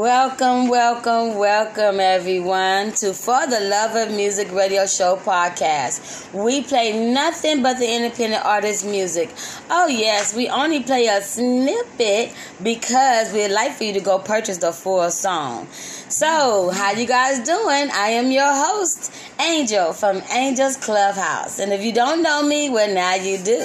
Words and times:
Welcome, 0.00 0.68
welcome, 0.68 1.36
welcome 1.36 2.00
everyone 2.00 2.92
to 2.92 3.12
For 3.12 3.46
the 3.46 3.60
Love 3.60 3.94
of 3.96 4.16
Music 4.16 4.50
Radio 4.50 4.86
Show 4.86 5.16
podcast. 5.16 6.32
We 6.32 6.62
play 6.62 7.12
nothing 7.12 7.62
but 7.62 7.76
the 7.78 7.96
independent 7.96 8.42
artist 8.42 8.86
music. 8.86 9.28
Oh 9.68 9.88
yes, 9.88 10.34
we 10.34 10.48
only 10.48 10.82
play 10.82 11.04
a 11.04 11.20
snippet 11.20 12.34
because 12.62 13.30
we'd 13.34 13.48
like 13.48 13.72
for 13.72 13.84
you 13.84 13.92
to 13.92 14.00
go 14.00 14.18
purchase 14.18 14.56
the 14.56 14.72
full 14.72 15.10
song. 15.10 15.66
So, 15.70 16.70
how 16.70 16.92
you 16.92 17.06
guys 17.06 17.38
doing? 17.40 17.90
I 17.92 18.08
am 18.16 18.30
your 18.30 18.52
host, 18.52 19.12
Angel 19.38 19.92
from 19.92 20.22
Angel's 20.30 20.78
Clubhouse. 20.78 21.58
And 21.58 21.74
if 21.74 21.84
you 21.84 21.92
don't 21.92 22.22
know 22.22 22.42
me, 22.42 22.70
well 22.70 22.92
now 22.92 23.16
you 23.16 23.36
do. 23.36 23.60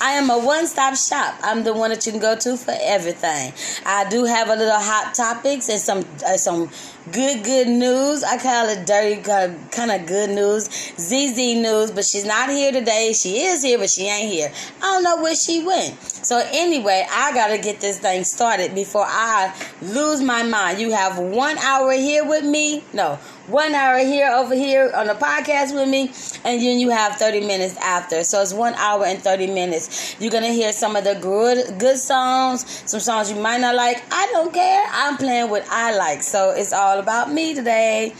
I 0.00 0.12
am 0.12 0.30
a 0.30 0.38
one-stop 0.38 0.94
shop. 0.94 1.34
I'm 1.42 1.64
the 1.64 1.72
one 1.72 1.90
that 1.90 2.06
you 2.06 2.12
can 2.12 2.20
go 2.20 2.36
to 2.36 2.56
for 2.56 2.74
everything. 2.80 3.52
I 3.84 4.08
do 4.08 4.24
have 4.24 4.48
a 4.48 4.54
little 4.56 4.78
hot 4.78 5.14
topics 5.14 5.68
and 5.72 5.80
some 5.80 6.04
uh, 6.26 6.36
some 6.36 6.70
good 7.10 7.44
good 7.44 7.68
news. 7.68 8.22
I 8.22 8.38
call 8.38 8.68
it 8.68 8.86
dirty 8.86 9.20
kind 9.22 9.90
of 9.90 10.06
good 10.06 10.30
news, 10.30 10.68
ZZ 10.98 11.56
news, 11.56 11.90
but 11.90 12.04
she's 12.04 12.24
not 12.24 12.50
here 12.50 12.72
today. 12.72 13.12
She 13.12 13.40
is 13.42 13.62
here, 13.62 13.78
but 13.78 13.90
she 13.90 14.06
ain't 14.06 14.30
here. 14.30 14.52
I 14.78 14.82
don't 14.82 15.02
know 15.02 15.22
where 15.22 15.34
she 15.34 15.64
went. 15.64 16.00
So 16.00 16.40
anyway, 16.52 17.04
I 17.10 17.32
gotta 17.32 17.58
get 17.58 17.80
this 17.80 17.98
thing 17.98 18.24
started 18.24 18.74
before 18.74 19.04
I 19.06 19.52
lose 19.80 20.22
my 20.22 20.42
mind. 20.44 20.80
You 20.80 20.92
have 20.92 21.18
one 21.18 21.58
hour 21.58 21.92
here 21.92 22.24
with 22.24 22.44
me. 22.44 22.84
No, 22.92 23.18
one 23.48 23.74
hour 23.74 23.98
here 23.98 24.30
over 24.30 24.54
here 24.54 24.92
on 24.94 25.08
the 25.08 25.14
podcast 25.14 25.74
with 25.74 25.88
me, 25.88 26.12
and 26.44 26.62
then 26.62 26.78
you 26.78 26.90
have 26.90 27.16
30 27.16 27.40
minutes 27.40 27.76
after. 27.78 28.22
So 28.22 28.40
it's 28.40 28.52
one 28.52 28.74
hour 28.74 29.04
and 29.04 29.18
30 29.18 29.48
minutes. 29.48 30.14
You're 30.20 30.30
gonna 30.30 30.52
hear 30.52 30.72
some 30.72 30.94
of 30.94 31.04
the 31.04 31.14
good 31.14 31.78
good 31.78 31.98
songs, 31.98 32.82
some 32.86 33.00
songs 33.00 33.32
you 33.32 33.40
might 33.40 33.60
not 33.60 33.74
like. 33.74 34.02
I 34.12 34.28
don't 34.32 34.54
care. 34.54 34.84
I'm 34.92 35.16
playing 35.16 35.50
what 35.50 35.66
I 35.70 35.96
like. 35.96 36.22
So 36.22 36.50
it's 36.50 36.72
all 36.72 36.91
about 37.00 37.32
me 37.32 37.54
today. 37.54 38.14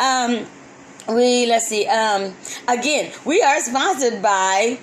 Um 0.00 0.46
we 1.08 1.46
let's 1.46 1.68
see. 1.68 1.86
Um 1.86 2.34
again, 2.66 3.12
we 3.24 3.42
are 3.42 3.60
sponsored 3.60 4.22
by 4.22 4.78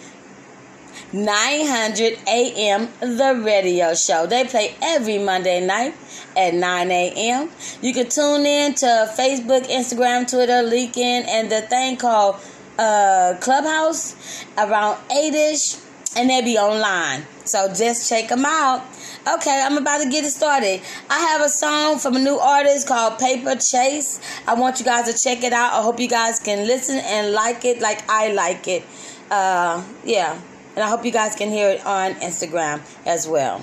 900 1.13 2.19
AM 2.27 2.89
The 2.99 3.41
Radio 3.43 3.93
Show. 3.93 4.25
They 4.25 4.43
play 4.45 4.75
every 4.81 5.17
Monday 5.17 5.65
night 5.65 5.95
at 6.35 6.53
9 6.53 6.91
a.m. 6.91 7.49
You 7.81 7.93
can 7.93 8.09
tune 8.09 8.45
in 8.45 8.73
to 8.75 9.13
Facebook, 9.17 9.65
Instagram, 9.67 10.29
Twitter, 10.29 10.61
LinkedIn, 10.63 11.25
and 11.27 11.49
the 11.49 11.61
thing 11.61 11.97
called 11.97 12.35
uh, 12.77 13.35
Clubhouse 13.39 14.43
around 14.57 14.97
8 15.09 15.33
ish, 15.33 15.75
and 16.15 16.29
they'll 16.29 16.43
be 16.43 16.57
online. 16.57 17.25
So 17.45 17.67
just 17.73 18.09
check 18.09 18.29
them 18.29 18.45
out. 18.45 18.83
Okay, 19.27 19.61
I'm 19.65 19.77
about 19.77 20.01
to 20.01 20.09
get 20.09 20.23
it 20.23 20.31
started. 20.31 20.81
I 21.09 21.19
have 21.19 21.41
a 21.41 21.49
song 21.49 21.99
from 21.99 22.15
a 22.15 22.19
new 22.19 22.37
artist 22.37 22.87
called 22.87 23.19
Paper 23.19 23.55
Chase. 23.55 24.19
I 24.47 24.53
want 24.53 24.79
you 24.79 24.85
guys 24.85 25.11
to 25.11 25.19
check 25.21 25.43
it 25.43 25.53
out. 25.53 25.73
I 25.73 25.81
hope 25.81 25.99
you 25.99 26.07
guys 26.07 26.39
can 26.39 26.67
listen 26.67 26.99
and 26.99 27.33
like 27.33 27.65
it 27.65 27.81
like 27.81 28.07
I 28.09 28.31
like 28.31 28.67
it. 28.67 28.83
Uh, 29.29 29.83
yeah. 30.03 30.39
And 30.75 30.83
I 30.83 30.89
hope 30.89 31.05
you 31.05 31.11
guys 31.11 31.35
can 31.35 31.49
hear 31.49 31.69
it 31.69 31.85
on 31.85 32.13
Instagram 32.15 32.81
as 33.05 33.27
well. 33.27 33.61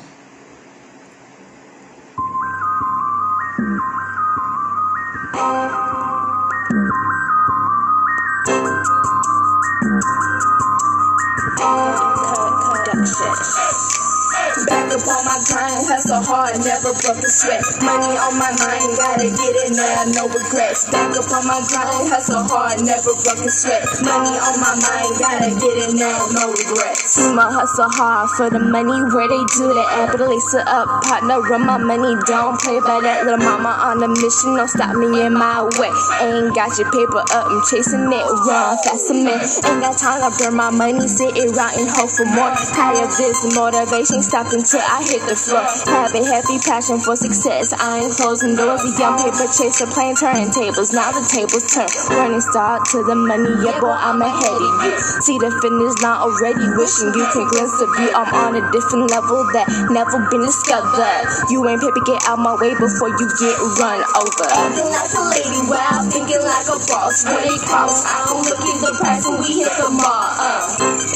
Back 14.68 14.92
up 14.92 15.06
on 15.08 15.24
my 15.26 15.31
grind, 15.48 15.82
hustle 15.86 16.22
hard, 16.22 16.54
never 16.62 16.92
broke 16.94 17.22
a 17.22 17.30
sweat. 17.30 17.62
Money 17.82 18.14
on 18.18 18.34
my 18.38 18.52
mind, 18.54 18.90
gotta 18.96 19.28
get 19.28 19.54
it 19.66 19.72
now, 19.74 20.06
no 20.14 20.28
regrets. 20.30 20.86
Back 20.90 21.16
up 21.18 21.28
on 21.30 21.44
my 21.46 21.58
grind, 21.66 22.10
hustle 22.10 22.44
hard, 22.46 22.78
never 22.82 23.14
broke 23.18 23.42
a 23.42 23.50
sweat. 23.50 23.82
Money 24.02 24.34
on 24.38 24.56
my 24.62 24.74
mind, 24.78 25.10
gotta 25.18 25.50
get 25.58 25.76
it 25.88 25.92
now, 25.98 26.26
no 26.30 26.50
regrets. 26.52 27.18
I'ma 27.18 27.50
hustle 27.50 27.90
hard 27.90 28.30
for 28.36 28.48
the 28.50 28.60
money, 28.62 28.98
where 29.10 29.28
they 29.28 29.42
do 29.58 29.72
the 29.74 29.84
app, 30.00 30.14
but 30.14 30.22
lace 30.28 30.54
it 30.54 30.66
up, 30.68 30.86
partner, 31.04 31.40
run 31.42 31.66
my 31.66 31.78
money, 31.78 32.14
don't 32.26 32.58
play 32.60 32.78
by 32.80 33.00
that 33.02 33.24
little 33.26 33.42
mama 33.42 33.72
on 33.90 34.02
a 34.02 34.08
mission, 34.08 34.56
don't 34.56 34.68
stop 34.68 34.94
me 34.96 35.26
in 35.26 35.34
my 35.34 35.66
way. 35.78 35.92
Ain't 36.22 36.54
got 36.54 36.72
your 36.78 36.90
paper 36.90 37.22
up, 37.34 37.46
I'm 37.50 37.62
chasing 37.66 38.06
it, 38.06 38.24
run 38.46 38.78
faster, 38.84 39.14
man. 39.14 39.40
Ain't 39.42 39.80
got 39.82 39.98
time 39.98 40.20
to 40.22 40.30
burn 40.38 40.54
my 40.54 40.70
money, 40.70 41.08
sit 41.08 41.36
it 41.36 41.50
right 41.56 41.74
and 41.76 41.88
hope 41.90 42.10
for 42.10 42.26
more. 42.26 42.52
Higher 42.72 43.06
this 43.16 43.42
motivation, 43.54 44.22
stop 44.22 44.52
until 44.52 44.80
I 44.80 45.02
hit 45.02 45.22
the 45.28 45.31
floor. 45.36 45.64
Have 45.86 46.14
a 46.14 46.22
happy 46.24 46.58
passion 46.58 46.98
for 46.98 47.14
success. 47.14 47.72
I 47.72 48.04
ain't 48.04 48.14
closing 48.16 48.56
doors. 48.56 48.82
A 48.82 48.90
young 48.98 49.16
paper 49.20 49.46
chaser 49.46 49.86
playing 49.86 50.16
tables. 50.18 50.92
Now 50.92 51.12
the 51.12 51.22
tables 51.22 51.68
turn. 51.70 51.88
Running 52.10 52.40
start 52.42 52.84
to 52.92 53.04
the 53.04 53.14
money. 53.14 53.52
Yeah, 53.62 53.78
boy, 53.78 53.94
I'm 53.94 54.20
ahead 54.20 54.58
of 54.58 54.74
you. 54.82 54.94
See 55.22 55.38
the 55.38 55.54
finish 55.62 55.94
line 56.02 56.20
already. 56.20 56.66
Wishing 56.74 57.14
you 57.14 57.24
can 57.30 57.46
glimpse 57.48 57.76
the 57.78 57.86
view. 57.96 58.10
I'm 58.12 58.28
on 58.32 58.58
a 58.58 58.64
different 58.72 59.10
level 59.10 59.44
that 59.54 59.68
never 59.92 60.18
been 60.28 60.42
discovered. 60.42 61.24
You 61.48 61.64
ain't 61.68 61.82
paper, 61.82 62.02
get 62.04 62.20
out 62.28 62.38
my 62.38 62.54
way 62.58 62.74
before 62.74 63.10
you 63.10 63.26
get 63.40 63.56
run 63.78 64.00
over. 64.18 64.48
Acting 64.50 64.90
like 64.90 65.12
a 65.12 65.22
lady, 65.32 65.62
wow, 65.68 66.02
thinking 66.08 66.42
like 66.42 66.68
a 66.68 66.78
boss. 66.90 67.24
When 67.24 67.42
it 67.42 67.62
costs, 67.66 68.04
I 68.06 68.26
don't 68.28 68.44
look 68.46 68.62
at 68.62 68.78
the 68.82 68.92
price 68.98 69.24
when 69.26 69.38
we 69.42 69.64
hit 69.64 69.72
the 69.78 69.90
mall. 69.90 70.28
Uh, 70.38 70.66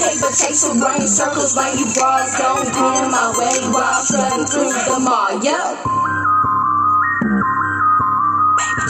paper 0.00 0.30
chaser, 0.32 0.74
running 0.74 1.10
circles 1.10 1.56
like 1.56 1.78
you 1.78 1.86
bras. 1.94 2.36
Don't 2.38 2.66
damn 2.72 3.10
my 3.10 3.30
way 3.38 3.56
strutting 4.06 4.46
through 4.46 4.68
the 4.68 5.00
mall. 5.00 5.32
Yo. 5.42 5.76
Baby, 8.56 8.88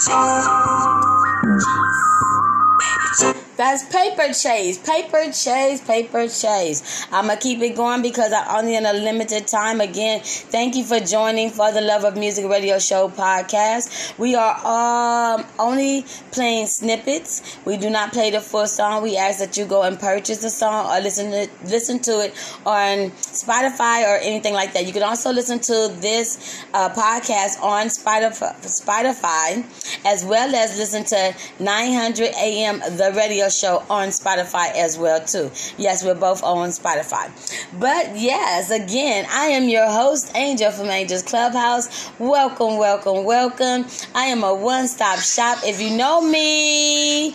that's 3.57 3.85
paper 3.85 4.33
chase, 4.35 4.77
paper 4.77 5.33
chase, 5.33 5.81
paper 5.81 6.29
chase. 6.29 7.07
I'm 7.11 7.29
gonna 7.29 7.41
keep 7.41 7.61
it 7.61 7.75
going 7.75 8.03
because 8.03 8.33
I 8.33 8.59
only 8.59 8.77
in 8.77 8.85
a 8.85 8.93
limited 8.93 9.47
time. 9.47 9.81
Again, 9.81 10.21
thank 10.23 10.77
you 10.77 10.85
for 10.85 11.01
joining 11.01 11.51
for 11.51 11.73
the 11.73 11.81
Love 11.81 12.05
of 12.05 12.19
Music 12.19 12.47
Radio 12.49 12.79
Show 12.79 13.09
podcast. 13.09 14.19
We 14.19 14.35
are 14.35 15.37
um, 15.39 15.47
only 15.59 16.05
playing 16.33 16.67
snippets. 16.67 17.59
We 17.65 17.79
do 17.79 17.89
not 17.89 18.13
play 18.13 18.31
the 18.31 18.41
full 18.41 18.67
song. 18.67 19.03
We 19.03 19.17
ask 19.17 19.39
that 19.39 19.57
you 19.57 19.65
go 19.65 19.83
and 19.85 19.99
purchase 19.99 20.43
the 20.43 20.51
song 20.51 20.95
or 20.95 21.01
listen 21.01 21.31
to 21.31 21.49
listen 21.65 21.99
to 22.01 22.25
it 22.25 22.35
on 22.67 23.11
Spotify 23.11 24.05
or 24.05 24.19
anything 24.19 24.53
like 24.53 24.75
that. 24.75 24.87
You 24.87 24.93
can 24.93 25.03
also 25.03 25.33
listen 25.33 25.61
to 25.61 25.95
this 26.01 26.63
uh, 26.75 26.91
podcast 26.91 27.63
on 27.63 27.87
Spotify, 27.87 28.55
Spotify, 28.61 29.65
as 30.05 30.27
well 30.27 30.55
as 30.55 30.77
listen 30.77 31.05
to 31.05 31.35
900 31.59 32.35
AM 32.37 32.81
the 32.99 33.13
radio 33.17 33.46
show 33.51 33.83
on 33.89 34.09
Spotify 34.09 34.75
as 34.75 34.99
well 34.99 35.25
too. 35.25 35.51
Yes, 35.77 36.05
we're 36.05 36.15
both 36.15 36.43
on 36.43 36.71
Spotify. 36.71 37.31
But 37.79 38.17
yes, 38.17 38.71
again, 38.71 39.27
I 39.31 39.47
am 39.47 39.69
your 39.69 39.87
host, 39.87 40.33
Angel 40.35 40.71
from 40.71 40.87
Angel's 40.87 41.23
Clubhouse. 41.23 42.11
Welcome, 42.19 42.79
welcome, 42.79 43.25
welcome. 43.25 43.87
I 44.15 44.25
am 44.27 44.45
a 44.45 44.55
one-stop 44.55 45.19
shop. 45.19 45.59
If 45.65 45.81
you 45.81 45.97
know 45.97 46.21
me, 46.21 47.35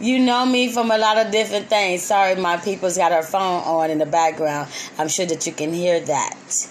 you 0.00 0.18
know 0.18 0.46
me 0.46 0.72
from 0.72 0.90
a 0.90 0.98
lot 0.98 1.18
of 1.18 1.32
different 1.32 1.68
things. 1.68 2.02
Sorry, 2.02 2.34
my 2.36 2.56
people's 2.56 2.96
got 2.96 3.12
her 3.12 3.22
phone 3.22 3.62
on 3.64 3.90
in 3.90 3.98
the 3.98 4.06
background. 4.06 4.68
I'm 4.98 5.08
sure 5.08 5.26
that 5.26 5.46
you 5.46 5.52
can 5.52 5.72
hear 5.72 6.00
that. 6.00 6.68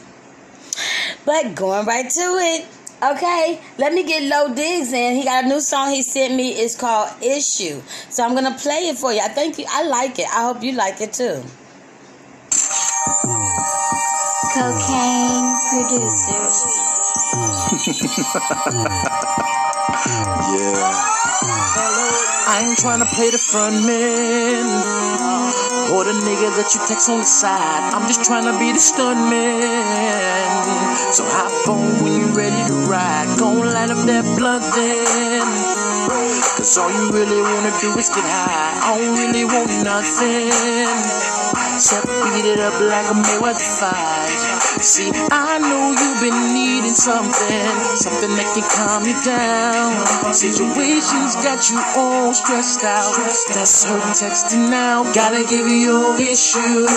But 1.25 1.55
going 1.55 1.85
right 1.85 2.09
to 2.09 2.19
it. 2.19 2.65
Okay, 3.01 3.61
let 3.77 3.93
me 3.93 4.03
get 4.03 4.23
Lo 4.23 4.55
Diggs 4.55 4.91
in. 4.91 5.15
He 5.15 5.23
got 5.23 5.43
a 5.43 5.47
new 5.47 5.61
song 5.61 5.91
he 5.91 6.01
sent 6.01 6.33
me. 6.33 6.49
It's 6.53 6.75
called 6.75 7.11
Issue. 7.21 7.79
So 8.09 8.23
I'm 8.23 8.33
gonna 8.33 8.57
play 8.57 8.89
it 8.89 8.97
for 8.97 9.13
you. 9.13 9.19
I 9.19 9.27
think 9.27 9.59
you, 9.59 9.65
I 9.69 9.83
like 9.87 10.17
it. 10.17 10.25
I 10.33 10.41
hope 10.41 10.63
you 10.63 10.71
like 10.71 10.99
it 10.99 11.13
too. 11.13 11.43
Cocaine 14.53 15.53
producers. 15.69 16.57
yeah. 20.49 21.17
I 22.49 22.65
ain't 22.65 22.79
trying 22.79 22.99
to 22.99 23.05
play 23.13 23.29
the 23.29 23.37
front 23.37 23.85
man. 23.85 25.37
or 25.93 26.03
the 26.03 26.11
nigga 26.11 26.49
that 26.57 26.73
you 26.73 26.81
text 26.87 27.09
on 27.09 27.19
the 27.19 27.25
side. 27.25 27.93
I'm 27.93 28.07
just 28.07 28.25
trying 28.25 28.45
to 28.45 28.57
be 28.59 28.71
the 28.71 28.79
stunt 28.79 29.19
man. 29.29 31.13
So 31.13 31.23
hop 31.25 31.69
on 31.69 32.03
when 32.03 32.16
light 33.87 33.97
up 33.97 34.05
that 34.05 34.25
blunt 34.37 34.63
then. 34.75 35.47
Cause 36.57 36.77
all 36.77 36.91
you 36.91 37.11
really 37.11 37.41
wanna 37.41 37.71
do 37.79 37.95
is 37.97 38.09
get 38.09 38.23
high. 38.23 38.73
I 38.83 38.97
don't 38.97 39.15
really 39.15 39.45
want 39.45 39.71
nothing. 39.83 40.51
Except 41.75 42.07
beat 42.07 42.45
it 42.45 42.59
up 42.59 42.73
like 42.81 43.07
a 43.07 43.15
Mayweather 43.15 43.67
fight. 43.79 44.81
See, 44.81 45.11
I 45.31 45.59
know 45.59 45.93
you've 45.93 46.21
been 46.21 46.53
needing 46.53 46.95
something, 46.95 47.71
something 47.95 48.33
that 48.35 48.49
can 48.55 48.65
calm 48.75 49.05
you 49.05 49.15
down. 49.23 50.33
Situations 50.33 51.35
got 51.45 51.69
you 51.69 51.79
all 51.95 52.33
stressed 52.33 52.83
out. 52.83 53.13
That's 53.53 53.85
hurting 53.85 54.17
texting 54.17 54.69
now. 54.69 55.03
Gotta 55.13 55.45
give 55.47 55.67
you 55.67 55.79
your 55.91 56.19
issue. 56.19 56.87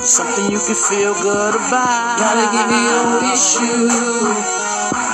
Something 0.00 0.52
you 0.52 0.60
can 0.60 0.78
feel 0.78 1.14
good 1.20 1.54
about. 1.54 2.18
Gotta 2.18 2.46
give 2.54 2.68
you 2.70 2.82
your 2.88 3.32
issue. 3.32 4.63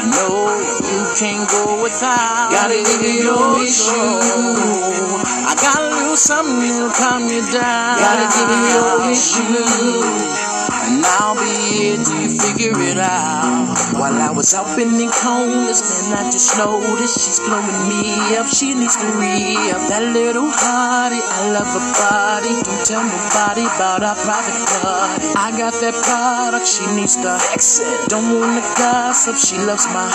I 0.00 0.06
know 0.08 0.56
you 0.56 1.14
can't 1.14 1.47
go 1.50 1.82
without. 1.82 2.50
Gotta 2.50 2.82
give 2.82 3.02
you 3.02 3.20
your 3.20 3.62
issue. 3.62 3.93
I 3.93 5.55
got 5.61 5.76
a 5.76 5.94
little 5.94 6.17
something 6.17 6.56
to 6.56 6.88
calm 6.97 7.29
you 7.29 7.43
down. 7.52 7.99
Gotta 8.00 8.25
give 8.32 8.49
you 8.49 8.64
your 8.73 9.11
issue. 9.12 10.50
And 10.90 11.06
I'll 11.06 11.38
be 11.38 11.46
here 11.70 12.02
till 12.02 12.19
you 12.19 12.34
figure 12.34 12.75
it 12.82 12.98
out. 12.98 13.70
While 13.94 14.19
I 14.19 14.31
was 14.34 14.50
out 14.54 14.75
in 14.75 14.98
the 14.98 15.06
corners, 15.06 15.78
then 15.87 16.19
I 16.19 16.26
just 16.34 16.58
noticed 16.58 17.14
she's 17.22 17.38
blowing 17.38 17.81
me 17.87 18.34
up. 18.34 18.50
She 18.50 18.75
needs 18.75 18.96
to 18.98 19.06
re 19.14 19.54
up 19.70 19.87
that 19.87 20.02
little 20.10 20.50
hottie. 20.50 21.22
I 21.22 21.54
love 21.54 21.70
her 21.70 21.87
body. 21.94 22.58
Don't 22.66 22.82
tell 22.82 23.04
nobody 23.06 23.62
about 23.70 24.02
our 24.02 24.19
private 24.19 24.58
part. 24.82 25.22
I 25.38 25.54
got 25.54 25.78
that 25.78 25.94
product, 26.02 26.66
she 26.66 26.82
needs 26.98 27.14
to 27.22 27.38
exit. 27.54 27.86
Don't 28.10 28.34
wanna 28.34 28.64
gossip, 28.75 29.36
she 29.38 29.54
loves 29.62 29.86
my 29.94 30.10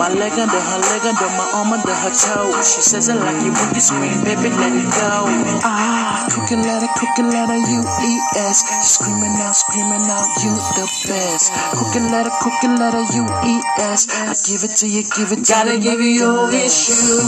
my 0.00 0.08
leg 0.08 0.32
under 0.40 0.56
her 0.56 0.80
leg 0.88 1.04
under 1.04 1.28
my 1.36 1.46
arm 1.52 1.72
under 1.74 1.92
her 1.92 2.14
toe. 2.14 2.54
She 2.62 2.80
says 2.80 3.08
I 3.10 3.20
like 3.20 3.44
it 3.44 3.52
when 3.52 3.70
you 3.74 3.82
scream, 3.82 4.24
baby, 4.24 4.48
let 4.56 4.72
it 4.72 4.88
go. 4.88 5.28
Ah, 5.66 6.24
cooking 6.32 6.62
letter, 6.62 6.88
cooking 6.96 7.28
letter, 7.28 7.58
U 7.60 7.80
E 7.82 8.12
S. 8.40 8.64
Screaming 8.86 9.36
out, 9.42 9.56
screaming 9.56 10.06
out 10.08 10.13
out, 10.14 10.30
you 10.42 10.54
the 10.78 10.86
best. 11.08 11.52
Cooking 11.74 12.10
letter, 12.10 12.30
cooking 12.40 12.76
letter, 12.78 13.02
U 13.02 13.24
E 13.44 13.54
S. 13.78 14.06
I 14.10 14.34
give 14.46 14.62
it 14.62 14.76
to 14.78 14.86
you, 14.86 15.02
give 15.16 15.32
it 15.34 15.42
to 15.44 15.52
Gotta 15.52 15.74
you. 15.74 15.82
Gotta 15.82 15.90
give 15.90 16.00
you 16.00 16.12
your 16.22 16.50
issue. 16.54 17.18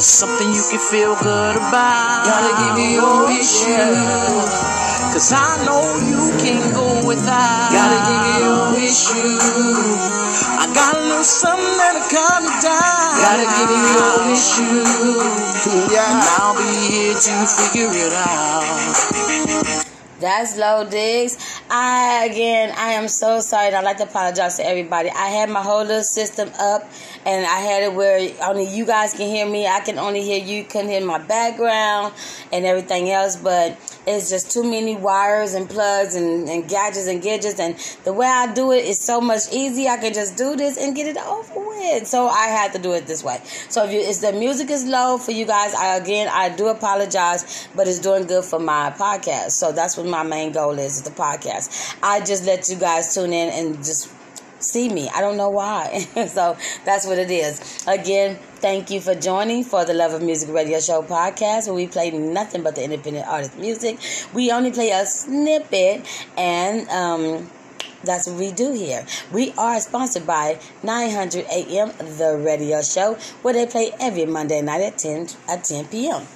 Something 0.00 0.48
you 0.56 0.64
can 0.72 0.82
feel 0.90 1.14
good 1.20 1.56
about. 1.56 2.24
Gotta 2.24 2.52
give 2.62 2.76
you 2.82 2.90
your 3.00 3.30
issue. 3.30 3.94
Cause 5.12 5.30
I 5.32 5.62
know 5.66 5.84
you 6.10 6.22
can 6.42 6.60
go 6.74 7.06
without. 7.06 7.70
Gotta 7.70 8.00
give 8.08 8.22
you 8.26 8.34
your 8.48 8.64
issue. 8.80 9.38
I 10.58 10.66
got 10.74 10.96
a 10.96 11.00
little 11.00 11.22
something 11.22 11.76
that'll 11.78 12.08
calm 12.10 12.42
you 12.48 12.56
down. 12.64 13.20
Gotta 13.22 13.46
give 13.56 13.70
you 13.70 13.82
your 13.94 14.14
issue. 14.32 14.82
Yeah. 15.92 16.08
And 16.08 16.20
I'll 16.40 16.56
be 16.56 16.72
here 16.90 17.14
to 17.14 17.34
figure 17.46 17.92
it 17.92 18.12
out. 18.12 19.83
That's 20.20 20.56
Lo 20.56 20.88
Diggs. 20.88 21.60
I 21.68 22.28
again, 22.30 22.72
I 22.76 22.92
am 22.92 23.08
so 23.08 23.40
sorry. 23.40 23.74
I'd 23.74 23.84
like 23.84 23.96
to 23.96 24.04
apologize 24.04 24.56
to 24.56 24.66
everybody. 24.66 25.10
I 25.10 25.26
had 25.28 25.50
my 25.50 25.60
whole 25.60 25.82
little 25.82 26.04
system 26.04 26.50
up, 26.60 26.88
and 27.26 27.44
I 27.44 27.58
had 27.58 27.82
it 27.82 27.94
where 27.94 28.30
only 28.42 28.64
you 28.64 28.86
guys 28.86 29.12
can 29.12 29.26
hear 29.26 29.44
me. 29.46 29.66
I 29.66 29.80
can 29.80 29.98
only 29.98 30.22
hear 30.22 30.42
you. 30.42 30.64
Couldn't 30.64 30.88
hear 30.88 31.04
my 31.04 31.18
background 31.18 32.14
and 32.52 32.64
everything 32.64 33.10
else, 33.10 33.36
but 33.36 33.76
it's 34.06 34.30
just 34.30 34.50
too 34.50 34.62
many 34.62 34.96
wires 34.96 35.54
and 35.54 35.68
plugs 35.68 36.14
and, 36.14 36.48
and 36.48 36.68
gadgets 36.68 37.06
and 37.06 37.22
gadgets. 37.22 37.58
And 37.58 37.76
the 38.04 38.12
way 38.12 38.26
I 38.26 38.52
do 38.52 38.72
it 38.72 38.84
is 38.84 39.00
so 39.00 39.20
much 39.20 39.52
easy. 39.52 39.88
I 39.88 39.96
can 39.96 40.12
just 40.12 40.36
do 40.36 40.56
this 40.56 40.76
and 40.76 40.94
get 40.94 41.06
it 41.06 41.16
over 41.16 41.60
with. 41.60 42.06
So 42.06 42.28
I 42.28 42.46
had 42.46 42.72
to 42.72 42.78
do 42.78 42.92
it 42.92 43.06
this 43.06 43.24
way. 43.24 43.40
So 43.68 43.84
if, 43.84 43.92
you, 43.92 44.30
the 44.30 44.36
music 44.36 44.70
is 44.70 44.84
low 44.84 45.18
for 45.18 45.32
you 45.32 45.46
guys, 45.46 45.74
I 45.74 45.96
again 45.96 46.28
I 46.30 46.54
do 46.54 46.68
apologize, 46.68 47.68
but 47.74 47.88
it's 47.88 47.98
doing 47.98 48.26
good 48.26 48.44
for 48.44 48.58
my 48.58 48.92
podcast. 48.96 49.52
So 49.52 49.72
that's 49.72 49.96
what 49.96 50.06
my 50.06 50.22
main 50.22 50.52
goal 50.52 50.78
is, 50.78 50.96
is 50.96 51.02
the 51.02 51.10
podcast. 51.10 51.96
I 52.02 52.20
just 52.20 52.44
let 52.44 52.68
you 52.68 52.76
guys 52.76 53.14
tune 53.14 53.32
in 53.32 53.50
and 53.50 53.76
just 53.76 54.10
see 54.64 54.88
me. 54.88 55.08
I 55.14 55.20
don't 55.20 55.36
know 55.36 55.50
why. 55.50 55.98
so 56.28 56.56
that's 56.84 57.06
what 57.06 57.18
it 57.18 57.30
is. 57.30 57.84
Again, 57.86 58.38
thank 58.56 58.90
you 58.90 59.00
for 59.00 59.14
joining 59.14 59.64
for 59.64 59.84
the 59.84 59.94
Love 59.94 60.14
of 60.14 60.22
Music 60.22 60.48
Radio 60.50 60.80
Show 60.80 61.02
podcast 61.02 61.66
where 61.66 61.74
we 61.74 61.86
play 61.86 62.10
nothing 62.10 62.62
but 62.62 62.74
the 62.74 62.84
independent 62.84 63.26
artist 63.26 63.56
music. 63.58 63.98
We 64.32 64.50
only 64.50 64.72
play 64.72 64.90
a 64.90 65.06
snippet 65.06 66.06
and 66.36 66.88
um 66.88 67.50
that's 68.04 68.26
what 68.26 68.38
we 68.38 68.52
do 68.52 68.72
here. 68.72 69.06
We 69.32 69.52
are 69.56 69.80
sponsored 69.80 70.26
by 70.26 70.58
900 70.82 71.46
AM 71.50 71.88
The 72.18 72.38
Radio 72.38 72.82
Show, 72.82 73.14
where 73.40 73.54
they 73.54 73.66
play 73.66 73.92
every 73.98 74.26
Monday 74.26 74.60
night 74.60 74.82
at 74.82 74.98
10 74.98 75.28
at 75.48 75.64
10 75.64 75.86
p.m. 75.86 76.26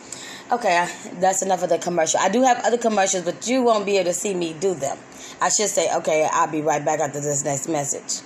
Okay, 0.50 0.88
that's 1.20 1.42
enough 1.42 1.62
of 1.62 1.68
the 1.68 1.76
commercial. 1.76 2.20
I 2.20 2.30
do 2.30 2.42
have 2.42 2.64
other 2.64 2.78
commercials, 2.78 3.24
but 3.24 3.46
you 3.46 3.62
won't 3.62 3.84
be 3.84 3.98
able 3.98 4.06
to 4.06 4.14
see 4.14 4.32
me 4.32 4.54
do 4.54 4.74
them. 4.74 4.96
I 5.40 5.48
should 5.50 5.68
say, 5.68 5.94
okay, 5.96 6.28
I'll 6.32 6.50
be 6.50 6.62
right 6.62 6.84
back 6.84 7.00
after 7.00 7.20
this 7.20 7.44
next 7.44 7.68
message. 7.68 8.22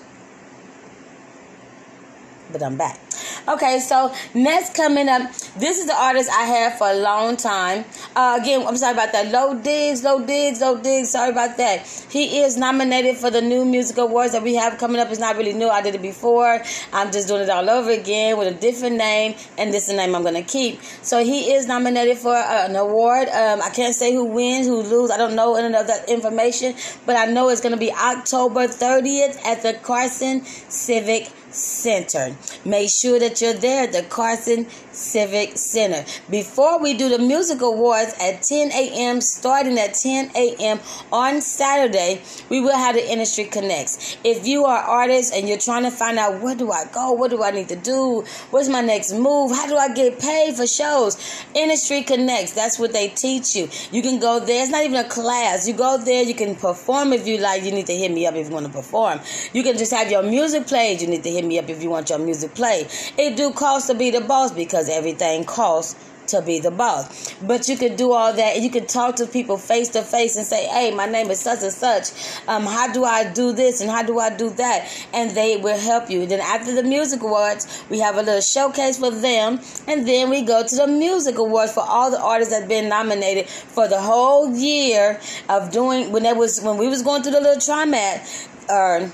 But 2.53 2.63
I'm 2.63 2.77
back. 2.77 3.01
Okay, 3.49 3.81
so 3.81 4.15
next 4.35 4.75
coming 4.75 5.09
up, 5.09 5.23
this 5.57 5.79
is 5.79 5.87
the 5.87 5.97
artist 5.97 6.31
I 6.31 6.45
had 6.45 6.79
for 6.79 6.89
a 6.89 6.95
long 6.95 7.37
time. 7.37 7.85
Uh, 8.15 8.39
again, 8.41 8.65
I'm 8.65 8.77
sorry 8.77 8.93
about 8.93 9.13
that. 9.13 9.33
Lo 9.33 9.55
Diggs, 9.55 10.05
Lo 10.05 10.25
Diggs, 10.25 10.61
Lo 10.61 10.79
Diggs. 10.79 11.11
Sorry 11.11 11.31
about 11.31 11.57
that. 11.57 11.87
He 12.09 12.41
is 12.41 12.57
nominated 12.57 13.17
for 13.17 13.31
the 13.31 13.41
new 13.41 13.65
music 13.65 13.99
awards 13.99 14.33
that 14.33 14.43
we 14.43 14.55
have 14.55 14.79
coming 14.79 15.01
up. 15.01 15.11
It's 15.11 15.19
not 15.19 15.37
really 15.37 15.55
new. 15.55 15.69
I 15.69 15.83
did 15.83 15.97
it 15.97 16.03
before. 16.03 16.63
I'm 16.93 17.11
just 17.11 17.27
doing 17.27 17.43
it 17.43 17.51
all 17.51 17.69
over 17.69 17.91
again 17.91 18.39
with 18.39 18.47
a 18.47 18.59
different 18.59 18.97
name, 18.97 19.35
and 19.59 19.75
this 19.75 19.85
is 19.85 19.91
the 19.91 19.97
name 19.97 20.15
I'm 20.15 20.23
gonna 20.23 20.43
keep. 20.43 20.81
So 21.03 21.25
he 21.25 21.53
is 21.53 21.67
nominated 21.67 22.19
for 22.19 22.35
uh, 22.35 22.67
an 22.69 22.77
award. 22.77 23.29
Um, 23.29 23.61
I 23.61 23.71
can't 23.71 23.95
say 23.95 24.13
who 24.15 24.25
wins, 24.25 24.67
who 24.67 24.83
loses. 24.83 25.11
I 25.11 25.17
don't 25.17 25.35
know 25.35 25.57
any 25.57 25.75
of 25.75 25.87
that 25.89 26.09
information, 26.09 26.75
but 27.07 27.17
I 27.17 27.27
know 27.27 27.49
it's 27.49 27.61
gonna 27.61 27.77
be 27.77 27.93
October 27.93 28.69
30th 28.69 29.45
at 29.45 29.63
the 29.63 29.75
Carson 29.83 30.45
Civic 30.45 31.31
Center. 31.55 32.35
Make 32.65 32.91
sure 32.91 33.19
that 33.19 33.41
you're 33.41 33.55
there 33.55 33.85
at 33.85 33.93
the 33.93 34.03
Carson 34.03 34.67
Civic 34.93 35.57
Center. 35.57 36.05
Before 36.31 36.81
we 36.81 36.95
do 36.95 37.09
the 37.09 37.19
music 37.19 37.61
awards 37.63 38.15
at 38.21 38.43
10 38.43 38.73
a.m., 38.73 39.21
starting 39.21 39.79
at 39.79 39.95
10 39.95 40.33
a.m. 40.35 40.81
on 41.13 41.41
Saturday, 41.41 42.23
we 42.49 42.61
will 42.61 42.77
have 42.77 42.95
the 42.95 43.11
Industry 43.11 43.45
Connects. 43.45 44.17
If 44.25 44.47
you 44.47 44.65
are 44.65 44.79
artists 44.79 45.33
and 45.33 45.49
you're 45.49 45.59
trying 45.59 45.85
to 45.85 45.91
find 45.91 46.19
out 46.19 46.41
where 46.43 46.55
do 46.55 46.71
I 46.71 46.85
go, 46.93 47.13
what 47.13 47.31
do 47.31 47.43
I 47.43 47.51
need 47.51 47.69
to 47.69 47.77
do, 47.77 48.25
what's 48.51 48.69
my 48.69 48.81
next 48.81 49.13
move, 49.13 49.53
how 49.53 49.67
do 49.67 49.77
I 49.77 49.93
get 49.93 50.19
paid 50.19 50.57
for 50.57 50.67
shows, 50.67 51.17
Industry 51.55 52.03
Connects, 52.03 52.53
that's 52.53 52.79
what 52.79 52.93
they 52.93 53.09
teach 53.09 53.55
you. 53.57 53.69
You 53.91 54.03
can 54.03 54.19
go 54.19 54.41
there. 54.41 54.63
It's 54.63 54.71
not 54.71 54.85
even 54.85 54.97
a 54.97 55.09
class. 55.09 55.67
You 55.67 55.75
go 55.75 55.99
there, 55.99 56.23
you 56.23 56.35
can 56.35 56.55
perform 56.55 57.13
if 57.13 57.27
you 57.27 57.39
like. 57.39 57.65
You 57.65 57.73
need 57.73 57.87
to 57.87 57.97
hit 57.97 58.11
me 58.11 58.27
up 58.27 58.35
if 58.35 58.49
you 58.49 58.53
want 58.53 58.67
to 58.67 58.73
perform. 58.73 59.21
You 59.53 59.63
can 59.63 59.77
just 59.77 59.93
have 59.93 60.11
your 60.11 60.23
music 60.23 60.67
played. 60.67 61.01
You 61.01 61.09
need 61.09 61.23
to 61.25 61.31
hit 61.31 61.42
me 61.45 61.59
up 61.59 61.69
if 61.69 61.83
you 61.83 61.91
want 61.91 62.11
your 62.11 62.19
music 62.19 62.55
played. 62.55 62.89
It 63.19 63.37
do 63.37 63.53
cost 63.53 63.89
to 63.89 63.95
be 63.95 64.11
the 64.11 64.21
boss 64.21 64.53
because 64.53 64.89
everything 64.89 65.45
costs 65.45 65.97
to 66.29 66.43
be 66.43 66.59
the 66.61 66.71
boss. 66.71 67.35
But 67.43 67.69
you 67.69 67.77
could 67.77 67.97
do 67.97 68.13
all 68.13 68.33
that. 68.33 68.61
You 68.61 68.71
could 68.71 68.89
talk 68.89 69.17
to 69.17 69.27
people 69.27 69.57
face 69.57 69.89
to 69.91 70.03
face 70.03 70.37
and 70.37 70.47
say, 70.47 70.67
"Hey, 70.67 70.91
my 70.91 71.07
name 71.07 71.31
is 71.31 71.41
such 71.41 71.63
and 71.63 71.73
such. 71.73 72.11
Um, 72.49 72.65
how 72.67 72.93
do 72.93 73.05
I 73.05 73.25
do 73.25 73.53
this 73.53 73.81
and 73.81 73.91
how 73.91 74.03
do 74.03 74.19
I 74.19 74.31
do 74.31 74.51
that?" 74.51 74.89
And 75.13 75.33
they 75.33 75.57
will 75.57 75.79
help 75.79 76.11
you. 76.11 76.27
Then 76.27 76.41
after 76.41 76.75
the 76.75 76.83
music 76.83 77.23
awards, 77.23 77.67
we 77.91 77.99
have 78.01 78.17
a 78.17 78.23
little 78.23 78.41
showcase 78.41 78.99
for 78.99 79.11
them, 79.11 79.61
and 79.87 80.07
then 80.07 80.31
we 80.31 80.43
go 80.43 80.67
to 80.67 80.77
the 80.77 80.87
music 80.87 81.39
awards 81.39 81.73
for 81.73 81.83
all 81.83 82.11
the 82.11 82.21
artists 82.21 82.53
that 82.55 82.69
been 82.69 82.89
nominated 82.89 83.49
for 83.49 83.89
the 83.89 84.01
whole 84.01 84.55
year 84.55 85.21
of 85.49 85.71
doing 85.71 86.13
when 86.13 86.23
that 86.23 86.37
was 86.37 86.61
when 86.61 86.77
we 86.79 86.89
was 86.89 87.03
going 87.03 87.23
through 87.23 87.33
the 87.33 87.41
little 87.41 87.57
trimat 87.57 88.49
uh, 88.69 89.09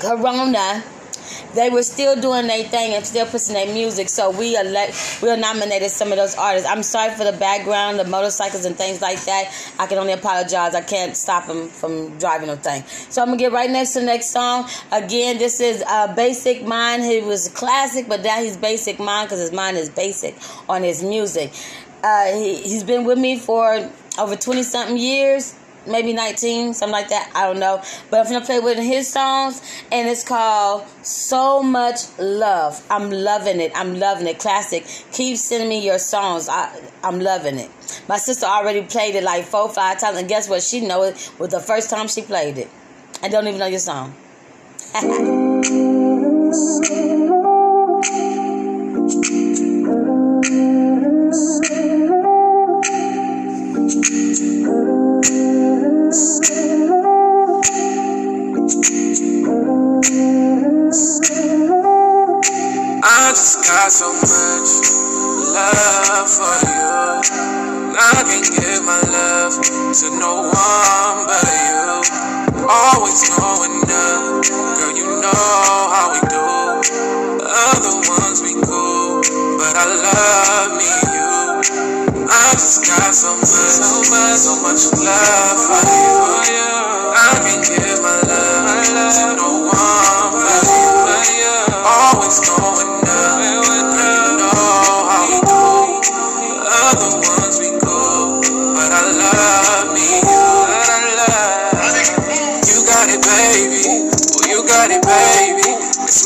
Corona 0.00 0.82
they 1.54 1.70
were 1.70 1.82
still 1.82 2.20
doing 2.20 2.46
their 2.46 2.64
thing 2.64 2.94
and 2.94 3.06
still 3.06 3.26
pushing 3.26 3.54
their 3.54 3.72
music. 3.72 4.08
So 4.08 4.30
we 4.30 4.56
elect, 4.56 5.20
we 5.22 5.34
nominated 5.36 5.90
some 5.90 6.12
of 6.12 6.18
those 6.18 6.34
artists. 6.36 6.68
I'm 6.68 6.82
sorry 6.82 7.14
for 7.14 7.24
the 7.24 7.32
background, 7.32 7.98
the 7.98 8.04
motorcycles 8.04 8.64
and 8.64 8.76
things 8.76 9.00
like 9.00 9.22
that. 9.24 9.52
I 9.78 9.86
can 9.86 9.98
only 9.98 10.12
apologize. 10.12 10.74
I 10.74 10.82
can't 10.82 11.16
stop 11.16 11.46
them 11.46 11.68
from 11.68 12.18
driving 12.18 12.48
no 12.48 12.56
thing. 12.56 12.84
So 12.86 13.22
I'm 13.22 13.28
gonna 13.28 13.38
get 13.38 13.52
right 13.52 13.70
next 13.70 13.92
to 13.94 14.00
the 14.00 14.06
next 14.06 14.30
song. 14.30 14.68
Again, 14.92 15.38
this 15.38 15.60
is 15.60 15.82
uh, 15.86 16.14
Basic 16.14 16.64
Mind. 16.64 17.02
He 17.02 17.20
was 17.20 17.48
classic, 17.48 18.08
but 18.08 18.22
now 18.22 18.42
he's 18.42 18.56
Basic 18.56 18.98
Mind 18.98 19.28
because 19.28 19.40
his 19.40 19.52
mind 19.52 19.76
is 19.76 19.88
basic 19.88 20.36
on 20.68 20.82
his 20.82 21.02
music. 21.02 21.52
Uh, 22.02 22.32
he, 22.32 22.56
he's 22.56 22.84
been 22.84 23.04
with 23.04 23.18
me 23.18 23.38
for 23.38 23.90
over 24.18 24.36
20 24.36 24.62
something 24.62 24.96
years 24.96 25.54
maybe 25.86 26.12
19, 26.12 26.74
something 26.74 26.92
like 26.92 27.08
that. 27.08 27.30
I 27.34 27.46
don't 27.46 27.58
know. 27.58 27.82
But 28.10 28.20
I'm 28.20 28.32
gonna 28.32 28.44
play 28.44 28.60
one 28.60 28.78
of 28.78 28.84
his 28.84 29.08
songs, 29.08 29.62
and 29.90 30.08
it's 30.08 30.24
called 30.24 30.86
So 31.02 31.62
Much 31.62 32.00
Love. 32.18 32.84
I'm 32.90 33.10
loving 33.10 33.60
it. 33.60 33.72
I'm 33.74 33.98
loving 33.98 34.26
it. 34.26 34.38
Classic. 34.38 34.84
Keep 35.12 35.36
sending 35.36 35.68
me 35.68 35.84
your 35.84 35.98
songs. 35.98 36.48
I, 36.48 36.80
I'm 37.02 37.20
loving 37.20 37.58
it. 37.58 37.70
My 38.08 38.18
sister 38.18 38.46
already 38.46 38.82
played 38.82 39.14
it 39.14 39.24
like 39.24 39.44
four, 39.44 39.68
five 39.68 40.00
times, 40.00 40.18
and 40.18 40.28
guess 40.28 40.48
what? 40.48 40.62
She 40.62 40.80
know 40.80 41.02
it 41.02 41.32
was 41.38 41.50
the 41.50 41.60
first 41.60 41.90
time 41.90 42.08
she 42.08 42.22
played 42.22 42.58
it. 42.58 42.68
I 43.22 43.28
don't 43.28 43.46
even 43.46 43.60
know 43.60 43.66
your 43.66 43.78
song. 43.80 44.14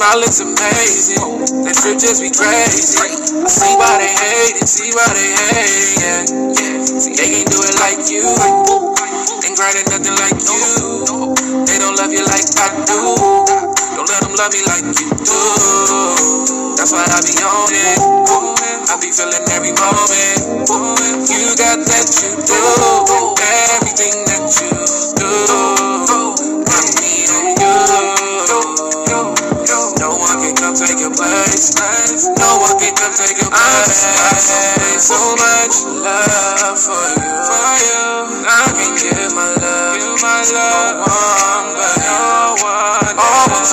smile 0.04 0.20
looks 0.20 0.40
amazing. 0.40 1.64
That 1.64 1.76
trip 1.80 1.96
just 1.96 2.20
be 2.20 2.28
crazy. 2.28 3.00
I 3.00 3.48
see 3.48 3.72
why 3.80 3.96
they 3.96 4.12
hate 4.12 4.60
it, 4.60 4.68
see 4.68 4.92
why 4.92 5.08
they 5.16 5.32
hate, 5.32 5.96
yeah. 5.96 6.20
yeah. 6.60 7.00
See, 7.00 7.16
they 7.16 7.28
can't 7.32 7.48
do 7.48 7.56
it 7.64 7.76
like 7.80 8.04
you. 8.12 8.20
Ain't 8.20 9.56
grinding 9.56 9.88
nothing 9.88 10.16
like 10.20 10.36
you. 10.44 10.60
They 11.64 11.80
don't 11.80 11.96
love 11.96 12.12
you 12.12 12.20
like 12.20 12.44
I 12.60 12.68
do. 12.84 13.00
Don't 13.96 14.08
let 14.12 14.20
them 14.20 14.34
love 14.36 14.52
me 14.52 14.60
like 14.68 14.84
you 14.92 15.08
do. 15.08 15.40
That's 16.76 16.92
why 16.92 17.04
I 17.08 17.18
be 17.24 17.34
on 17.40 17.72
it. 17.72 18.00
I 18.84 18.94
be 19.00 19.08
feeling 19.08 19.46
every 19.56 19.72
moment. 19.72 20.68
You 21.32 21.48
got 21.56 21.80
that 21.80 22.08
you 22.20 22.30
do. 22.44 22.60
Everything 23.40 24.16
that 24.28 24.52
you 24.60 24.68
do. 25.16 25.73
Your. 33.74 35.00
So 35.00 35.18
much 35.36 35.76
love 35.84 36.78
for 36.78 37.06
you. 37.18 37.32
For 37.48 37.70
you. 37.82 38.04
I 38.46 38.72
can 38.76 38.92
give 38.96 39.34
my 39.34 39.50
love. 39.60 39.98
No 40.52 41.00
one 41.02 41.66
but 41.76 41.96
no 42.06 42.56
one. 42.62 43.16
Always 43.18 43.72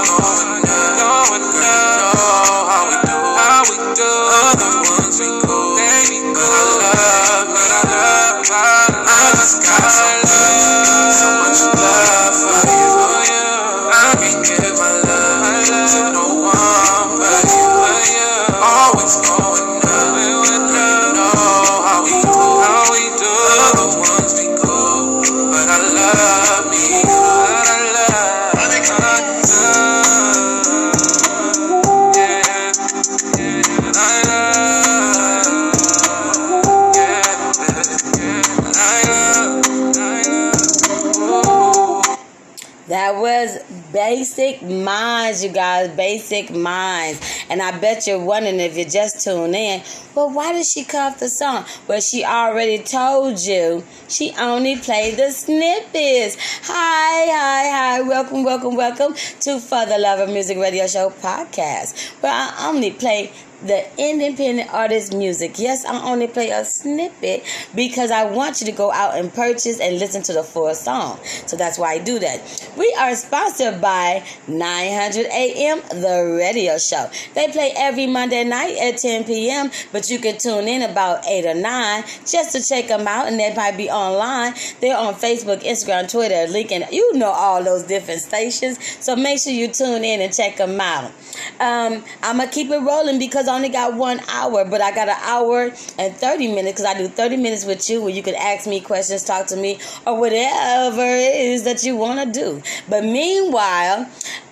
you 45.44 45.50
guys. 45.50 45.90
Basic 45.96 46.52
Minds. 46.52 47.20
And 47.50 47.62
I 47.62 47.78
bet 47.80 48.08
you're 48.08 48.24
wondering 48.24 48.60
if 48.60 48.78
you 48.78 48.86
just 48.86 49.24
tune 49.24 49.56
in, 49.56 49.84
well, 50.16 50.30
why 50.30 50.54
did 50.54 50.66
she 50.66 50.84
cut 50.84 51.20
the 51.20 51.30
song? 51.30 51.66
Well, 51.88 52.02
she 52.02 52.24
already 52.24 52.80
told 52.80 53.42
you. 53.42 53.84
She 54.08 54.34
only 54.38 54.78
played 54.78 55.18
the 55.18 55.32
snippets. 55.32 56.38
Hi, 56.64 57.26
hi, 57.32 57.70
hi. 57.70 58.02
Welcome, 58.02 58.44
welcome, 58.44 58.76
welcome 58.76 59.14
to 59.14 59.60
For 59.60 59.86
the 59.86 59.98
Love 59.98 60.20
of 60.20 60.30
Music 60.30 60.58
Radio 60.58 60.88
Show 60.88 61.10
podcast, 61.10 62.12
where 62.22 62.34
I 62.34 62.68
only 62.68 62.92
play 62.92 63.32
the 63.66 63.86
independent 63.98 64.74
artist 64.74 65.14
music. 65.14 65.60
Yes, 65.60 65.86
I 65.86 66.02
only 66.04 66.28
play 66.28 66.50
a 66.50 66.66
snippet 66.66 67.44
because 67.76 68.12
I 68.12 68.26
want 68.26 68.62
you 68.62 68.66
to 68.68 68.72
go 68.72 68.92
out 68.92 69.18
and 69.18 69.34
purchase 69.34 69.80
and 69.80 70.00
listen 70.00 70.24
to 70.24 70.34
the 70.34 70.44
full 70.44 70.74
song. 70.74 71.20
So 71.46 71.56
that's 71.56 71.78
why 71.78 71.94
I 71.94 71.98
do 72.00 72.20
that. 72.20 72.72
We 72.78 72.96
are 73.00 73.16
sponsored 73.16 73.82
by 73.82 74.24
900 74.48 75.28
AM, 75.28 75.82
the 75.90 76.38
radio 76.38 76.78
show. 76.78 77.10
They 77.34 77.48
play 77.50 77.74
every 77.76 78.08
Monday 78.08 78.44
night 78.44 78.78
at 78.78 78.98
10 78.98 79.26
p.m., 79.26 79.72
but 79.92 80.10
you 80.10 80.20
can 80.20 80.38
tune 80.38 80.68
in 80.68 80.82
about 80.82 81.28
8 81.28 81.46
or 81.46 81.56
9 81.56 82.04
just 82.26 82.52
to 82.54 82.64
check 82.64 82.88
them 82.88 83.08
out, 83.08 83.28
and 83.28 83.40
they 83.40 83.54
might 83.54 83.78
be 83.78 83.90
online. 83.90 84.54
They're 84.80 84.98
on 84.98 85.14
Facebook, 85.16 85.62
Instagram, 85.64 86.10
Twitter, 86.12 86.52
LinkedIn. 86.52 86.92
You 86.92 87.18
know 87.18 87.32
all 87.32 87.64
those 87.64 87.84
different 87.84 88.22
stations. 88.22 88.80
So 89.00 89.16
make 89.16 89.40
sure 89.40 89.54
you 89.54 89.68
tune 89.68 90.04
in 90.04 90.22
and 90.22 90.34
check 90.34 90.58
them 90.58 90.80
out. 90.80 91.12
Um, 91.60 92.04
I'm 92.24 92.38
going 92.38 92.50
to 92.50 92.54
keep 92.54 92.70
it 92.70 92.80
rolling 92.80 93.20
because 93.20 93.48
Only 93.52 93.68
got 93.68 93.96
one 93.96 94.22
hour, 94.30 94.64
but 94.64 94.80
I 94.80 94.96
got 94.96 95.10
an 95.10 95.18
hour 95.24 95.74
and 96.00 96.16
30 96.16 96.48
minutes 96.56 96.82
because 96.82 96.86
I 96.86 96.98
do 96.98 97.10
30 97.10 97.36
minutes 97.36 97.66
with 97.66 97.90
you 97.90 98.02
where 98.02 98.10
you 98.10 98.24
can 98.24 98.34
ask 98.34 98.66
me 98.66 98.80
questions, 98.80 99.26
talk 99.26 99.48
to 99.48 99.58
me, 99.58 99.78
or 100.08 100.18
whatever 100.18 101.02
it 101.02 101.36
is 101.36 101.64
that 101.64 101.84
you 101.84 101.98
want 101.98 102.34
to 102.34 102.40
do. 102.40 102.64
But 102.88 103.04
meanwhile, 103.04 104.10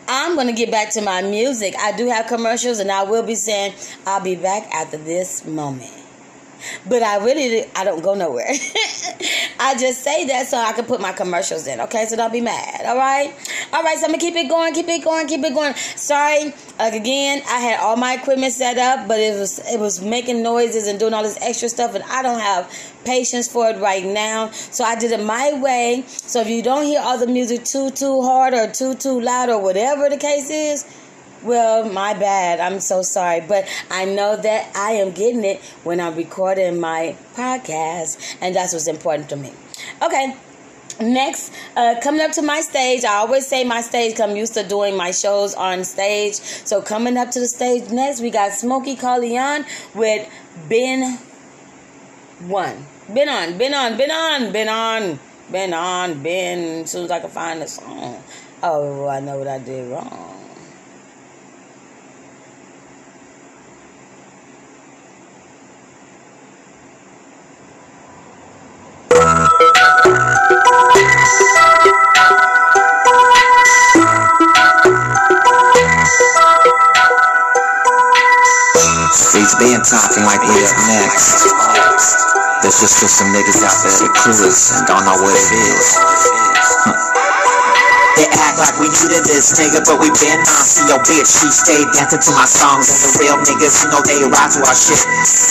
I'm 0.10 0.36
going 0.36 0.48
to 0.48 0.53
get 0.53 0.70
back 0.70 0.91
to 0.91 1.01
my 1.01 1.22
music. 1.22 1.75
I 1.79 1.96
do 1.96 2.08
have 2.10 2.27
commercials, 2.27 2.79
and 2.79 2.91
I 2.91 3.03
will 3.03 3.24
be 3.24 3.36
saying 3.36 3.74
I'll 4.06 4.22
be 4.22 4.36
back 4.36 4.70
after 4.74 4.98
this 4.98 5.46
moment. 5.46 6.08
But 6.87 7.03
I 7.03 7.23
really, 7.23 7.65
I 7.75 7.83
don't 7.83 8.01
go 8.03 8.13
nowhere. 8.13 8.47
I 9.59 9.75
just 9.77 10.01
say 10.03 10.25
that 10.27 10.47
so 10.47 10.57
I 10.57 10.73
can 10.73 10.85
put 10.85 11.01
my 11.01 11.11
commercials 11.11 11.67
in. 11.67 11.79
Okay, 11.81 12.05
so 12.05 12.15
don't 12.15 12.31
be 12.31 12.41
mad. 12.41 12.85
All 12.85 12.97
right, 12.97 13.33
all 13.73 13.83
right. 13.83 13.97
So 13.97 14.05
I'm 14.05 14.11
gonna 14.11 14.17
keep 14.17 14.35
it 14.35 14.49
going, 14.49 14.73
keep 14.73 14.87
it 14.87 15.03
going, 15.03 15.27
keep 15.27 15.43
it 15.43 15.53
going. 15.53 15.73
Sorry, 15.75 16.53
again, 16.79 17.41
I 17.47 17.59
had 17.59 17.79
all 17.79 17.95
my 17.95 18.13
equipment 18.13 18.53
set 18.53 18.77
up, 18.77 19.07
but 19.07 19.19
it 19.19 19.37
was 19.37 19.59
it 19.71 19.79
was 19.79 20.01
making 20.01 20.41
noises 20.41 20.87
and 20.87 20.99
doing 20.99 21.13
all 21.13 21.23
this 21.23 21.37
extra 21.41 21.69
stuff, 21.69 21.95
and 21.95 22.03
I 22.05 22.21
don't 22.21 22.39
have 22.39 22.71
patience 23.05 23.47
for 23.47 23.69
it 23.69 23.77
right 23.79 24.05
now. 24.05 24.51
So 24.51 24.83
I 24.83 24.95
did 24.95 25.11
it 25.11 25.23
my 25.23 25.53
way. 25.53 26.03
So 26.07 26.41
if 26.41 26.47
you 26.47 26.61
don't 26.61 26.85
hear 26.85 27.01
all 27.01 27.17
the 27.17 27.27
music 27.27 27.65
too 27.65 27.89
too 27.91 28.21
hard 28.21 28.53
or 28.53 28.71
too 28.71 28.95
too 28.95 29.19
loud 29.19 29.49
or 29.49 29.61
whatever 29.61 30.09
the 30.09 30.17
case 30.17 30.49
is. 30.49 30.85
Well, 31.43 31.89
my 31.89 32.13
bad. 32.13 32.60
I'm 32.60 32.79
so 32.79 33.01
sorry. 33.01 33.41
But 33.41 33.67
I 33.89 34.05
know 34.05 34.36
that 34.36 34.75
I 34.75 34.91
am 34.91 35.12
getting 35.12 35.43
it 35.43 35.62
when 35.84 36.00
I'm 36.00 36.15
recording 36.15 36.79
my 36.79 37.15
podcast, 37.36 38.38
and 38.41 38.55
that's 38.55 38.74
what's 38.74 38.88
important 38.88 39.29
to 39.29 39.36
me. 39.36 39.53
Okay. 40.01 40.36
Next, 41.01 41.53
uh, 41.77 41.96
coming 42.03 42.19
up 42.19 42.34
to 42.34 42.41
my 42.41 42.60
stage, 42.60 43.05
I 43.05 43.13
always 43.15 43.48
say 43.48 43.63
my 43.63 43.79
stage 43.79 44.17
'cause 44.17 44.29
I'm 44.29 44.36
used 44.36 44.53
to 44.55 44.63
doing 44.63 44.98
my 44.98 45.12
shows 45.12 45.53
on 45.55 45.86
stage. 45.86 46.36
So 46.65 46.81
coming 46.81 47.15
up 47.15 47.31
to 47.31 47.39
the 47.39 47.48
stage 47.48 47.89
next, 47.89 48.19
we 48.19 48.29
got 48.29 48.51
Smokey 48.51 48.98
Corleone 48.98 49.65
with 49.96 50.27
Been 50.67 51.19
On. 52.51 52.86
Been 53.13 53.29
on, 53.29 53.58
been 53.58 53.74
on, 53.74 53.98
been 53.98 54.12
on, 54.12 54.51
been 54.51 54.67
on, 54.67 55.19
been 55.50 55.74
on, 55.74 56.22
been. 56.22 56.84
As 56.84 56.91
soon 56.91 57.05
as 57.05 57.12
I 57.12 57.19
can 57.22 57.29
find 57.29 57.62
the 57.62 57.67
song. 57.67 58.22
Oh, 58.62 59.08
I 59.08 59.22
know 59.22 59.38
what 59.38 59.48
I 59.48 59.60
did 59.60 59.89
wrong. 59.89 60.38
Ain't 79.58 79.86
talking 79.86 80.24
like 80.25 80.41
up 80.41 80.74
next. 80.86 81.50
There's 82.62 82.79
just 82.79 83.00
cause 83.01 83.13
some 83.18 83.34
niggas 83.34 83.63
out 83.65 83.77
there 83.82 83.98
that 84.06 84.13
clueless 84.20 84.77
and 84.77 84.86
don't 84.88 85.06
know 85.06 85.18
what 85.24 85.34
it 85.34 85.50
is. 85.53 87.28
They 88.19 88.27
act 88.35 88.59
like 88.59 88.75
we 88.83 88.91
new 88.91 89.07
to 89.15 89.19
this 89.23 89.55
nigga, 89.55 89.79
but 89.88 90.03
we 90.03 90.11
been 90.19 90.43
on. 90.43 90.63
See 90.67 90.83
your 90.91 90.99
bitch, 91.07 91.23
she 91.39 91.47
stayed 91.55 91.88
dancing 91.95 92.19
to 92.19 92.31
my 92.35 92.43
songs. 92.43 92.91
And 92.91 92.99
the 92.99 93.11
real 93.23 93.39
niggas, 93.39 93.79
you 93.79 93.88
know 93.95 94.03
they 94.03 94.19
ride 94.27 94.51
to 94.51 94.59
our 94.67 94.75
shit. 94.75 94.99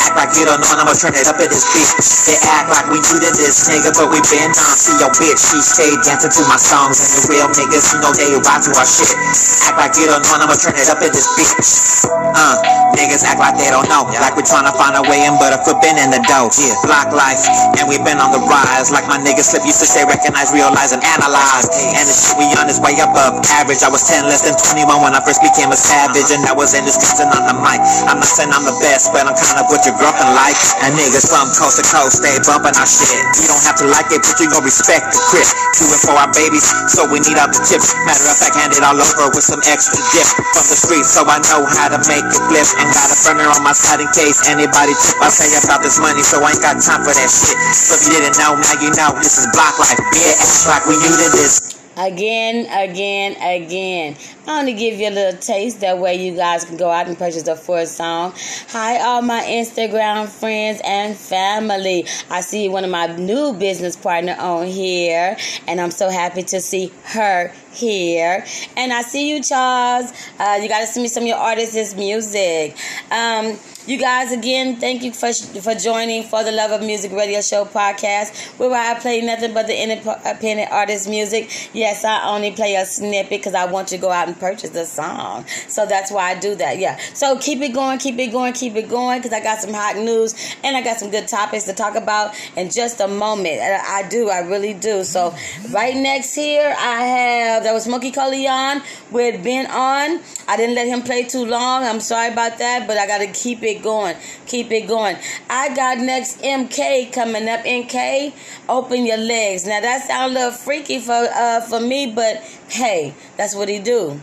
Act 0.04 0.20
like 0.20 0.36
you 0.36 0.44
don't 0.44 0.60
know, 0.60 0.76
I'ma 0.76 0.92
turn 0.92 1.16
it 1.16 1.24
up 1.32 1.40
at 1.40 1.48
this 1.48 1.64
bitch. 1.72 1.96
They 2.28 2.36
act 2.44 2.68
like 2.68 2.84
we 2.92 3.00
new 3.00 3.18
to 3.24 3.30
this 3.40 3.72
nigga, 3.72 3.96
but 3.96 4.12
we 4.12 4.20
been 4.28 4.52
on. 4.52 4.76
See 4.76 4.92
your 5.00 5.08
bitch, 5.16 5.40
she 5.40 5.58
stayed 5.64 5.96
dancing 6.04 6.28
to 6.28 6.42
my 6.44 6.60
songs. 6.60 7.00
And 7.00 7.08
the 7.16 7.20
real 7.32 7.48
niggas, 7.48 7.88
you 7.88 8.04
know 8.04 8.12
they 8.12 8.36
ride 8.36 8.60
to 8.60 8.70
our 8.76 8.84
shit. 8.84 9.16
Act 9.64 9.80
like 9.80 9.96
you 9.96 10.04
don't 10.04 10.20
know, 10.20 10.36
I'ma 10.36 10.60
turn 10.60 10.76
it 10.76 10.92
up 10.92 11.00
at 11.00 11.08
this 11.08 11.24
bitch. 11.40 12.04
Uh, 12.36 12.56
niggas 12.92 13.24
act 13.24 13.40
like 13.40 13.56
they 13.56 13.72
don't 13.72 13.88
know. 13.88 14.04
Like 14.20 14.36
we 14.36 14.44
tryna 14.44 14.76
find 14.76 14.92
a 14.92 15.02
way 15.08 15.24
in, 15.24 15.40
but 15.40 15.56
a 15.56 15.58
foot 15.64 15.80
been 15.80 15.96
in 15.96 16.12
the 16.12 16.20
dough. 16.28 16.52
Yeah, 16.60 16.76
block 16.84 17.10
life, 17.16 17.40
and 17.80 17.88
we 17.88 17.96
been 18.04 18.20
on 18.20 18.30
the 18.36 18.42
rise. 18.44 18.92
Like 18.92 19.08
my 19.08 19.16
niggas 19.16 19.56
slip 19.56 19.64
used 19.64 19.80
to 19.80 19.88
say, 19.88 20.04
recognize, 20.04 20.52
realize, 20.52 20.92
and 20.92 21.00
analyze. 21.00 21.66
And 21.96 22.04
the 22.04 22.12
shit 22.12 22.36
we 22.36 22.46
is 22.66 22.82
way 22.82 22.98
above 22.98 23.38
average. 23.54 23.86
I 23.86 23.90
was 23.92 24.02
10 24.02 24.26
less 24.26 24.42
than 24.42 24.58
21 24.58 24.90
when 24.98 25.14
I 25.14 25.22
first 25.22 25.38
became 25.38 25.70
a 25.70 25.78
savage, 25.78 26.34
and 26.34 26.42
that 26.42 26.58
was 26.58 26.74
in 26.74 26.82
streets 26.90 27.22
and 27.22 27.30
on 27.30 27.46
the 27.46 27.54
mic. 27.62 27.78
I'm 28.10 28.18
not 28.18 28.26
saying 28.26 28.50
I'm 28.50 28.66
the 28.66 28.74
best, 28.82 29.14
but 29.14 29.22
I'm 29.22 29.38
kind 29.38 29.62
of 29.62 29.70
what 29.70 29.86
you're 29.86 29.94
grumping 29.94 30.26
like. 30.34 30.58
And 30.82 30.98
niggas 30.98 31.30
from 31.30 31.46
coast 31.54 31.78
to 31.78 31.86
coast, 31.86 32.18
they 32.18 32.34
bumping 32.42 32.74
our 32.74 32.90
shit. 32.90 33.22
You 33.38 33.46
don't 33.46 33.62
have 33.62 33.78
to 33.78 33.86
like 33.86 34.10
it, 34.10 34.18
but 34.26 34.34
you 34.42 34.50
gon' 34.50 34.66
respect 34.66 35.14
the 35.14 35.20
crit. 35.30 35.46
Do 35.78 35.86
it 35.86 36.00
for 36.02 36.18
our 36.18 36.30
babies, 36.34 36.66
so 36.90 37.06
we 37.06 37.22
need 37.22 37.38
all 37.38 37.46
the 37.46 37.62
chips. 37.62 37.94
Matter 38.02 38.26
of 38.26 38.34
fact, 38.42 38.58
hand 38.58 38.74
it 38.74 38.82
all 38.82 38.98
over 38.98 39.30
with 39.30 39.46
some 39.46 39.62
extra 39.70 40.02
dip 40.10 40.26
from 40.56 40.66
the 40.66 40.74
streets, 40.74 41.14
so 41.14 41.22
I 41.22 41.38
know 41.46 41.62
how 41.78 41.92
to 41.92 42.00
make 42.10 42.26
it 42.26 42.42
flip. 42.50 42.66
And 42.82 42.90
got 42.90 43.14
a 43.14 43.18
burner 43.22 43.46
on 43.46 43.62
my 43.62 43.76
side 43.76 44.02
in 44.02 44.10
case 44.10 44.42
anybody 44.50 44.96
trip. 44.98 45.20
I 45.22 45.30
say 45.30 45.52
about 45.62 45.84
this 45.84 46.00
money, 46.00 46.24
so 46.24 46.40
I 46.42 46.56
ain't 46.56 46.64
got 46.64 46.80
time 46.80 47.04
for 47.04 47.12
that 47.12 47.30
shit. 47.30 47.54
So 47.76 47.94
if 47.94 48.08
you 48.08 48.16
didn't 48.16 48.40
know, 48.40 48.56
now 48.56 48.74
you 48.80 48.90
know. 48.96 49.12
This 49.20 49.36
is 49.38 49.46
block 49.52 49.76
life, 49.78 50.00
bitch. 50.16 50.38
Act 50.38 50.66
like 50.66 50.84
we 50.86 50.96
new 50.96 51.12
to 51.12 51.28
this. 51.36 51.57
Again, 51.98 52.66
again, 52.66 53.32
again. 53.42 54.16
I 54.46 54.50
want 54.52 54.68
to 54.68 54.72
give 54.72 55.00
you 55.00 55.08
a 55.08 55.10
little 55.10 55.40
taste. 55.40 55.80
That 55.80 55.98
way 55.98 56.24
you 56.24 56.36
guys 56.36 56.64
can 56.64 56.76
go 56.76 56.88
out 56.90 57.08
and 57.08 57.18
purchase 57.18 57.42
the 57.42 57.56
full 57.56 57.84
song. 57.86 58.34
Hi, 58.68 59.00
all 59.00 59.20
my 59.20 59.40
Instagram 59.40 60.28
friends 60.28 60.80
and 60.84 61.16
family. 61.16 62.06
I 62.30 62.40
see 62.42 62.68
one 62.68 62.84
of 62.84 62.90
my 62.90 63.08
new 63.16 63.52
business 63.52 63.96
partner 63.96 64.36
on 64.38 64.66
here, 64.66 65.36
and 65.66 65.80
I'm 65.80 65.90
so 65.90 66.08
happy 66.08 66.44
to 66.44 66.60
see 66.60 66.92
her 67.06 67.52
here. 67.72 68.46
And 68.76 68.92
I 68.92 69.02
see 69.02 69.30
you, 69.30 69.42
Charles. 69.42 70.12
Uh, 70.38 70.60
you 70.62 70.68
got 70.68 70.80
to 70.80 70.86
send 70.86 71.02
me 71.02 71.08
some 71.08 71.24
of 71.24 71.26
your 71.26 71.38
artists' 71.38 71.96
music. 71.96 72.76
Um, 73.10 73.58
you 73.88 73.96
guys, 73.96 74.32
again, 74.32 74.76
thank 74.76 75.02
you 75.02 75.12
for 75.12 75.32
for 75.32 75.74
joining 75.74 76.22
for 76.22 76.44
the 76.44 76.52
Love 76.52 76.72
of 76.72 76.86
Music 76.86 77.10
Radio 77.10 77.40
Show 77.40 77.64
podcast, 77.64 78.58
where 78.58 78.70
I 78.70 78.98
play 79.00 79.22
nothing 79.22 79.54
but 79.54 79.66
the 79.66 79.82
independent 79.82 80.70
artist 80.70 81.08
music. 81.08 81.70
Yes, 81.72 82.04
I 82.04 82.28
only 82.28 82.50
play 82.50 82.74
a 82.74 82.84
snippet 82.84 83.30
because 83.30 83.54
I 83.54 83.64
want 83.64 83.90
you 83.90 83.96
to 83.96 84.02
go 84.02 84.10
out 84.10 84.28
and 84.28 84.38
purchase 84.38 84.70
the 84.70 84.84
song. 84.84 85.46
So 85.68 85.86
that's 85.86 86.12
why 86.12 86.32
I 86.32 86.38
do 86.38 86.54
that. 86.56 86.78
Yeah. 86.78 86.98
So 87.14 87.38
keep 87.38 87.62
it 87.62 87.72
going, 87.72 87.98
keep 87.98 88.18
it 88.18 88.30
going, 88.30 88.52
keep 88.52 88.76
it 88.76 88.90
going, 88.90 89.20
because 89.20 89.32
I 89.32 89.42
got 89.42 89.60
some 89.60 89.72
hot 89.72 89.96
news 89.96 90.34
and 90.62 90.76
I 90.76 90.82
got 90.82 90.98
some 90.98 91.10
good 91.10 91.26
topics 91.26 91.64
to 91.64 91.72
talk 91.72 91.94
about 91.94 92.34
in 92.58 92.68
just 92.68 93.00
a 93.00 93.08
moment. 93.08 93.58
I 93.58 94.06
do, 94.10 94.28
I 94.28 94.40
really 94.40 94.74
do. 94.74 95.02
So 95.02 95.34
right 95.70 95.96
next 95.96 96.34
here, 96.34 96.74
I 96.78 97.04
have 97.04 97.62
that 97.62 97.72
was 97.72 97.84
Smokey 97.84 98.12
Corleone 98.12 98.82
with 99.10 99.42
Been 99.42 99.64
On. 99.64 100.20
I 100.46 100.58
didn't 100.58 100.74
let 100.74 100.88
him 100.88 101.00
play 101.00 101.22
too 101.22 101.46
long. 101.46 101.84
I'm 101.84 102.00
sorry 102.00 102.30
about 102.30 102.58
that, 102.58 102.86
but 102.86 102.98
I 102.98 103.06
got 103.06 103.18
to 103.18 103.28
keep 103.28 103.62
it 103.62 103.77
going. 103.82 104.16
Keep 104.46 104.70
it 104.72 104.88
going. 104.88 105.16
I 105.48 105.74
got 105.74 105.98
next 105.98 106.40
MK 106.40 107.12
coming 107.12 107.48
up. 107.48 107.60
MK, 107.60 108.32
open 108.68 109.06
your 109.06 109.18
legs. 109.18 109.66
Now 109.66 109.80
that 109.80 110.06
sounds 110.06 110.32
a 110.32 110.34
little 110.34 110.52
freaky 110.52 110.98
for 110.98 111.12
uh, 111.12 111.60
for 111.62 111.80
me, 111.80 112.12
but 112.12 112.36
hey, 112.68 113.14
that's 113.36 113.54
what 113.54 113.68
he 113.68 113.78
do. 113.78 114.20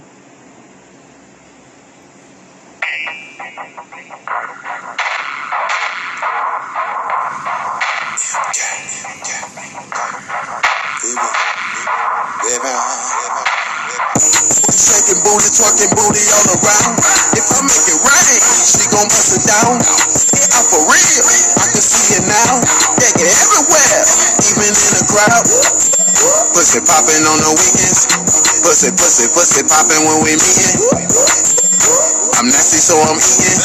Shaking 14.76 15.24
booty, 15.24 15.50
booty 15.96 16.24
all 16.34 16.46
around. 16.58 17.35
I 17.54 17.62
make 17.62 17.86
it 17.86 18.00
rain, 18.02 18.40
she 18.66 18.82
gon' 18.90 19.06
bust 19.06 19.38
it 19.38 19.44
down. 19.46 19.78
I'm 20.56 20.66
for 20.72 20.82
real. 20.88 21.24
I 21.60 21.66
can 21.70 21.84
see 21.84 22.16
it 22.16 22.26
now. 22.26 22.64
Yeah, 22.98 23.12
get 23.20 23.28
everywhere, 23.28 24.02
even 24.50 24.72
in 24.72 24.92
the 24.98 25.04
crowd. 25.06 25.46
Pussy 26.56 26.80
popping 26.82 27.24
on 27.28 27.38
the 27.44 27.52
weekends. 27.54 28.08
Pussy, 28.64 28.90
pussy, 28.96 29.28
pussy 29.36 29.62
popping 29.68 30.02
when 30.08 30.24
we 30.24 30.34
meeting. 30.40 30.80
I'm 32.40 32.48
nasty, 32.50 32.80
so 32.80 32.96
I'm 32.98 33.20
eating. 33.20 33.62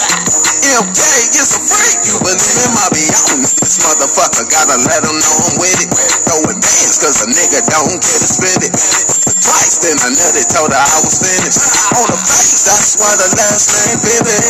MK 0.71 1.01
is 1.35 1.57
a 1.57 1.61
freak. 1.63 1.99
You 2.07 2.19
believe 2.21 2.57
him? 2.59 2.75
I 2.79 2.87
be 2.95 3.07
on 3.33 3.43
this 3.43 3.81
motherfucker. 3.83 4.47
Gotta 4.51 4.77
let 4.87 5.03
him 5.03 5.17
know 5.19 5.35
I'm 5.47 5.55
with 5.59 5.79
it. 5.83 5.91
Throwing 6.27 6.61
bands, 6.61 6.99
cause 6.99 7.23
a 7.23 7.29
nigga 7.31 7.63
don't 7.71 7.99
get 8.03 8.19
to 8.19 8.29
spit 8.29 8.61
it. 8.67 9.20
Twice, 9.41 9.81
then 9.81 9.97
I 10.05 10.13
nutted, 10.13 10.47
told 10.53 10.69
her 10.69 10.77
I 10.77 10.99
was 11.01 11.17
finished. 11.17 11.61
On 11.97 12.07
the 12.13 12.19
face, 12.29 12.61
that's 12.69 13.01
why 13.01 13.13
the 13.17 13.29
last 13.41 13.73
name 13.73 13.99
Vivid. 14.05 14.41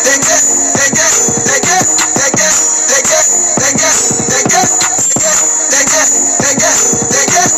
They 0.00 0.16
get, 0.24 0.40
they 0.72 0.88
get, 0.96 1.12
they 1.44 1.58
get, 1.60 1.84
they 2.16 2.30
get, 2.32 2.54
they 2.88 3.00
get, 3.04 3.24
they 3.60 3.72
get, 3.76 3.96
they 4.24 4.40
get, 4.40 4.40
they 4.40 4.42
get, 4.48 4.68
they 5.68 5.84
get, 5.84 6.08
they 6.40 6.54
get, 6.56 6.76
they 7.12 7.24
get, 7.28 7.48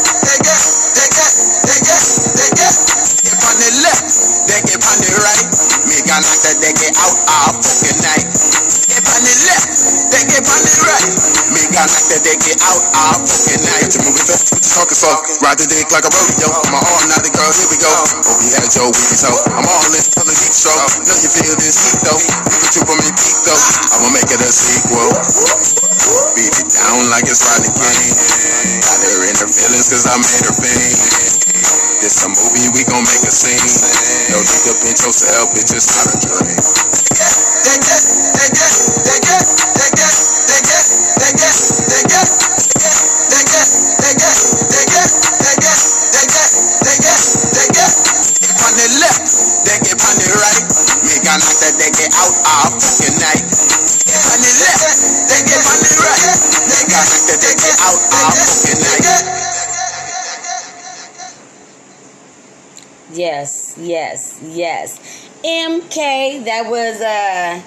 they 0.98 1.06
get, 1.14 1.30
they 1.62 1.78
get, 1.86 2.02
they 2.34 2.48
get. 2.58 2.74
If 3.22 3.38
on 3.38 3.56
the 3.62 3.70
left, 3.86 4.06
they 4.50 4.60
get 4.66 4.82
on 4.82 4.98
the 4.98 5.10
right. 5.22 5.46
Me 5.86 5.96
got 6.04 6.20
knock 6.26 6.38
that 6.42 6.56
they 6.58 6.74
get 6.74 6.92
out 6.98 7.16
all 7.30 7.52
fucking 7.62 7.98
night. 8.02 8.26
If 8.90 9.04
on 9.06 9.20
the 9.22 9.34
left, 9.46 9.70
they 10.10 10.22
get 10.26 10.42
on 10.42 10.60
the 10.60 10.74
right. 10.90 11.10
Me 11.54 11.62
got 11.70 11.86
knock 11.86 12.04
that 12.10 12.22
they 12.26 12.36
get 12.42 12.58
out 12.66 12.82
all 12.98 13.16
fucking 13.22 13.62
night. 13.62 13.88
You 13.94 14.00
moving 14.10 14.26
fast, 14.26 14.51
for? 14.90 15.14
Ride 15.46 15.58
the 15.62 15.68
dick 15.70 15.86
like 15.94 16.02
a 16.02 16.10
rodeo. 16.10 16.50
My 16.74 16.82
arm, 16.82 17.06
not 17.06 17.22
the 17.22 17.30
girl, 17.30 17.46
here 17.54 17.70
we 17.70 17.78
go. 17.78 17.86
Oh, 17.86 18.34
Hope 18.34 18.42
you 18.42 18.50
had 18.50 18.66
your 18.74 18.90
weekend 18.90 19.22
toe. 19.22 19.38
I'm 19.54 19.66
all 19.68 19.86
in 19.94 20.02
for 20.02 20.26
the 20.26 20.34
deep 20.34 20.50
stroke. 20.50 21.06
Know 21.06 21.14
you 21.22 21.30
feel 21.30 21.54
this 21.62 21.76
heat 21.78 22.00
though. 22.02 22.18
Can 22.18 22.68
trip 22.74 22.90
on 22.90 22.98
me 22.98 23.10
peak 23.14 23.38
though. 23.46 23.62
I'ma 23.94 24.08
make 24.10 24.30
it 24.32 24.42
a 24.42 24.50
sequel. 24.50 25.10
Beat 26.34 26.54
it 26.58 26.68
down 26.74 27.06
like 27.14 27.30
it's 27.30 27.44
Rodney 27.46 27.70
King. 27.70 28.02
Got 28.82 28.98
her 29.06 29.22
in 29.30 29.36
her 29.38 29.50
feelings 29.50 29.86
cause 29.92 30.06
I 30.10 30.18
made 30.18 30.44
her 30.50 30.56
faint. 30.58 30.98
This 32.02 32.18
a 32.26 32.28
movie, 32.34 32.66
we 32.74 32.82
gon' 32.82 33.06
make 33.06 33.22
a 33.22 33.30
scene. 33.30 33.62
No 34.34 34.42
need 34.42 34.62
to 34.66 34.74
pinch 34.82 35.06
yourself, 35.06 35.54
it's 35.54 35.70
not 35.94 36.10
a 36.10 36.16
dream. 36.18 36.58
They 37.62 37.78
get, 37.78 38.02
they 38.34 38.48
get, 38.50 38.91
That 51.32 51.80
they 51.80 51.88
get 51.96 52.12
out 52.12 52.36
all 52.44 52.76
fucking 52.76 53.16
night. 53.16 53.40
Left, 53.40 55.00
they 55.32 55.40
get 55.48 55.64
right. 55.64 55.80
They 56.68 56.84
that 56.92 57.40
they 57.40 57.56
get 57.56 57.72
out 57.80 57.96
all 58.12 58.36
fucking 58.36 58.76
night. 58.84 59.32
Yes, 63.14 63.78
yes, 63.80 64.40
yes. 64.42 65.30
MK, 65.42 66.44
that 66.44 66.68
was 66.68 67.00
uh 67.00 67.62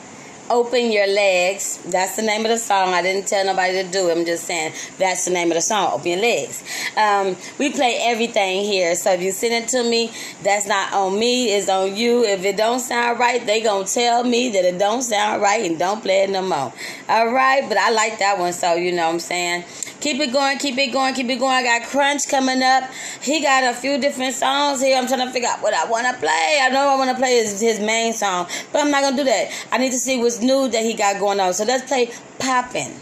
Open 0.52 0.92
Your 0.92 1.08
Legs. 1.08 1.80
That's 1.86 2.18
the 2.18 2.22
name 2.22 2.46
of 2.46 2.50
the 2.50 2.60
song. 2.60 2.94
I 2.94 3.02
didn't 3.02 3.28
tell 3.28 3.44
nobody 3.46 3.82
to 3.82 3.90
do 3.90 4.10
it. 4.10 4.18
I'm 4.18 4.26
just 4.26 4.44
saying 4.44 4.74
that's 5.00 5.26
the 5.26 5.32
name 5.32 5.48
of 5.48 5.56
the 5.56 5.62
song, 5.62 5.92
Open 5.94 6.08
Your 6.08 6.22
Legs. 6.22 6.62
Um, 6.98 7.36
we 7.60 7.72
play 7.72 8.00
everything 8.02 8.64
here. 8.64 8.96
So 8.96 9.12
if 9.14 9.22
you 9.22 9.32
send 9.32 9.54
it 9.54 9.70
to 9.70 9.84
me, 9.84 10.12
that's 10.44 10.66
not 10.66 10.94
on 10.94 11.20
me, 11.20 11.52
it's 11.52 11.70
on 11.70 11.96
you. 11.96 12.24
If 12.24 12.46
it 12.46 12.58
don't 12.58 12.80
sound 12.80 13.20
right, 13.20 13.46
they 13.46 13.62
gonna 13.62 13.86
tell 13.86 14.24
me 14.24 14.50
that 14.50 14.66
it 14.66 14.78
don't 14.78 15.02
sound 15.02 15.42
right 15.42 15.70
and 15.70 15.78
don't 15.78 16.02
play 16.02 16.24
it 16.24 16.30
no 16.30 16.42
more. 16.42 16.74
All 17.10 17.32
right, 17.32 17.68
but 17.68 17.78
I 17.78 17.92
like 17.92 18.20
that 18.20 18.40
one, 18.40 18.54
so 18.54 18.76
you 18.76 18.92
know 18.92 19.08
what 19.08 19.14
I'm 19.14 19.20
saying. 19.20 19.66
Keep 20.00 20.20
it 20.20 20.34
going, 20.34 20.58
keep 20.60 20.78
it 20.78 20.92
going, 20.92 21.14
keep 21.14 21.30
it 21.30 21.40
going. 21.40 21.52
I 21.52 21.64
got 21.64 21.88
Crunch 21.88 22.28
coming 22.28 22.62
up. 22.62 22.84
He 23.22 23.42
got 23.42 23.64
a 23.64 23.74
few 23.74 23.98
different 23.98 24.36
songs 24.36 24.82
here. 24.82 24.98
I'm 24.98 25.08
trying 25.08 25.26
to 25.26 25.32
figure 25.32 25.50
out 25.50 25.62
what 25.62 25.74
I 25.74 25.90
want 25.90 26.06
to 26.06 26.14
play. 26.20 26.60
I 26.62 26.70
know 26.70 26.88
I 26.88 26.96
want 26.96 27.10
to 27.10 27.16
play 27.16 27.38
his, 27.38 27.60
his 27.60 27.80
main 27.80 28.14
song, 28.14 28.48
but 28.72 28.82
I'm 28.82 28.92
not 28.92 29.10
to 29.10 29.16
do 29.16 29.24
that. 29.24 29.52
I 29.72 29.78
need 29.78 29.92
to 29.92 29.98
see 29.98 30.20
what's 30.20 30.42
new 30.42 30.68
that 30.70 30.84
he 30.84 30.94
got 30.94 31.20
going 31.20 31.40
on. 31.40 31.54
So 31.54 31.64
let's 31.64 31.88
play 31.88 32.12
Poppin'. 32.40 32.94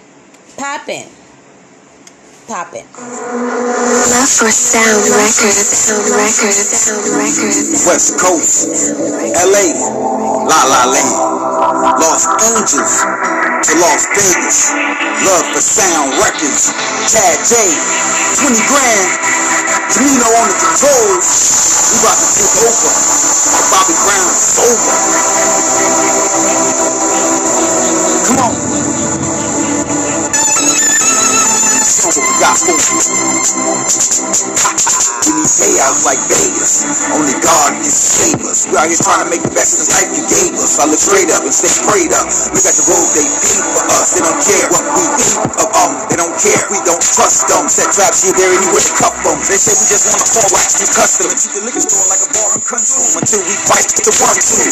Poppin'. 0.55 1.22
Poppin'. 2.47 2.85
Love 2.93 4.29
for 4.29 4.51
sound 4.51 5.03
records, 5.09 5.63
sound 5.71 6.07
records, 6.11 6.59
sound 6.71 7.07
records. 7.15 7.85
West 7.87 8.19
Coast, 8.19 8.67
LA, 9.47 9.71
La 10.47 10.61
La 10.67 10.85
Land. 10.91 11.43
Los 11.99 12.27
Angeles 12.27 13.01
to 13.63 13.73
Las 13.79 14.03
Vegas. 14.11 14.71
Love 15.23 15.45
for 15.53 15.61
Sound 15.61 16.11
Records. 16.19 16.73
Chad 17.07 17.39
J. 17.47 17.55
20 18.35 18.59
grand. 18.67 19.09
Tamino 19.93 20.27
on 20.43 20.47
the 20.51 20.57
controls. 20.59 21.27
We 21.91 21.99
about 22.03 22.19
to 22.19 22.27
take 22.35 22.55
over. 22.67 22.91
Like 23.53 23.67
Bobby 23.71 23.95
Brown 24.03 24.31
over. 24.59 24.93
Come 28.27 28.39
on. 28.39 29.02
Got 32.03 32.59
for 32.59 32.75
you. 32.75 32.99
We 35.23 35.39
need 35.39 35.79
like 36.03 36.19
Vegas. 36.27 36.83
Only 37.15 37.31
God 37.39 37.71
can 37.79 37.87
save 37.87 38.43
us. 38.43 38.67
We 38.67 38.75
out 38.75 38.91
here 38.91 38.99
trying 38.99 39.23
to 39.23 39.29
make 39.31 39.39
the 39.39 39.55
best 39.55 39.79
of 39.79 39.87
the 39.87 39.95
life 39.95 40.11
you 40.11 40.23
gave 40.27 40.51
us. 40.59 40.83
I 40.83 40.91
look 40.91 40.99
straight 40.99 41.31
up 41.31 41.47
and 41.47 41.55
stay 41.55 41.71
prayed 41.87 42.11
up. 42.11 42.27
Look 42.51 42.67
at 42.67 42.75
the 42.75 42.85
road 42.91 43.07
they 43.15 43.23
paved 43.23 43.67
for 43.71 43.83
us. 43.87 44.07
They 44.19 44.23
don't 44.27 44.43
care 44.43 44.67
what 44.67 44.83
we 44.83 45.03
think 45.15 45.47
of 45.47 45.67
them. 45.71 45.91
They 46.11 46.17
don't 46.19 46.35
care. 46.43 46.63
We 46.75 46.79
don't 46.83 46.99
trust 46.99 47.47
them. 47.47 47.71
Set 47.71 47.87
traps 47.95 48.27
here, 48.27 48.35
there, 48.35 48.51
anywhere 48.51 48.83
to 48.83 48.93
cuff 48.99 49.15
them. 49.23 49.39
They 49.47 49.55
say 49.55 49.71
we 49.79 49.85
just 49.87 50.03
want 50.11 50.19
to 50.19 50.27
fall 50.27 50.49
wax 50.51 50.83
and 50.83 50.91
custom 50.91 51.25
and 51.31 51.39
treat 51.39 51.53
the 51.55 51.63
liquor 51.63 51.83
store 51.87 52.07
like 52.11 52.23
a 52.27 52.29
bar 52.35 52.49
and 52.59 52.63
consume 52.67 53.15
until 53.15 53.41
we 53.47 53.55
fight 53.63 53.87
to 53.95 54.11
one 54.19 54.39
two 54.43 54.67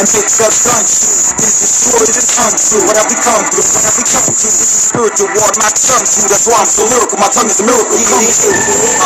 and 0.00 0.06
pick 0.08 0.28
up 0.40 0.54
gun 0.64 0.84
shoes. 0.88 1.28
This 1.36 1.56
is 1.60 1.72
true, 1.84 2.00
it 2.08 2.16
is 2.16 2.28
untrue. 2.40 2.82
What 2.88 2.96
have 2.96 3.08
we 3.12 3.18
come 3.20 3.44
through? 3.52 3.68
What 3.68 3.84
have 3.84 3.96
we 4.00 4.04
come 4.08 4.28
to? 4.32 4.48
This 4.48 4.58
is 4.64 4.82
spiritual 4.88 5.28
war, 5.36 5.50
not 5.60 5.74
tongue 5.76 6.08
to. 6.08 6.20
That's 6.24 6.48
I'm 6.54 6.70
so 6.70 6.86
lyrical. 6.86 7.18
My 7.18 7.26
tongue 7.34 7.50
is 7.50 7.58
a 7.58 7.66
miracle. 7.66 7.98
Come 7.98 8.24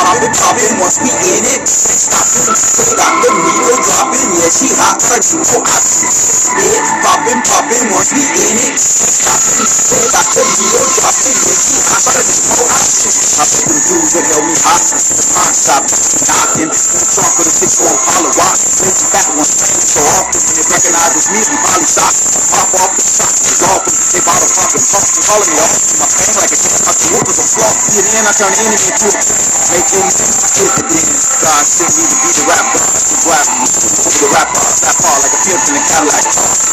I've 0.04 0.20
been 0.20 0.34
popping 0.36 0.74
once 0.78 1.00
we 1.00 1.08
in 1.08 1.44
it. 1.48 1.64
Stopping, 1.64 2.52
got 2.94 3.14
the 3.24 3.30
needle 3.32 3.78
dropping. 3.88 4.28
Yeah, 4.36 4.52
she 4.52 4.68
hot, 4.76 5.00
you. 5.00 5.40
Oh, 5.40 5.64
I 5.64 5.78
see 5.80 6.12
it. 6.60 6.84
Popping, 7.02 7.40
popping 7.48 7.84
once 7.88 8.12
we 8.12 8.20
in 8.20 8.56
it. 8.68 8.76
Stopping, 8.76 9.64
got 10.12 10.28
the 10.28 10.42
needle 10.44 10.88
dropping. 10.92 11.36
Yeah, 11.40 11.56
she 11.56 11.76
hot, 11.88 12.04
you. 12.20 12.36
Oh, 12.52 12.68
I 12.68 12.80
see 12.84 13.16
I 13.38 13.44
put 13.48 13.64
them 13.64 13.80
dudes 13.80 14.12
that 14.12 14.24
held 14.28 14.44
me 14.44 14.54
hostage. 14.60 15.08
The 15.08 15.24
pawn 15.32 15.52
shop, 15.56 15.82
knocking. 16.28 16.68
In 16.68 16.68
the 16.68 17.06
trunk 17.08 17.32
with 17.38 17.48
a 17.48 17.54
six 17.54 17.70
four 17.78 17.94
hollow 17.96 18.32
watch. 18.34 18.60
Makes 18.82 19.08
back 19.08 19.28
one 19.32 19.46
so 19.46 20.02
often. 20.20 20.40
They 20.52 20.64
recognize 20.68 21.14
it's 21.16 21.28
me, 21.32 21.40
we 21.48 21.56
probably 21.64 21.88
shot. 21.88 22.12
Pop 22.50 22.68
off 22.82 22.92
the 22.92 23.04
shot. 23.08 23.32
Golfing. 23.58 23.96
They 24.12 24.20
bottle 24.26 24.50
popping. 24.52 24.84
Pumping. 24.84 25.22
Calling 25.22 25.48
me 25.48 25.58
off. 25.62 25.72
My 25.98 26.06
pain 26.12 26.32
like 26.34 26.52
a 26.52 26.58
cat. 26.58 26.96
The 26.98 27.06
whoop 27.14 27.30
is 27.30 27.37
a 27.38 27.46
flaw. 27.46 27.72
See, 27.88 28.02
then 28.02 28.26
I 28.26 28.32
turn 28.34 28.50
the 28.50 28.60
enemy 28.66 28.88
into 28.90 29.06
a 29.06 29.48
Make. 29.68 29.84
Hit 29.84 30.72
the 30.74 30.84
demons. 30.88 31.24
God 31.44 31.62
sent 31.68 31.92
me 31.92 32.04
to 32.08 32.16
be 32.24 32.30
the 32.34 32.44
rap 32.48 32.66
god. 32.72 32.88
The 32.88 33.16
rap 33.28 33.46
the 33.46 34.28
rap 34.32 34.48
god. 34.48 34.74
That 34.80 34.96
far 34.96 35.16
like 35.20 35.34
a 35.36 35.40
pimp 35.44 35.62
in 35.68 35.76
a 35.76 35.82
Cadillac. 35.86 36.24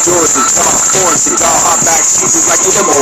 Georgia, 0.07 0.41
dark, 0.55 0.79
orange, 1.03 1.21
cigar, 1.21 1.57
hot 1.69 1.79
back. 1.83 2.01
She's 2.07 2.47
like 2.47 2.63
a 2.63 2.71
limo. 2.71 2.97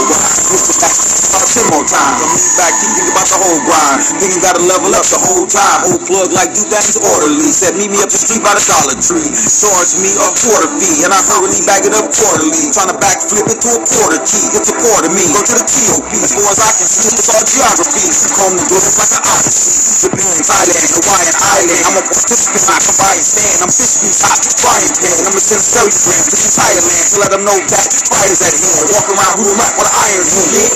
Push 0.50 0.66
it 0.74 0.78
back. 0.82 0.96
About 1.30 1.46
ten 1.46 1.66
more 1.70 1.86
times. 1.86 2.20
I'm 2.26 2.32
lean 2.34 2.54
back. 2.58 2.74
Keep 2.82 2.92
thinking 2.98 3.14
about 3.14 3.28
the 3.30 3.38
whole 3.38 3.62
grind. 3.70 4.02
Thinking 4.18 4.42
gotta 4.42 4.64
level 4.66 4.92
up 4.98 5.06
the 5.08 5.20
whole 5.22 5.46
time. 5.46 5.80
Old 5.94 6.02
plug 6.10 6.30
like 6.34 6.52
do 6.58 6.64
things 6.66 6.98
orderly. 6.98 7.54
Said 7.54 7.78
meet 7.78 7.94
me 7.94 8.02
up 8.02 8.10
the 8.10 8.18
street 8.18 8.42
by 8.42 8.58
the 8.58 8.64
Dollar 8.66 8.98
Tree. 8.98 9.30
Charge 9.30 9.94
me 10.02 10.10
a 10.10 10.28
quarter 10.42 10.74
fee. 10.82 11.06
And 11.06 11.14
I 11.14 11.22
hurriedly 11.22 11.62
bag 11.70 11.86
it 11.86 11.94
up 11.94 12.10
quarterly. 12.10 12.74
Trying 12.74 12.90
to 12.90 12.98
backflip 12.98 13.46
into 13.46 13.70
a 13.78 13.82
quarter 13.86 14.20
key. 14.26 14.46
It's 14.58 14.74
a 14.74 14.76
quarter 14.82 15.14
me. 15.14 15.22
Go 15.32 15.40
to 15.46 15.54
the 15.62 15.66
TOP. 15.70 16.12
As 16.18 16.34
far 16.34 16.50
as 16.50 16.60
I 16.60 16.72
can 16.82 16.90
see, 16.90 17.14
it's 17.14 17.30
all 17.30 17.46
geography. 17.54 18.10
Comb 18.34 18.58
the 18.58 18.66
globe 18.66 18.82
like 18.98 19.14
an 19.14 19.24
odyssey. 19.30 19.74
Japan, 20.02 20.38
Thailand, 20.42 20.90
Hawaiian 20.98 21.38
Island. 21.38 21.82
I'm 21.86 21.98
a 22.02 22.04
participant, 22.04 22.66
not 22.66 22.82
a 22.82 22.94
buy 22.98 23.14
and 23.14 23.24
stand. 23.24 23.58
I'm 23.62 23.72
fish 23.72 23.96
piece 24.02 24.20
hot, 24.26 24.42
frying 24.58 24.94
pan. 24.98 25.30
I'm 25.30 25.38
a 25.38 25.42
send 25.42 25.62
telegram 25.62 26.22
to 26.26 26.34
the 26.34 26.42
entire 26.50 26.82
land 26.82 27.08
to 27.14 27.16
let 27.22 27.30
them 27.30 27.44
know 27.46 27.58
that 27.58 27.88
fight 28.10 28.32
is 28.34 28.42
at 28.42 28.56
hand. 28.58 28.90
Walk 28.90 29.08
around 29.14 29.34
rule 29.38 29.54
rap 29.54 29.74
with 29.78 29.86
an 29.86 29.96
iron 30.02 30.28
hand. 30.28 30.52
It, 30.54 30.74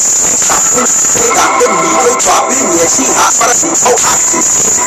stopping, 0.00 0.88
say 0.88 1.28
got 1.36 1.50
the 1.60 1.68
needle 1.68 2.16
dropping. 2.18 2.66
Yeah, 2.72 2.88
she 2.88 3.04
hot, 3.04 3.32
but 3.36 3.52
I 3.52 3.54
so 3.54 3.92
hot. 3.92 4.20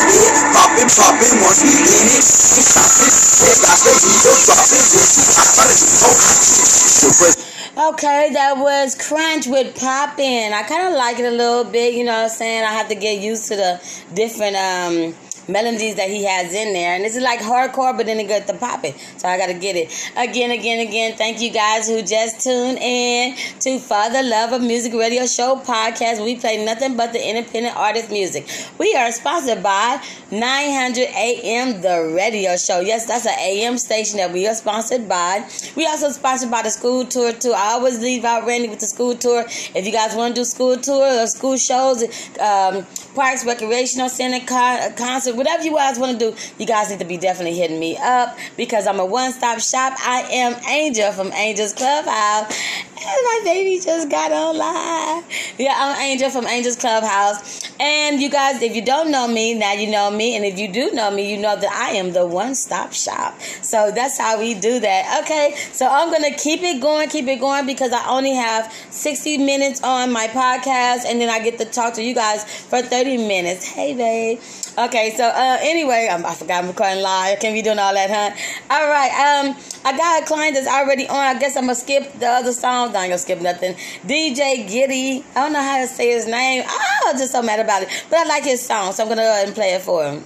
Yeah, 0.10 0.52
popping, 0.58 0.90
popping, 0.90 1.36
once 1.46 1.62
we 1.62 1.72
in 1.72 2.08
it, 2.18 2.26
stopping, 2.26 3.14
say 3.14 3.54
got 3.62 3.78
the 3.86 3.94
needle 3.94 4.38
dropping. 4.42 4.86
Yeah, 4.90 5.06
she 5.06 5.22
hot, 5.32 5.50
but 5.54 5.70
I 5.70 5.76
so 5.78 6.10
hot. 6.10 7.51
Okay, 7.78 8.32
that 8.34 8.58
was 8.58 8.96
Crunch 8.96 9.48
with 9.48 9.80
Poppin'. 9.80 10.52
I 10.52 10.62
kind 10.64 10.90
of 10.90 10.94
like 10.94 11.20
it 11.20 11.26
a 11.26 11.32
little 11.32 11.64
bit, 11.64 11.94
you 11.94 12.04
know 12.04 12.12
what 12.12 12.24
I'm 12.24 12.30
saying? 12.30 12.66
I 12.66 12.74
have 12.74 12.90
to 12.90 12.96
get 12.96 13.22
used 13.22 13.48
to 13.48 13.56
the 13.56 13.82
different 14.14 14.58
um, 14.58 15.16
melodies 15.48 15.96
that 15.96 16.10
he 16.10 16.24
has 16.26 16.54
in 16.54 16.74
there. 16.74 16.96
And 16.96 17.04
this 17.04 17.16
is 17.16 17.24
like 17.24 17.40
hardcore, 17.40 17.96
but 17.96 18.06
then 18.06 18.20
it 18.20 18.28
got 18.28 18.48
the 18.48 18.54
popping. 18.54 18.94
So 19.18 19.28
I 19.28 19.38
got 19.38 19.48
to 19.48 19.54
get 19.54 19.76
it. 19.76 19.92
Again, 20.18 20.52
again, 20.52 20.86
again, 20.88 21.16
thank 21.18 21.42
you 21.42 21.52
guys 21.52 21.88
who 21.88 22.02
just 22.02 22.42
tuned 22.42 22.78
in 22.80 23.36
to 23.62 23.80
For 23.80 24.10
the 24.10 24.24
Love 24.24 24.54
of 24.54 24.62
Music 24.62 24.94
Radio 24.94 25.26
Show 25.26 25.62
podcast. 25.66 26.24
We 26.24 26.36
play 26.36 26.64
nothing 26.64 26.98
but 26.98 27.14
the 27.14 27.28
independent 27.28 27.76
artist 27.76 28.12
music. 28.12 28.48
We 28.78 28.94
are 28.96 29.12
sponsored 29.12 29.64
by 29.64 30.02
900 30.32 31.10
AM 31.16 31.82
The 31.82 32.14
Radio 32.16 32.56
Show. 32.58 32.80
Yes, 32.80 33.06
that's 33.06 33.26
an 33.26 33.38
AM 33.38 33.78
station 33.78 34.18
that 34.18 34.32
we 34.32 34.48
are 34.48 34.56
sponsored 34.56 35.08
by. 35.08 35.48
We 35.76 35.86
also 35.86 36.10
sponsored 36.10 36.52
by 36.52 36.62
the 36.62 36.70
school 36.70 37.06
tour 37.06 37.34
too. 37.34 37.54
I 37.54 37.74
always 37.74 38.00
leave 38.00 38.24
out 38.24 38.46
Randy 38.46 38.70
with 38.70 38.80
the 38.80 38.86
school 38.86 39.16
tour. 39.16 39.46
If 39.48 39.86
you 39.86 39.92
guys 39.92 40.16
want 40.16 40.36
to 40.36 40.42
do 40.42 40.46
school 40.46 40.78
tour 40.78 41.24
or 41.24 41.28
school 41.28 41.58
shows, 41.58 42.04
um, 42.40 42.86
parks, 43.16 43.46
recreational 43.46 44.10
center, 44.10 44.46
con- 44.46 44.94
concert, 44.96 45.36
whatever 45.42 45.64
you 45.64 45.76
guys 45.76 45.98
want 45.98 46.20
to 46.20 46.32
do, 46.32 46.38
you 46.60 46.68
guys 46.68 46.92
need 46.92 47.00
to 47.00 47.06
be 47.06 47.18
definitely 47.18 47.58
hitting 47.58 47.80
me 47.80 47.98
up 47.98 48.38
because 48.58 48.86
I'm 48.86 49.00
a 49.00 49.06
one-stop 49.06 49.60
shop. 49.60 49.94
I 50.00 50.22
am 50.32 50.54
Angel 50.70 51.12
from 51.12 51.32
Angels 51.34 51.74
Clubhouse. 51.74 52.56
And 53.04 53.20
my 53.24 53.42
baby 53.44 53.84
just 53.84 54.12
got 54.12 54.32
on 54.32 54.56
live. 54.56 55.26
Yeah, 55.58 55.74
I'm 55.76 56.00
Angel 56.02 56.30
from 56.30 56.46
Angels 56.46 56.76
Clubhouse. 56.76 57.72
And 57.80 58.22
you 58.22 58.30
guys, 58.30 58.62
if 58.62 58.76
you 58.76 58.86
don't 58.86 59.10
know 59.10 59.28
me, 59.28 59.56
now 59.56 59.74
you 59.74 59.90
know 59.90 60.12
me. 60.12 60.36
And 60.36 60.46
if 60.46 60.60
you 60.60 60.72
do 60.72 60.92
know 60.92 61.10
me, 61.10 61.32
you 61.32 61.42
know 61.42 61.56
that 61.56 61.72
I 61.72 61.96
am 61.96 62.12
the 62.12 62.28
one-stop 62.28 62.94
shop. 62.94 63.42
So 63.42 63.90
that's 63.90 64.20
how 64.20 64.38
we 64.38 64.54
do 64.54 64.80
that. 64.80 65.24
Okay, 65.24 65.56
so 65.74 65.88
I'm 65.88 66.12
going 66.12 66.32
to 66.32 66.38
keep 66.38 66.62
it 66.62 66.80
going, 66.80 67.10
keep 67.10 67.28
it 67.28 67.40
going 67.40 67.66
because 67.66 67.92
I 67.92 68.08
only 68.08 68.36
have 68.36 68.72
60 68.92 69.40
minutes 69.40 69.82
on 69.82 70.14
my 70.14 70.28
podcast 70.28 71.06
and 71.08 71.20
then 71.20 71.30
I 71.30 71.40
get 71.40 71.58
to 71.58 71.66
talk 71.66 71.96
to 71.96 72.04
you 72.04 72.14
guys 72.14 72.44
for 72.44 72.84
30 72.84 73.18
minutes. 73.18 73.66
Hey, 73.66 73.96
babe. 73.96 74.40
Okay, 74.78 75.14
so 75.18 75.26
uh, 75.26 75.58
anyway, 75.60 76.08
I'm, 76.10 76.26
I 76.26 76.34
forgot 76.34 76.64
I'm 76.64 76.70
recording 76.70 77.02
live. 77.02 77.42
Can't 77.42 77.54
be 77.54 77.62
doing 77.62 77.78
all 77.78 77.94
that, 77.94 78.10
huh? 78.10 78.74
All 78.74 78.88
right, 78.88 79.12
um, 79.12 79.58
I 79.84 79.98
got 79.98 80.24
a 80.24 80.26
client 80.26 80.56
that's 80.56 80.68
already 80.68 81.06
on. 81.10 81.18
I 81.18 81.38
guess 81.38 81.58
I'm 81.58 81.64
gonna 81.64 81.76
skip 81.76 82.14
the 82.20 82.28
other 82.28 82.54
songs. 82.54 82.96
I 82.96 83.04
ain't 83.04 83.10
gonna 83.10 83.18
skip 83.18 83.42
nothing. 83.42 83.74
DJ 84.06 84.66
Giddy. 84.70 85.26
I 85.36 85.42
don't 85.42 85.52
know 85.52 85.62
how 85.62 85.82
to 85.82 85.88
say 85.88 86.12
his 86.12 86.26
name. 86.26 86.64
Oh, 86.66 87.10
I'm 87.10 87.18
just 87.18 87.34
so 87.34 87.42
mad 87.42 87.60
about 87.60 87.84
it. 87.84 88.06
But 88.10 88.20
I 88.20 88.24
like 88.24 88.46
his 88.46 88.62
song, 88.62 88.94
so 88.94 89.04
I'm 89.04 89.10
gonna 89.10 89.24
go 89.24 89.30
ahead 89.30 89.48
and 89.48 89.56
play 89.56 89.74
it 89.74 89.82
for 89.82 90.06
him. 90.06 90.24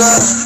Look 0.00 0.39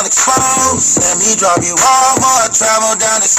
feelings 0.00 0.24
all 0.26 0.72
exposed. 0.72 0.98
Let 1.02 1.18
me 1.18 1.36
drop 1.36 1.60
you 1.62 1.74
off 1.74 2.16
while 2.20 2.44
I 2.44 2.48
travel 2.52 2.96
down 2.96 3.20
this 3.20 3.29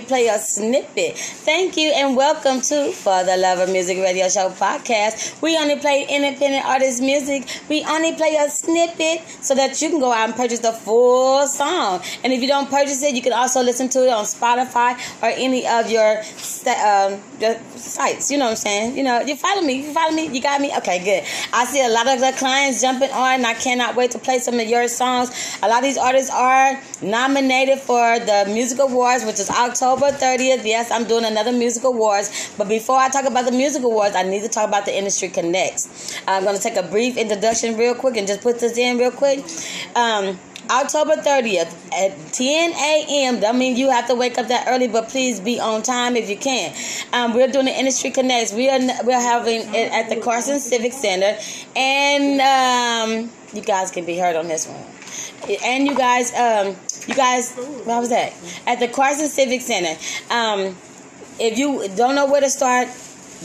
play 0.00 0.28
a 0.28 0.38
snippet. 0.38 1.16
Thank 1.16 1.76
you 1.76 1.92
and 1.94 2.16
welcome 2.16 2.60
to 2.62 2.92
For 2.92 3.24
the 3.24 3.36
Love 3.36 3.58
of 3.58 3.70
Music 3.70 3.98
Radio 3.98 4.28
Show 4.28 4.50
podcast. 4.50 5.40
We 5.42 5.56
only 5.56 5.76
play 5.76 6.06
independent 6.08 6.64
artist 6.64 7.02
music. 7.02 7.46
We 7.68 7.84
only 7.84 8.14
play 8.14 8.36
a 8.40 8.48
snippet 8.48 9.22
so 9.42 9.54
that 9.54 9.80
you 9.82 9.90
can 9.90 10.00
go 10.00 10.12
out 10.12 10.28
and 10.28 10.34
purchase 10.34 10.60
the 10.60 10.72
full 10.72 11.46
song. 11.46 12.02
And 12.24 12.32
if 12.32 12.40
you 12.40 12.48
don't 12.48 12.70
purchase 12.70 13.02
it, 13.02 13.14
you 13.14 13.22
can 13.22 13.32
also 13.32 13.62
listen 13.62 13.88
to 13.90 14.06
it 14.06 14.10
on 14.10 14.24
Spotify 14.24 14.98
or 15.22 15.28
any 15.28 15.66
of 15.66 15.90
your 15.90 16.18
um, 16.18 17.20
the 17.38 17.60
sites. 17.76 18.30
You 18.30 18.38
know 18.38 18.46
what 18.46 18.50
I'm 18.50 18.56
saying? 18.56 18.96
You 18.96 19.02
know, 19.02 19.20
you 19.20 19.36
follow 19.36 19.62
me. 19.62 19.86
You 19.86 19.92
follow 19.92 20.12
me. 20.12 20.28
You 20.28 20.40
got 20.40 20.60
me. 20.60 20.74
Okay, 20.78 21.04
good. 21.04 21.24
I 21.52 21.64
see 21.66 21.84
a 21.84 21.88
lot 21.88 22.08
of 22.08 22.20
the 22.20 22.32
clients 22.38 22.80
jumping 22.80 23.10
on, 23.10 23.44
I 23.44 23.54
cannot 23.54 23.94
wait 23.94 24.10
to 24.12 24.18
play 24.18 24.38
some 24.38 24.58
of 24.58 24.66
your 24.66 24.88
songs. 24.88 25.30
A 25.62 25.68
lot 25.68 25.78
of 25.78 25.84
these 25.84 25.98
artists 25.98 26.30
are 26.30 26.80
nominated 27.02 27.78
for 27.80 28.18
the 28.18 28.44
Music 28.48 28.78
Awards, 28.78 29.24
which 29.24 29.38
is 29.38 29.50
October 29.50 29.81
30th. 29.86 30.64
Yes, 30.64 30.90
I'm 30.90 31.04
doing 31.04 31.24
another 31.24 31.52
Music 31.52 31.84
Awards. 31.84 32.54
But 32.56 32.68
before 32.68 32.96
I 32.96 33.08
talk 33.08 33.24
about 33.24 33.44
the 33.44 33.52
Music 33.52 33.82
Awards, 33.82 34.14
I 34.14 34.22
need 34.22 34.42
to 34.42 34.48
talk 34.48 34.68
about 34.68 34.84
the 34.84 34.96
Industry 34.96 35.28
Connects. 35.28 36.20
I'm 36.26 36.44
going 36.44 36.56
to 36.56 36.62
take 36.62 36.76
a 36.76 36.82
brief 36.82 37.16
introduction 37.16 37.76
real 37.76 37.94
quick 37.94 38.16
and 38.16 38.26
just 38.26 38.40
put 38.40 38.60
this 38.60 38.78
in 38.78 38.98
real 38.98 39.10
quick. 39.10 39.44
Um, 39.96 40.38
October 40.70 41.16
30th 41.16 41.74
at 41.92 42.32
10 42.32 42.72
a.m. 42.72 43.40
That 43.40 43.56
means 43.56 43.78
you 43.78 43.90
have 43.90 44.06
to 44.06 44.14
wake 44.14 44.38
up 44.38 44.48
that 44.48 44.66
early, 44.68 44.86
but 44.86 45.08
please 45.08 45.40
be 45.40 45.58
on 45.58 45.82
time 45.82 46.16
if 46.16 46.30
you 46.30 46.36
can. 46.36 46.72
Um, 47.12 47.34
we're 47.34 47.48
doing 47.48 47.66
the 47.66 47.76
Industry 47.76 48.10
Connects. 48.10 48.52
We 48.52 48.70
are 48.70 48.78
we're 49.04 49.20
having 49.20 49.62
it 49.74 49.92
at 49.92 50.08
the 50.08 50.20
Carson 50.20 50.60
Civic 50.60 50.92
Center, 50.92 51.36
and 51.74 52.40
um, 52.40 53.30
you 53.52 53.62
guys 53.62 53.90
can 53.90 54.06
be 54.06 54.16
heard 54.16 54.36
on 54.36 54.46
this 54.46 54.68
one. 54.68 54.84
And 55.64 55.86
you 55.86 55.96
guys, 55.96 56.32
um, 56.34 56.76
you 57.08 57.14
guys, 57.14 57.52
what 57.54 58.00
was 58.00 58.10
that? 58.10 58.32
At 58.66 58.80
the 58.80 58.88
Carson 58.88 59.28
Civic 59.28 59.60
Center. 59.60 59.98
Um, 60.30 60.76
if 61.38 61.58
you 61.58 61.88
don't 61.96 62.14
know 62.14 62.26
where 62.26 62.40
to 62.40 62.50
start, 62.50 62.88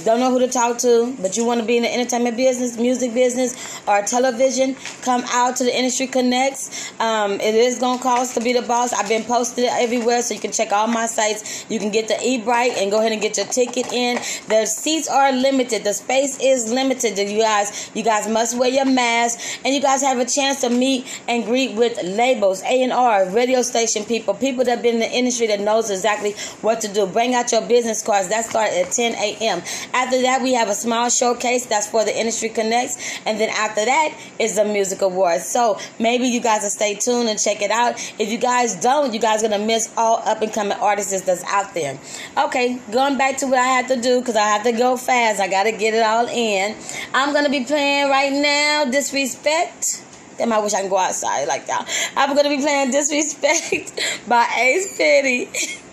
don't 0.03 0.19
know 0.19 0.31
who 0.31 0.39
to 0.39 0.47
talk 0.47 0.77
to, 0.79 1.15
but 1.21 1.37
you 1.37 1.45
want 1.45 1.59
to 1.59 1.65
be 1.65 1.77
in 1.77 1.83
the 1.83 1.93
entertainment 1.93 2.37
business, 2.37 2.77
music 2.77 3.13
business, 3.13 3.81
or 3.87 4.01
television, 4.01 4.75
come 5.01 5.23
out 5.29 5.55
to 5.57 5.63
the 5.63 5.75
Industry 5.75 6.07
Connects. 6.07 6.91
Um, 6.99 7.33
it 7.33 7.55
is 7.55 7.79
going 7.79 7.97
to 7.97 8.03
cost 8.03 8.35
to 8.35 8.41
be 8.41 8.53
the 8.53 8.61
boss. 8.61 8.93
I've 8.93 9.09
been 9.09 9.23
posted 9.23 9.65
everywhere, 9.65 10.21
so 10.21 10.33
you 10.33 10.39
can 10.39 10.51
check 10.51 10.71
all 10.71 10.87
my 10.87 11.05
sites. 11.05 11.65
You 11.69 11.79
can 11.79 11.91
get 11.91 12.07
the 12.07 12.15
Eventbrite 12.15 12.77
and 12.77 12.91
go 12.91 12.99
ahead 12.99 13.11
and 13.11 13.21
get 13.21 13.37
your 13.37 13.45
ticket 13.45 13.91
in. 13.91 14.17
The 14.47 14.65
seats 14.65 15.07
are 15.07 15.31
limited. 15.31 15.83
The 15.83 15.93
space 15.93 16.39
is 16.41 16.71
limited. 16.71 17.17
You 17.17 17.39
guys, 17.39 17.91
you 17.93 18.03
guys 18.03 18.27
must 18.27 18.57
wear 18.57 18.69
your 18.69 18.85
mask, 18.85 19.61
and 19.65 19.73
you 19.73 19.81
guys 19.81 20.01
have 20.01 20.19
a 20.19 20.25
chance 20.25 20.61
to 20.61 20.69
meet 20.69 21.05
and 21.27 21.45
greet 21.45 21.75
with 21.75 22.01
labels, 22.03 22.61
A&R, 22.63 23.29
radio 23.29 23.61
station 23.61 24.03
people, 24.05 24.33
people 24.33 24.63
that 24.65 24.71
have 24.71 24.81
been 24.81 24.95
in 24.95 24.99
the 24.99 25.11
industry 25.11 25.47
that 25.47 25.59
knows 25.59 25.89
exactly 25.89 26.33
what 26.61 26.81
to 26.81 26.87
do. 26.87 27.05
Bring 27.05 27.35
out 27.35 27.51
your 27.51 27.61
business 27.61 28.03
cards. 28.03 28.29
That 28.29 28.45
starts 28.45 28.75
at 28.75 28.91
10 28.91 29.15
a.m. 29.15 29.61
After 29.93 30.21
that, 30.21 30.41
we 30.41 30.53
have 30.53 30.69
a 30.69 30.73
small 30.73 31.09
showcase 31.09 31.65
that's 31.65 31.87
for 31.87 32.05
the 32.05 32.17
Industry 32.17 32.49
Connects. 32.49 33.19
And 33.25 33.39
then 33.39 33.49
after 33.49 33.85
that 33.85 34.17
is 34.39 34.55
the 34.55 34.65
Music 34.65 35.01
Awards. 35.01 35.45
So 35.45 35.79
maybe 35.99 36.27
you 36.27 36.41
guys 36.41 36.63
will 36.63 36.69
stay 36.69 36.95
tuned 36.95 37.29
and 37.29 37.39
check 37.39 37.61
it 37.61 37.71
out. 37.71 37.95
If 38.19 38.29
you 38.29 38.37
guys 38.37 38.75
don't, 38.75 39.13
you 39.13 39.19
guys 39.19 39.43
are 39.43 39.49
going 39.49 39.61
to 39.61 39.65
miss 39.67 39.91
all 39.97 40.21
up 40.25 40.41
and 40.41 40.51
coming 40.51 40.77
artists 40.79 41.21
that's 41.21 41.43
out 41.45 41.73
there. 41.73 41.97
Okay, 42.37 42.79
going 42.91 43.17
back 43.17 43.37
to 43.37 43.47
what 43.47 43.59
I 43.59 43.65
had 43.65 43.87
to 43.89 44.01
do 44.01 44.19
because 44.19 44.35
I 44.35 44.47
have 44.47 44.63
to 44.63 44.71
go 44.71 44.97
fast. 44.97 45.39
I 45.39 45.47
got 45.47 45.63
to 45.63 45.71
get 45.71 45.93
it 45.93 46.03
all 46.03 46.27
in. 46.27 46.75
I'm 47.13 47.33
going 47.33 47.45
to 47.45 47.51
be 47.51 47.63
playing 47.63 48.09
right 48.09 48.31
now 48.31 48.85
Disrespect. 48.85 50.03
Damn, 50.37 50.53
I 50.53 50.59
wish 50.59 50.73
I 50.73 50.81
can 50.81 50.89
go 50.89 50.97
outside 50.97 51.47
like 51.47 51.65
that. 51.65 51.89
I'm 52.15 52.35
to 52.35 52.43
be 52.43 52.57
playing 52.57 52.91
Disrespect 52.91 53.99
by 54.27 54.47
Ace 54.57 54.97
Petty. 54.97 55.49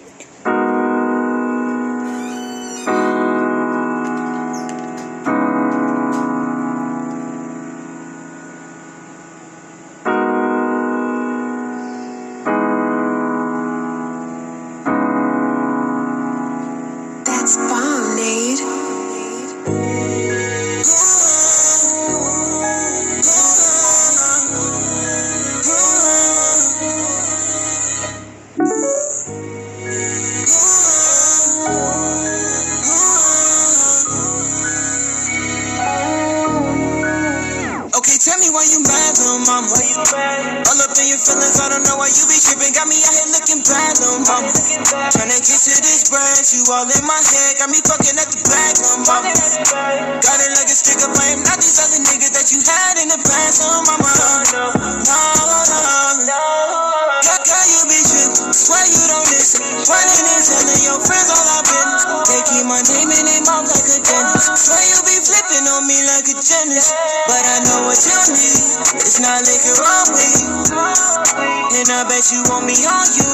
Bet 72.25 72.33
you 72.33 72.41
want 72.49 72.65
me 72.65 72.73
on 72.89 73.05
you. 73.21 73.29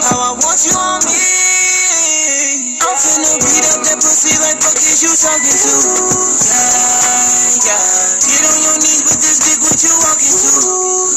How 0.00 0.16
I 0.16 0.32
want 0.32 0.64
you 0.64 0.72
on 0.72 1.04
me. 1.04 1.12
I'm 2.80 2.96
finna 2.96 3.36
beat 3.36 3.68
up 3.68 3.84
that 3.84 4.00
pussy 4.00 4.32
like 4.40 4.56
fuck 4.64 4.80
is 4.80 5.04
you 5.04 5.12
talking 5.12 5.60
to? 5.60 5.76
Yeah, 6.48 7.68
yeah. 7.68 7.84
Get 8.16 8.40
on 8.40 8.56
your 8.64 8.76
knees 8.80 9.04
with 9.04 9.20
this 9.20 9.44
dick, 9.44 9.60
what 9.60 9.76
you 9.84 9.92
walking 9.92 10.32
to? 10.32 10.56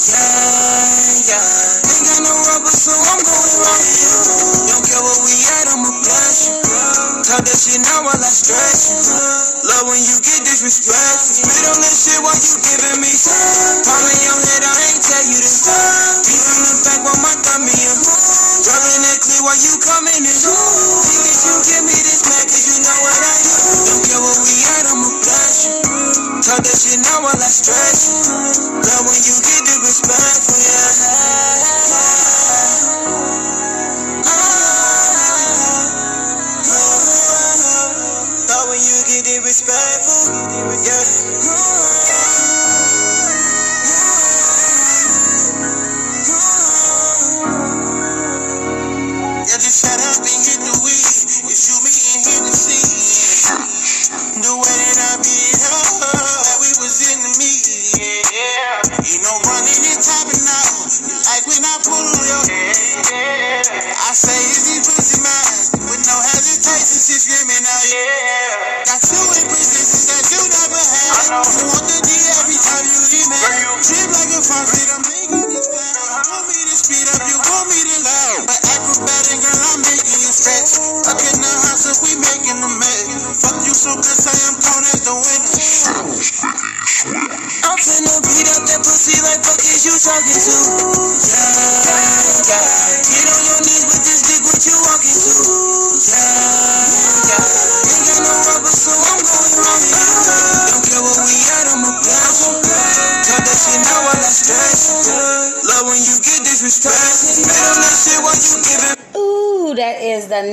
Yeah, 0.04 1.32
yeah. 1.32 1.88
Ain't 1.88 2.04
got 2.12 2.20
no 2.28 2.34
rubber, 2.44 2.76
so 2.76 2.92
I'm 2.92 3.20
going 3.24 3.56
wrong 3.56 3.80
with 3.88 4.04
you. 4.04 4.16
Don't 4.68 4.84
care 4.84 5.00
what 5.00 5.20
we 5.24 5.32
at, 5.32 5.72
I'ma 5.80 5.96
blast 6.04 6.52
you. 6.52 6.60
Talk 7.24 7.48
that 7.48 7.56
shit 7.56 7.80
now 7.88 8.04
while 8.04 8.20
I 8.20 8.32
stretch 8.36 8.92
you. 8.92 9.00
Love 9.64 9.88
when 9.88 10.02
you 10.04 10.20
get 10.20 10.44
disrespectful. 10.44 11.40
Spit 11.40 11.72
on 11.72 11.80
this 11.88 12.04
shit 12.04 12.20
while 12.20 12.36
you 12.36 12.60
giving 12.68 13.00
me 13.00 13.16
some. 13.16 13.43
Talk 26.54 26.62
that 26.62 26.78
shit 26.78 27.02
now 27.02 27.18
while 27.26 27.34
I 27.34 27.50
stretch. 27.50 28.14
Love 28.14 29.06
when 29.10 29.18
you 29.26 29.34
get 29.42 29.66
disrespectful, 29.66 30.13
yeah. 30.13 30.13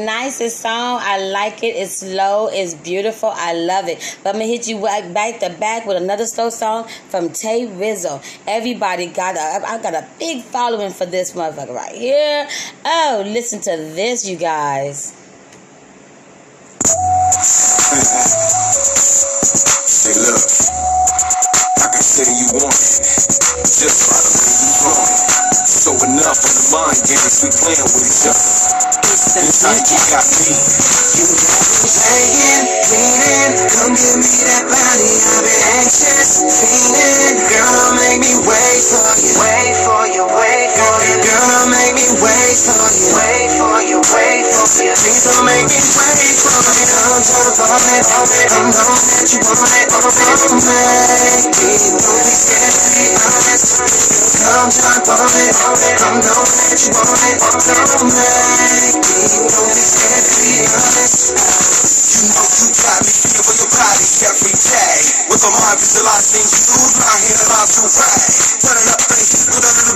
Nicest 0.05 0.61
song. 0.61 0.99
I 1.03 1.19
like 1.19 1.63
it. 1.63 1.77
It's 1.77 1.99
slow. 1.99 2.49
It's 2.49 2.75
beautiful. 2.75 3.31
I 3.33 3.53
love 3.53 3.89
it. 3.89 4.19
But 4.23 4.31
I'm 4.31 4.41
gonna 4.41 4.47
hit 4.47 4.69
you 4.69 4.81
back 4.81 5.41
to 5.41 5.51
back 5.51 5.87
with 5.87 5.97
another 5.97 6.27
slow 6.27 6.51
song 6.51 6.89
from 7.09 7.31
Ta 7.31 7.49
Rizzle. 7.49 8.23
Everybody 8.47 9.07
got 9.07 9.37
a 9.37 9.67
I 9.67 9.81
got 9.83 9.95
a 9.95 10.07
big 10.19 10.43
following 10.43 10.93
for 10.93 11.07
this 11.07 11.33
motherfucker 11.33 11.75
right 11.75 11.95
here. 11.95 12.49
Oh, 12.85 13.23
listen 13.27 13.61
to 13.61 13.71
this, 13.95 14.29
you 14.29 14.37
guys. 14.37 15.17
Say, 19.87 20.15
look, 20.17 20.43
I 21.79 21.89
can 21.93 22.03
say 22.03 22.31
you 22.33 22.47
want 22.59 22.75
it, 22.75 23.05
just 23.65 24.09
by 24.09 24.17
the 24.17 24.31
way 24.39 24.51
you 24.61 24.71
it. 25.09 25.31
So 25.67 25.93
enough 25.93 26.39
of 26.39 26.53
the 26.53 26.65
mind 26.73 27.01
games 27.09 27.43
we 27.43 27.51
playing 27.51 27.85
with 27.85 28.07
each 28.07 28.27
other. 28.29 29.00
This 29.31 29.63
how 29.63 29.71
you 29.71 29.95
got 30.11 30.27
me. 30.27 30.59
You 31.15 31.23
got 31.23 31.63
me 31.63 31.87
playing, 31.87 32.67
cleaning. 32.83 33.55
Come 33.79 33.95
give 33.95 34.19
me 34.19 34.33
that 34.43 34.67
body. 34.67 35.07
I've 35.07 35.47
been 35.47 35.63
anxious, 35.79 36.43
fiending. 36.51 37.39
Girl, 37.47 37.95
make 37.95 38.19
me 38.19 38.35
wait 38.43 38.83
for 38.91 39.07
you. 39.23 39.31
Wait 39.39 39.77
for 39.87 40.03
you, 40.11 40.27
wait 40.35 40.75
for 40.75 40.97
you. 41.07 41.23
Girl, 41.23 41.63
make 41.71 41.95
me 41.95 42.11
wait 42.19 42.59
for 42.59 42.75
you. 42.91 43.07
Wait 43.23 43.51
for 43.55 43.79
you, 43.87 43.99
wait 44.19 44.51
for 44.51 44.67
you. 44.83 44.99
Please 44.99 45.23
don't 45.23 45.47
make 45.47 45.63
me 45.63 45.79
wait 45.79 46.35
for 46.35 46.51
you. 46.51 46.91
I'm 46.91 47.23
trying 47.23 47.55
to 47.55 47.65
want 47.71 47.87
it. 47.87 48.07
I'm 48.11 48.67
knowing 48.67 49.07
that 49.15 49.31
you 49.31 49.39
want 49.47 49.63
it. 49.79 49.95
Oh, 49.95 50.11
make 50.11 51.55
me. 51.55 51.71
Don't 51.79 52.19
be 52.19 52.35
scared 52.35 52.75
to 52.75 52.89
be 52.99 53.15
honest. 53.15 54.20
Trying 54.51 54.75
to 54.75 55.15
want 55.15 55.31
it. 55.31 55.55
I'm 56.03 56.19
knowing 56.27 56.55
that 56.59 56.75
you 56.83 56.91
want 56.91 57.23
it. 57.23 57.39
Oh, 57.39 57.55
don't 57.55 58.11
make 58.11 58.99
me. 58.99 59.47
Don't 59.47 59.71
be 59.71 60.67
honest. 60.67 61.39
You 62.11 62.35
know 62.35 62.43
you 62.59 62.67
got 62.75 62.99
me 63.07 63.15
feeling 63.15 63.47
for 63.47 63.55
your 63.55 63.71
body 63.71 64.07
every 64.27 64.51
day. 64.51 64.99
With 65.31 65.39
my 65.47 65.55
mind 65.55 65.79
visualizing 65.79 66.51
you, 66.51 66.83
hand 66.99 67.39
aligns 67.47 67.79
to 67.79 67.87
right. 67.95 68.35
Turning 68.59 68.91
up 68.91 69.01
things 69.07 69.39
with 69.55 69.55
a 69.55 69.71
little 69.71 69.90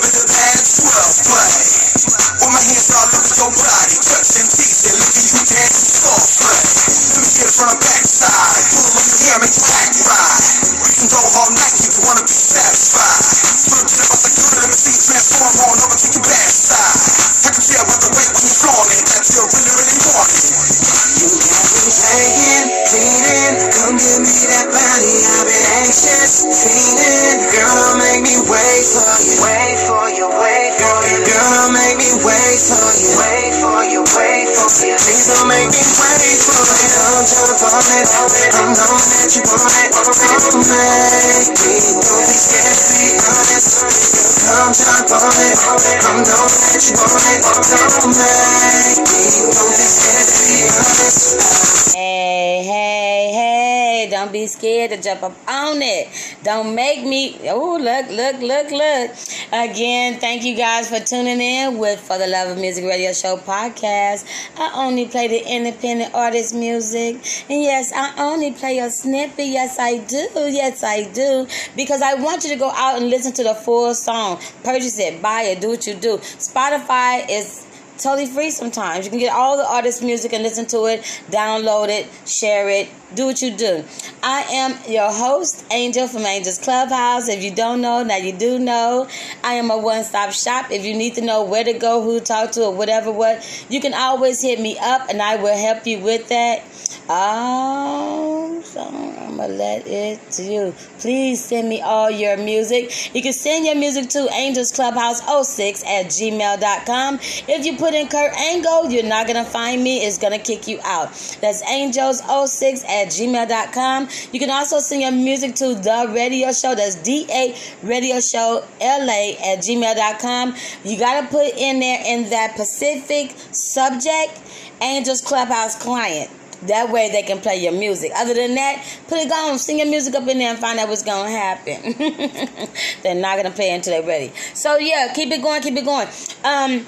scared 54.46 54.90
to 54.90 55.00
jump 55.00 55.22
up 55.22 55.32
on 55.48 55.80
it. 55.82 56.36
Don't 56.42 56.74
make 56.74 57.04
me. 57.04 57.38
Oh, 57.48 57.76
look, 57.76 58.10
look, 58.10 58.40
look, 58.40 58.70
look. 58.70 59.10
Again, 59.52 60.18
thank 60.20 60.44
you 60.44 60.56
guys 60.56 60.88
for 60.88 61.00
tuning 61.00 61.40
in 61.40 61.78
with 61.78 62.00
For 62.00 62.18
the 62.18 62.26
Love 62.26 62.50
of 62.50 62.58
Music 62.58 62.84
Radio 62.84 63.12
Show 63.12 63.36
podcast. 63.36 64.26
I 64.56 64.72
only 64.74 65.06
play 65.06 65.28
the 65.28 65.42
independent 65.46 66.14
artist 66.14 66.54
music. 66.54 67.16
And 67.48 67.62
yes, 67.62 67.92
I 67.94 68.14
only 68.18 68.52
play 68.52 68.78
a 68.78 68.90
snippet. 68.90 69.46
Yes, 69.46 69.78
I 69.78 69.98
do. 69.98 70.28
Yes, 70.34 70.82
I 70.82 71.04
do. 71.12 71.46
Because 71.76 72.02
I 72.02 72.14
want 72.14 72.44
you 72.44 72.50
to 72.50 72.56
go 72.56 72.70
out 72.70 73.00
and 73.00 73.10
listen 73.10 73.32
to 73.34 73.42
the 73.42 73.54
full 73.54 73.94
song. 73.94 74.38
Purchase 74.62 74.98
it, 74.98 75.20
buy 75.22 75.42
it, 75.42 75.60
do 75.60 75.68
what 75.68 75.86
you 75.86 75.94
do. 75.94 76.18
Spotify 76.18 77.28
is 77.28 77.63
totally 77.98 78.26
free 78.26 78.50
sometimes. 78.50 79.04
You 79.04 79.10
can 79.10 79.20
get 79.20 79.32
all 79.34 79.56
the 79.56 79.66
artist 79.66 80.02
music 80.02 80.32
and 80.32 80.42
listen 80.42 80.66
to 80.66 80.86
it, 80.86 81.02
download 81.30 81.88
it, 81.88 82.08
share 82.26 82.68
it, 82.68 82.88
do 83.14 83.26
what 83.26 83.42
you 83.42 83.56
do. 83.56 83.84
I 84.22 84.42
am 84.42 84.76
your 84.88 85.12
host, 85.12 85.64
Angel 85.70 86.08
from 86.08 86.22
Angel's 86.22 86.58
Clubhouse. 86.58 87.28
If 87.28 87.42
you 87.42 87.54
don't 87.54 87.80
know, 87.80 88.02
now 88.02 88.16
you 88.16 88.32
do 88.32 88.58
know. 88.58 89.08
I 89.42 89.54
am 89.54 89.70
a 89.70 89.78
one 89.78 90.04
stop 90.04 90.32
shop. 90.32 90.70
If 90.70 90.84
you 90.84 90.94
need 90.94 91.14
to 91.14 91.20
know 91.20 91.44
where 91.44 91.64
to 91.64 91.72
go, 91.74 92.02
who 92.02 92.18
to 92.18 92.24
talk 92.24 92.52
to, 92.52 92.64
or 92.64 92.74
whatever, 92.74 93.12
what, 93.12 93.66
you 93.68 93.80
can 93.80 93.94
always 93.94 94.42
hit 94.42 94.60
me 94.60 94.76
up 94.78 95.08
and 95.08 95.22
I 95.22 95.36
will 95.36 95.56
help 95.56 95.86
you 95.86 96.00
with 96.00 96.28
that. 96.28 96.62
Oh, 97.08 98.62
so 98.64 98.80
I'm 98.80 99.36
gonna 99.36 99.48
let 99.48 99.86
it 99.86 100.30
to 100.32 100.42
you. 100.42 100.74
Please 100.98 101.44
send 101.44 101.68
me 101.68 101.82
all 101.82 102.10
your 102.10 102.36
music. 102.36 103.14
You 103.14 103.20
can 103.20 103.32
send 103.32 103.66
your 103.66 103.74
music 103.74 104.08
to 104.10 104.26
angelsclubhouse06 104.26 105.84
at 105.86 106.06
gmail.com. 106.06 107.18
If 107.46 107.66
you 107.66 107.76
put 107.84 107.92
in 107.92 108.08
Kurt 108.08 108.32
Angle, 108.32 108.90
you're 108.90 109.02
not 109.02 109.26
gonna 109.26 109.44
find 109.44 109.84
me. 109.84 110.06
It's 110.06 110.16
gonna 110.16 110.38
kick 110.38 110.66
you 110.66 110.80
out. 110.84 111.08
That's 111.42 111.62
angels06 111.64 112.82
at 112.88 113.08
gmail.com. 113.08 114.08
You 114.32 114.40
can 114.40 114.48
also 114.48 114.78
send 114.78 115.02
your 115.02 115.12
music 115.12 115.54
to 115.56 115.74
the 115.74 116.10
radio 116.14 116.50
show. 116.52 116.74
That's 116.74 116.94
DA 116.94 117.54
Radio 117.82 118.20
Show 118.20 118.64
LA 118.80 119.34
at 119.52 119.58
gmail.com. 119.58 120.54
You 120.82 120.98
gotta 120.98 121.26
put 121.26 121.48
in 121.58 121.80
there 121.80 122.00
in 122.06 122.30
that 122.30 122.56
Pacific 122.56 123.34
subject, 123.52 124.40
Angels 124.80 125.20
Clubhouse 125.20 125.76
client. 125.76 126.30
That 126.62 126.90
way 126.90 127.10
they 127.10 127.22
can 127.22 127.38
play 127.42 127.62
your 127.62 127.72
music. 127.72 128.12
Other 128.16 128.32
than 128.32 128.54
that, 128.54 128.82
put 129.08 129.18
it 129.18 129.30
on, 129.30 129.58
sing 129.58 129.80
your 129.80 129.88
music 129.88 130.14
up 130.14 130.26
in 130.26 130.38
there 130.38 130.48
and 130.48 130.58
find 130.58 130.78
out 130.78 130.88
what's 130.88 131.02
gonna 131.02 131.28
happen. 131.28 131.92
They're 133.02 133.14
not 133.14 133.36
gonna 133.36 133.50
play 133.50 133.74
until 133.74 133.92
they're 133.92 134.08
ready. 134.08 134.32
So 134.54 134.78
yeah, 134.78 135.12
keep 135.12 135.30
it 135.30 135.42
going, 135.42 135.60
keep 135.60 135.76
it 135.76 135.84
going. 135.84 136.08
Um 136.44 136.86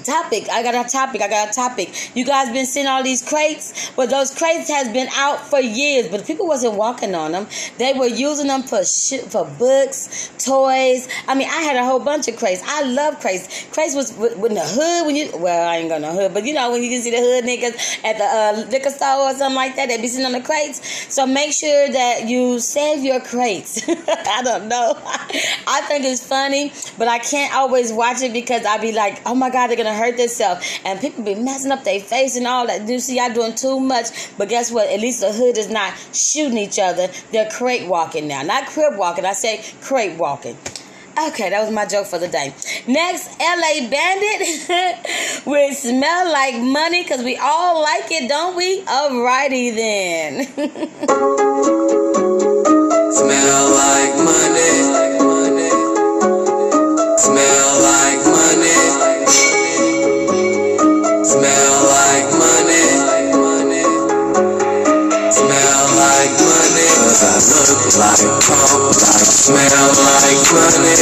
topic 0.00 0.48
i 0.50 0.62
got 0.62 0.74
a 0.74 0.88
topic 0.88 1.20
i 1.22 1.28
got 1.28 1.50
a 1.50 1.52
topic. 1.52 2.16
You 2.16 2.24
guys 2.24 2.50
been 2.50 2.66
seeing 2.66 2.86
all 2.86 3.02
these 3.02 3.22
crates? 3.22 3.90
But 3.96 4.10
those 4.10 4.30
crates 4.34 4.68
has 4.68 4.88
been 4.92 5.08
out 5.14 5.40
for 5.40 5.60
years 5.60 6.08
but 6.08 6.26
people 6.26 6.46
wasn't 6.46 6.74
walking 6.74 7.14
on 7.14 7.32
them 7.32 7.46
they 7.78 7.92
were 7.92 8.06
using 8.06 8.46
them 8.46 8.62
for 8.62 8.84
sh- 8.84 9.24
for 9.28 9.44
books 9.58 10.30
toys. 10.38 11.08
I 11.28 11.34
mean 11.34 11.48
i 11.48 11.62
had 11.62 11.76
a 11.76 11.84
whole 11.84 12.00
bunch 12.00 12.28
of 12.28 12.36
crates. 12.36 12.62
I 12.64 12.82
love 12.82 13.20
crates. 13.20 13.66
Crates 13.72 13.94
was 13.94 14.12
with 14.16 14.54
the 14.54 14.64
hood 14.64 15.06
when 15.06 15.16
you 15.16 15.30
well 15.36 15.68
i 15.68 15.76
ain't 15.76 15.88
got 15.88 16.00
no 16.00 16.12
hood 16.12 16.34
but 16.34 16.44
you 16.44 16.54
know 16.54 16.70
when 16.70 16.82
you 16.82 16.90
can 16.90 17.02
see 17.02 17.10
the 17.10 17.18
hood 17.18 17.44
niggas 17.44 18.04
at 18.04 18.18
the 18.18 18.24
uh, 18.24 18.70
liquor 18.70 18.90
store 18.90 19.30
or 19.30 19.34
something 19.34 19.56
like 19.56 19.76
that 19.76 19.88
they 19.88 20.00
be 20.00 20.08
sitting 20.08 20.26
on 20.26 20.32
the 20.32 20.40
crates. 20.40 20.80
So 21.12 21.26
make 21.26 21.52
sure 21.52 21.88
that 21.90 22.28
you 22.28 22.58
save 22.60 23.04
your 23.04 23.20
crates. 23.20 23.82
I 23.88 24.42
don't 24.42 24.68
know. 24.68 24.94
I 25.66 25.82
think 25.88 26.04
it's 26.04 26.26
funny 26.26 26.72
but 26.98 27.08
i 27.08 27.18
can't 27.18 27.54
always 27.54 27.92
watch 27.92 28.22
it 28.22 28.32
because 28.32 28.64
i 28.64 28.78
be 28.78 28.92
like 28.92 29.20
oh 29.26 29.34
my 29.34 29.50
god 29.50 29.70
gonna 29.82 29.96
hurt 29.96 30.16
themselves 30.16 30.80
and 30.84 31.00
people 31.00 31.24
be 31.24 31.34
messing 31.34 31.72
up 31.72 31.84
their 31.84 32.00
face 32.00 32.36
and 32.36 32.46
all 32.46 32.66
that. 32.66 32.88
You 32.88 32.98
see, 32.98 33.16
y'all 33.16 33.32
doing 33.32 33.54
too 33.54 33.80
much, 33.80 34.36
but 34.36 34.48
guess 34.48 34.70
what? 34.70 34.88
At 34.88 35.00
least 35.00 35.20
the 35.20 35.32
hood 35.32 35.58
is 35.58 35.68
not 35.68 35.94
shooting 36.12 36.58
each 36.58 36.78
other. 36.78 37.08
They're 37.30 37.50
crate 37.50 37.88
walking 37.88 38.28
now, 38.28 38.42
not 38.42 38.66
crib 38.66 38.96
walking. 38.96 39.24
I 39.24 39.32
say 39.32 39.64
crate 39.80 40.18
walking. 40.18 40.56
Okay, 41.28 41.50
that 41.50 41.60
was 41.60 41.70
my 41.70 41.84
joke 41.84 42.06
for 42.06 42.18
the 42.18 42.28
day. 42.28 42.54
Next, 42.86 43.38
LA 43.38 43.86
Bandit 43.90 45.44
with 45.46 45.76
Smell 45.76 46.32
Like 46.32 46.62
Money 46.62 47.02
because 47.02 47.22
we 47.22 47.36
all 47.36 47.82
like 47.82 48.10
it, 48.10 48.30
don't 48.30 48.56
we? 48.56 48.80
Alrighty 48.82 49.74
then. 49.74 50.46
Smell 53.12 53.71
like 67.98 68.24
coke, 68.40 68.96
like 68.96 69.28
smell 69.28 69.92
like 69.92 70.44
money. 70.48 70.96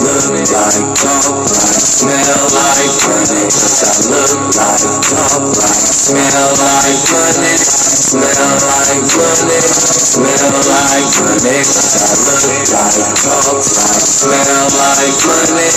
Look 0.00 0.40
like 0.48 0.88
coke, 0.96 1.44
like 1.52 1.84
smell 1.84 2.44
like 2.56 2.96
money. 3.04 3.44
Cause 3.44 3.84
I 3.84 3.92
look 4.08 4.32
like 4.56 4.88
coke, 5.04 5.52
like 5.60 5.84
smell 5.92 6.48
like 6.56 7.02
money. 7.12 7.56
Smell 7.60 8.56
like 8.64 9.04
money, 9.20 9.60
smell 10.00 10.54
like 10.64 11.12
money. 11.20 11.60
Cause 11.60 11.96
I 11.98 12.16
look 12.24 12.46
like 12.72 13.12
coke, 13.20 13.60
like 13.60 14.00
smell 14.00 14.64
like 14.80 15.20
money. 15.28 15.68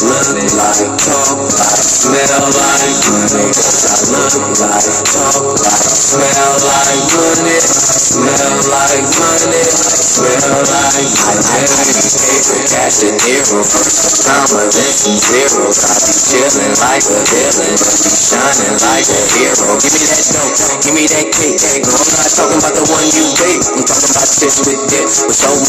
Look 0.00 0.32
like 0.56 0.96
coke, 0.96 1.44
like 1.60 1.82
smell 1.84 2.46
like 2.56 3.00
money. 3.04 3.46
Cause 3.52 3.84
I 3.84 4.00
look 4.16 4.36
like 4.64 4.96
coke, 5.12 5.60
like 5.60 5.88
smell 5.92 6.56
like 6.64 7.04
money. 7.12 7.60
Smell 7.60 8.56
like 8.70 9.08
money 9.20 10.05
money. 10.06 10.38
Smell 10.38 10.62
like 10.62 11.10
money. 11.26 12.06
Paper, 12.14 12.60
cash 12.70 13.02
and 13.02 13.18
hero. 13.26 13.60
Time 14.22 14.50
I 14.54 14.64
listen 14.70 15.18
zeros. 15.18 15.78
I 15.82 15.94
be 16.06 16.12
chillin' 16.14 16.74
like 16.78 17.06
a 17.10 17.18
villain. 17.26 17.74
Be 17.74 18.10
shining 18.14 18.76
like 18.86 19.08
a 19.10 19.20
hero. 19.34 19.66
Give 19.82 19.94
me 19.94 20.04
that 20.06 20.24
dope. 20.30 20.56
Give 20.82 20.94
me 20.94 21.04
that 21.10 21.26
cake. 21.34 21.58
No, 21.82 21.90
I'm 21.90 22.10
not 22.14 22.30
talking 22.30 22.58
about 22.62 22.74
the 22.78 22.84
one 22.86 23.06
you 23.10 23.26
bake. 23.34 23.62
I'm 23.66 23.82
talking 23.82 24.10
about 24.14 24.30
this 24.38 24.56
with 24.66 24.75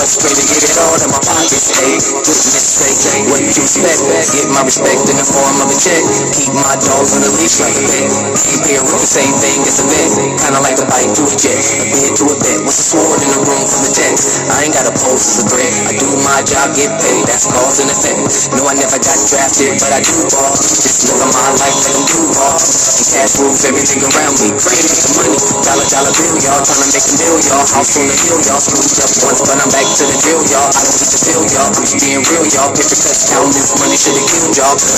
With 0.07 0.39
to 0.39 0.45
get 0.47 0.63
it 0.63 0.79
all 0.79 0.95
in 1.03 1.11
my 1.11 1.19
pockets. 1.19 1.67
Hey, 1.75 1.99
goodness 1.99 2.63
sake. 2.79 3.27
What 3.27 3.43
you 3.43 3.51
expect? 3.51 4.07
Get 4.31 4.47
my 4.55 4.63
respect 4.63 5.03
in 5.11 5.19
the 5.19 5.27
form 5.27 5.59
of 5.59 5.67
a 5.67 5.75
check. 5.75 5.99
Keep 6.31 6.55
my 6.55 6.79
dogs 6.79 7.11
on 7.11 7.27
the 7.27 7.31
leash 7.35 7.59
like 7.59 7.75
a 7.75 7.83
pet. 7.83 8.07
Keep 8.39 8.61
hearing 8.71 8.87
the 8.87 9.03
same 9.03 9.35
thing 9.43 9.59
as 9.67 9.83
a 9.83 9.85
vet. 9.91 10.07
Kinda 10.39 10.63
like 10.63 10.79
a 10.79 10.87
bite 10.87 11.11
to 11.11 11.27
a 11.27 11.35
jet. 11.35 11.59
A 11.59 11.85
bit 11.91 12.15
to 12.23 12.25
a 12.31 12.35
bet. 12.39 12.63
What's 12.63 12.79
a 12.79 12.87
sword 12.87 13.19
in 13.19 13.35
the 13.35 13.41
room 13.51 13.65
for 13.67 13.83
the 13.83 13.91
text? 13.91 14.47
I 14.47 14.63
ain't 14.63 14.71
got 14.71 14.87
a 14.87 14.95
pose 14.95 15.27
as 15.27 15.43
a 15.43 15.45
threat. 15.51 15.75
I 15.75 15.99
do 15.99 16.07
my 16.23 16.39
job, 16.47 16.71
get 16.71 16.87
paid. 17.03 17.27
That's 17.27 17.43
cause 17.43 17.83
and 17.83 17.91
effect. 17.91 18.55
No, 18.55 18.63
I 18.63 18.79
never 18.79 18.95
got 19.03 19.19
drafted, 19.27 19.75
but 19.83 19.91
I 19.91 19.99
do 20.07 20.15
ball. 20.31 20.55
Just 20.55 21.11
live 21.11 21.19
on 21.19 21.35
my 21.35 21.51
life 21.59 21.75
like 21.83 21.99
I'm 21.99 22.07
Duval. 22.07 22.55
And 22.55 23.07
cash 23.11 23.35
rules 23.43 23.67
everything 23.67 24.07
around 24.07 24.39
me. 24.39 24.55
Praying 24.55 24.87
for 24.87 25.11
money. 25.19 25.35
Dollar, 25.67 25.87
dollar 25.91 26.15
bill, 26.15 26.35
y'all. 26.47 26.63
Trying 26.63 26.87
to 26.87 26.95
make 26.95 27.07
a 27.11 27.15
deal, 27.19 27.35
y'all. 27.51 27.67
House 27.75 27.91
on 27.99 28.07
the 28.07 28.15
hill, 28.15 28.39
y'all. 28.47 28.63
Screwed 28.63 29.03
up 29.03 29.11
once, 29.27 29.43
but 29.43 29.59
I'm 29.59 29.67
back 29.67 29.96
to 29.97 30.05
the 30.05 30.17
drill, 30.21 30.45
y'all. 30.53 30.69
I 30.69 30.85
don't 30.85 30.93
get 30.93 31.09
to 31.09 31.17
feel, 31.25 31.41
y'all. 31.57 31.73
I'm 31.73 31.81
just 31.81 31.97
being 31.97 32.21
real, 32.29 32.45
y'all. 32.53 32.69
Paper 32.69 32.93
cuts, 33.01 33.33
count 33.33 33.49
this 33.49 33.73
money 33.81 33.97
should've 33.97 34.29
killed 34.29 34.53
y'all. 34.53 34.77
Look 34.77 34.93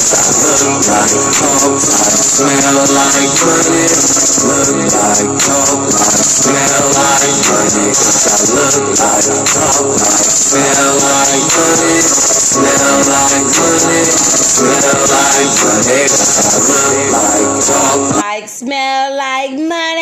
like, 0.92 1.08
like, 1.08 2.20
smell 2.20 2.84
like 2.92 3.32
money. 3.40 3.88
Look 4.44 4.76
like, 4.92 5.24
like, 5.24 5.56
smell 6.20 6.84
like 7.00 7.32
money. 7.48 7.96
I 7.96 8.44
look 8.52 8.92
like, 9.00 9.24
like, 9.40 10.28
smell 10.36 11.00
like 11.00 11.48
money. 11.48 12.04
Smell 12.04 13.00
like 13.08 13.48
money. 13.56 14.04
Smell 14.04 15.00
like 15.08 15.56
money. 15.64 16.12
I 16.20 16.60
look 16.60 17.08
like, 17.16 17.56
talk 17.64 18.04
like 18.20 18.52
smell 18.52 19.16
like 19.16 19.56
money. 19.56 19.99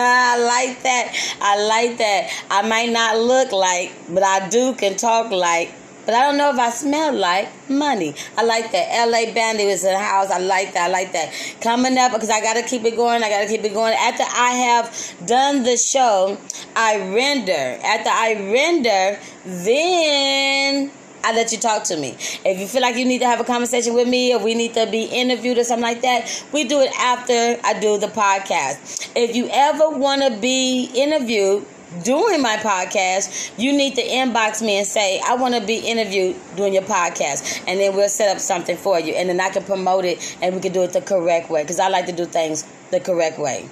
I 0.00 0.38
like 0.38 0.82
that. 0.82 1.36
I 1.40 1.66
like 1.66 1.98
that. 1.98 2.30
I 2.50 2.66
might 2.68 2.90
not 2.90 3.18
look 3.18 3.52
like, 3.52 3.92
but 4.08 4.22
I 4.22 4.48
do 4.48 4.74
can 4.74 4.96
talk 4.96 5.30
like. 5.30 5.72
But 6.06 6.14
I 6.14 6.22
don't 6.22 6.38
know 6.38 6.50
if 6.50 6.58
I 6.58 6.70
smell 6.70 7.14
like 7.14 7.48
money. 7.68 8.14
I 8.36 8.42
like 8.42 8.72
that. 8.72 9.06
LA 9.08 9.32
Bandit 9.32 9.66
was 9.66 9.84
in 9.84 9.92
the 9.92 9.98
house. 9.98 10.30
I 10.30 10.38
like 10.38 10.72
that. 10.72 10.88
I 10.88 10.92
like 10.92 11.12
that. 11.12 11.32
Coming 11.60 11.96
up 11.98 12.12
because 12.12 12.30
I 12.30 12.40
gotta 12.40 12.62
keep 12.62 12.84
it 12.84 12.96
going. 12.96 13.22
I 13.22 13.28
gotta 13.28 13.46
keep 13.46 13.62
it 13.62 13.74
going. 13.74 13.94
After 13.94 14.24
I 14.24 14.50
have 14.50 15.26
done 15.26 15.62
the 15.62 15.76
show, 15.76 16.38
I 16.74 16.96
render. 17.14 17.78
After 17.84 18.10
I 18.10 18.34
render, 18.52 19.20
then 19.44 20.90
I 21.22 21.32
let 21.34 21.52
you 21.52 21.58
talk 21.58 21.84
to 21.84 21.96
me. 21.96 22.16
If 22.44 22.58
you 22.58 22.66
feel 22.66 22.82
like 22.82 22.96
you 22.96 23.04
need 23.04 23.20
to 23.20 23.26
have 23.26 23.40
a 23.40 23.44
conversation 23.44 23.94
with 23.94 24.08
me, 24.08 24.34
or 24.34 24.38
we 24.42 24.54
need 24.54 24.74
to 24.74 24.86
be 24.90 25.04
interviewed 25.04 25.58
or 25.58 25.64
something 25.64 25.82
like 25.82 26.02
that, 26.02 26.44
we 26.52 26.64
do 26.64 26.80
it 26.80 26.90
after 26.98 27.58
I 27.64 27.78
do 27.80 27.98
the 27.98 28.08
podcast. 28.08 29.10
If 29.14 29.36
you 29.36 29.48
ever 29.50 29.90
want 29.90 30.22
to 30.22 30.38
be 30.40 30.90
interviewed 30.94 31.66
during 32.04 32.40
my 32.40 32.56
podcast, 32.56 33.52
you 33.58 33.72
need 33.72 33.96
to 33.96 34.02
inbox 34.02 34.62
me 34.62 34.78
and 34.78 34.86
say, 34.86 35.20
I 35.26 35.34
want 35.34 35.54
to 35.54 35.60
be 35.60 35.78
interviewed 35.78 36.36
during 36.56 36.72
your 36.72 36.84
podcast. 36.84 37.62
And 37.66 37.80
then 37.80 37.94
we'll 37.94 38.08
set 38.08 38.34
up 38.34 38.40
something 38.40 38.76
for 38.76 38.98
you. 39.00 39.14
And 39.14 39.28
then 39.28 39.40
I 39.40 39.50
can 39.50 39.64
promote 39.64 40.04
it 40.04 40.36
and 40.40 40.54
we 40.54 40.60
can 40.60 40.72
do 40.72 40.82
it 40.82 40.92
the 40.92 41.00
correct 41.00 41.50
way. 41.50 41.62
Because 41.62 41.80
I 41.80 41.88
like 41.88 42.06
to 42.06 42.12
do 42.12 42.24
things 42.24 42.64
the 42.90 43.00
correct 43.00 43.38
way. 43.38 43.68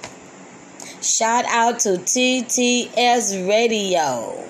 Shout 1.01 1.45
out 1.45 1.79
to 1.79 1.89
TTS 1.89 3.47
Radio. 3.47 4.45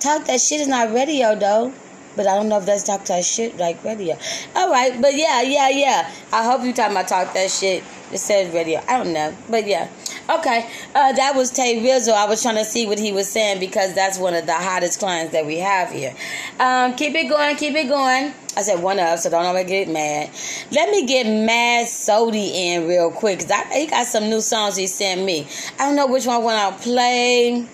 Talk 0.00 0.26
that 0.26 0.40
shit 0.40 0.60
is 0.60 0.68
not 0.68 0.92
radio 0.92 1.34
though. 1.34 1.72
But 2.18 2.26
I 2.26 2.34
don't 2.34 2.48
know 2.48 2.58
if 2.58 2.66
that's 2.66 2.82
talk 2.82 3.04
that 3.04 3.24
shit 3.24 3.58
like 3.58 3.84
radio. 3.84 4.18
All 4.56 4.68
right, 4.72 5.00
but 5.00 5.14
yeah, 5.14 5.40
yeah, 5.40 5.68
yeah. 5.68 6.12
I 6.32 6.42
hope 6.42 6.64
you 6.64 6.72
talking 6.72 6.96
about 6.96 7.06
talk 7.06 7.32
that 7.34 7.48
shit. 7.48 7.84
It 8.10 8.18
says 8.18 8.52
radio. 8.52 8.82
I 8.88 8.98
don't 8.98 9.12
know, 9.12 9.32
but 9.48 9.68
yeah. 9.68 9.88
Okay, 10.28 10.68
uh, 10.96 11.12
that 11.12 11.36
was 11.36 11.52
Ta 11.52 11.62
Rizzle. 11.62 12.12
I 12.12 12.26
was 12.26 12.42
trying 12.42 12.56
to 12.56 12.64
see 12.64 12.88
what 12.88 12.98
he 12.98 13.12
was 13.12 13.28
saying 13.28 13.60
because 13.60 13.94
that's 13.94 14.18
one 14.18 14.34
of 14.34 14.46
the 14.46 14.52
hottest 14.52 14.98
clients 14.98 15.32
that 15.32 15.46
we 15.46 15.58
have 15.58 15.92
here. 15.92 16.12
Um, 16.58 16.96
keep 16.96 17.14
it 17.14 17.28
going, 17.28 17.54
keep 17.54 17.76
it 17.76 17.88
going. 17.88 18.34
I 18.56 18.62
said 18.62 18.82
one 18.82 18.98
of, 18.98 19.20
so 19.20 19.30
don't 19.30 19.44
ever 19.44 19.62
get 19.62 19.88
mad. 19.88 20.30
Let 20.72 20.90
me 20.90 21.06
get 21.06 21.24
Mad 21.24 21.86
Sodi 21.86 22.50
in 22.50 22.88
real 22.88 23.12
quick 23.12 23.38
because 23.38 23.72
he 23.72 23.86
got 23.86 24.08
some 24.08 24.28
new 24.28 24.40
songs 24.40 24.74
he 24.74 24.88
sent 24.88 25.22
me. 25.22 25.46
I 25.78 25.86
don't 25.86 25.94
know 25.94 26.08
which 26.08 26.26
one 26.26 26.34
I 26.34 26.38
want 26.40 26.76
to 26.76 26.82
play. 26.82 27.68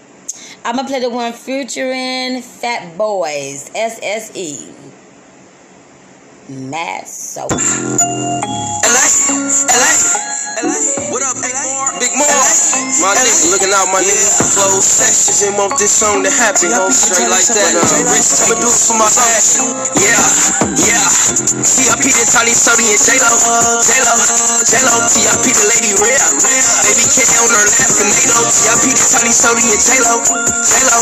I'm 0.67 0.77
gonna 0.77 0.89
play 0.89 1.01
the 1.01 1.11
one 1.11 1.35
featuring 1.35 2.41
Fat 2.41 2.97
Boys, 2.97 3.69
SSE. 3.75 4.73
Soul. 7.07 7.49
LA, 7.51 7.59
LA, 8.89 9.51
LA. 9.69 10.34
What 10.55 11.19
up, 11.27 11.35
Big 11.43 11.51
More? 11.67 11.91
Big 11.99 12.15
More. 12.15 12.31
My 13.03 13.11
nigga, 13.19 13.51
looking 13.51 13.75
out, 13.75 13.91
my 13.91 13.99
nigga. 13.99 14.23
Close 14.55 14.87
sessions 14.87 15.43
and 15.43 15.59
want 15.59 15.75
this 15.83 15.91
song 15.91 16.23
to 16.23 16.31
happen, 16.31 16.71
ho. 16.71 16.87
Straight 16.95 17.27
like 17.27 17.43
that. 17.51 17.75
Uh, 17.75 18.07
Rich, 18.07 18.39
I'ma 18.47 18.63
do 18.63 18.71
it 18.71 18.79
for 18.87 18.95
my 18.95 19.11
passion. 19.11 19.67
Yeah, 19.99 20.15
yeah. 20.79 21.11
TIP 21.59 22.07
the 22.07 22.25
Tiny 22.31 22.55
Sody 22.55 22.87
and 22.87 23.03
J-Lo. 23.03 23.35
J-Lo, 23.83 24.15
J-Lo. 24.63 24.95
TIP 25.11 25.43
the 25.43 25.67
Lady 25.75 25.91
Rhea. 25.99 26.23
Baby 26.87 27.03
K 27.03 27.27
on 27.35 27.51
her 27.51 27.67
left 27.75 27.99
and 27.99 28.15
NATO. 28.15 28.39
TIP 28.47 28.95
the 28.95 29.07
Tiny 29.11 29.35
Sody 29.35 29.67
and 29.75 29.83
J-Lo. 29.83 30.23
J-Lo, 30.23 30.99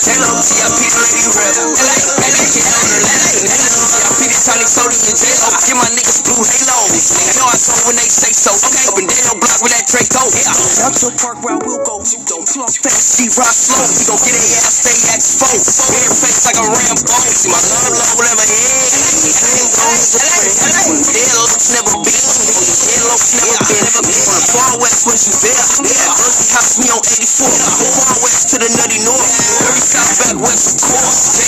J-Lo. 0.00 0.30
TIP 0.40 0.80
the 0.80 1.00
Lady. 1.04 1.24
LA, 1.28 1.92
LA, 2.24 2.44
K 2.48 2.56
on 2.64 2.88
her 2.88 3.02
left 3.04 3.36
and 3.36 3.52
NATO. 3.52 3.80
TIP 4.16 4.32
the 4.32 4.40
Tiny 4.48 4.64
Sody 4.64 4.96
and 4.96 5.16
J-Lo. 5.20 5.48
Give 5.68 5.76
my 5.76 5.88
niggas 5.92 6.24
blue 6.24 6.40
halos. 6.40 7.12
You 7.12 7.36
know 7.36 7.52
I 7.52 7.56
saw 7.60 7.76
when 7.84 8.00
they 8.00 8.08
say 8.08 8.32
so. 8.32 8.56
Okay. 8.56 8.93
Up 8.94 9.02
and 9.02 9.10
down 9.10 9.26
your 9.26 9.38
block 9.42 9.58
with 9.58 9.74
that 9.74 9.90
Draco. 9.90 10.22
Yeah. 10.38 10.86
Out 10.86 10.94
to 11.02 11.10
park 11.18 11.42
where 11.42 11.58
I 11.58 11.66
will 11.66 11.82
go. 11.82 11.98
Don't 12.30 12.46
pull 12.46 12.70
fast, 12.70 13.18
see 13.18 13.26
rock 13.34 13.50
slow. 13.50 13.82
We 13.90 14.06
gon' 14.06 14.22
get 14.22 14.38
a 14.38 14.44
ass, 14.62 14.86
stay 14.86 14.94
exposed. 15.10 15.82
Bare 15.90 16.14
face 16.14 16.46
like 16.46 16.62
a 16.62 16.66
Rambo. 16.70 17.18
See 17.34 17.50
my 17.50 17.58
love 17.58 17.90
never. 17.90 18.46
Ain't 18.46 19.74
gon' 19.74 19.98
hit 19.98 20.46
the 20.46 20.54
friend. 20.70 21.02
Dead 21.10 21.34
looks 21.42 21.74
never 21.74 21.94
been. 22.06 22.22
Dead 22.22 23.02
looks 23.10 23.34
never 23.34 23.98
the 23.98 24.42
far 24.54 24.78
west 24.78 25.10
when 25.10 25.18
you 25.18 25.34
there. 25.42 25.58
Yeah. 25.90 26.14
Jersey 26.14 26.46
house 26.54 26.78
me 26.78 26.86
on 26.94 27.02
84. 27.02 27.50
Far 27.50 28.14
west 28.22 28.54
to 28.54 28.62
the 28.62 28.70
nutty 28.78 29.02
north. 29.02 29.26
Every 29.66 29.82
south 29.82 30.14
back 30.22 30.38
west 30.38 30.70
of 30.70 30.78
course. 30.86 31.34
J 31.34 31.42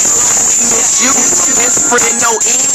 we 0.51 0.66
miss 0.74 0.99
you. 0.99 1.14
Best 1.62 1.78
friend 1.94 2.16
no 2.26 2.30
end. 2.42 2.66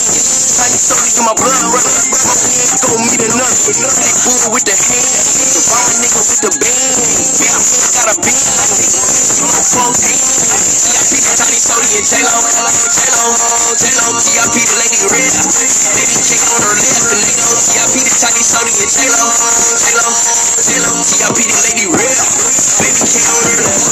Tiny 0.55 0.79
Sony 0.79 1.11
in 1.19 1.23
my 1.27 1.35
blood 1.35 1.59
running. 1.75 1.99
Smoke 2.07 2.43
in, 2.55 2.71
go 2.87 2.91
meet 3.03 3.21
another. 3.27 3.59
Big 3.99 4.15
bull 4.23 4.60
with 4.61 4.69
the 4.69 4.77
hand. 4.77 5.61
Bomb 5.69 5.91
nigga 6.01 6.21
with 6.29 6.41
the. 6.41 6.51
Yeah, 7.43 7.57
got 7.93 8.17
a. 8.17 9.10
And 11.91 12.07
J-Lo. 12.07 12.31
J-Lo, 12.31 13.25
J-Lo. 13.75 14.05
TIP 14.15 14.63
the 14.63 14.75
Lady 14.79 14.99
Red. 15.11 15.33
Baby 15.91 16.17
chick 16.23 16.39
on 16.47 16.61
her 16.63 16.75
left. 16.79 17.03
And 17.11 17.19
they 17.19 17.35
know 17.35 17.51
TIP 17.51 17.95
the 17.99 18.13
Tiny 18.15 18.43
Sony 18.43 18.71
and 18.79 18.91
J-Lo. 18.91 19.27
J-Lo, 19.75 20.07
J-Lo. 20.63 20.91
TIP 21.03 21.39
the 21.51 21.59
Lady 21.67 21.85
Red. 21.91 22.17
Baby 22.79 23.03
chick 23.11 23.27
on 23.27 23.43
her 23.43 23.57
left. 23.67 23.91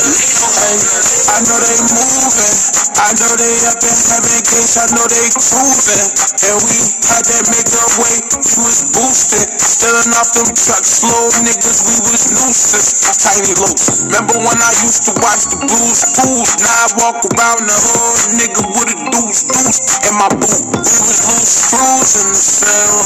I 1.27 1.43
know 1.43 1.59
they 1.59 1.79
moving. 1.91 2.79
I 2.99 3.15
know 3.15 3.31
they 3.39 3.55
up 3.65 3.79
in 3.79 3.95
heaven, 4.11 4.43
case 4.43 4.75
I 4.75 4.85
know 4.91 5.07
they 5.07 5.31
cruising. 5.31 6.07
And 6.51 6.59
we 6.67 6.77
had 7.07 7.23
that 7.25 7.47
make 7.47 7.71
up 7.79 7.95
way, 7.95 8.11
we 8.19 8.67
was 8.67 8.83
boosted. 8.91 9.47
Stealing 9.55 10.11
off 10.19 10.35
them 10.35 10.51
trucks, 10.51 10.99
slow 10.99 11.31
niggas, 11.41 11.79
we 11.87 11.95
was 12.11 12.27
nuisance. 12.27 13.07
Tiny 13.23 13.55
loose. 13.55 14.03
Remember 14.03 14.35
when 14.43 14.59
I 14.59 14.71
used 14.83 15.07
to 15.07 15.15
watch 15.23 15.47
the 15.47 15.63
blues 15.63 16.03
fools? 16.11 16.51
Now 16.59 16.75
I 16.75 16.87
walk 16.99 17.23
around 17.23 17.63
the 17.65 17.77
hood, 17.79 17.88
nigga 18.37 18.61
with 18.75 18.93
a 18.93 18.97
deuce, 19.11 19.43
deuce 19.45 19.81
in 20.07 20.13
my 20.17 20.29
boot. 20.29 20.63
We 20.73 20.95
was 21.05 21.19
loose 21.27 21.53
screws 21.65 22.11
in 22.21 22.27
the 22.31 22.41
cell. 22.41 22.97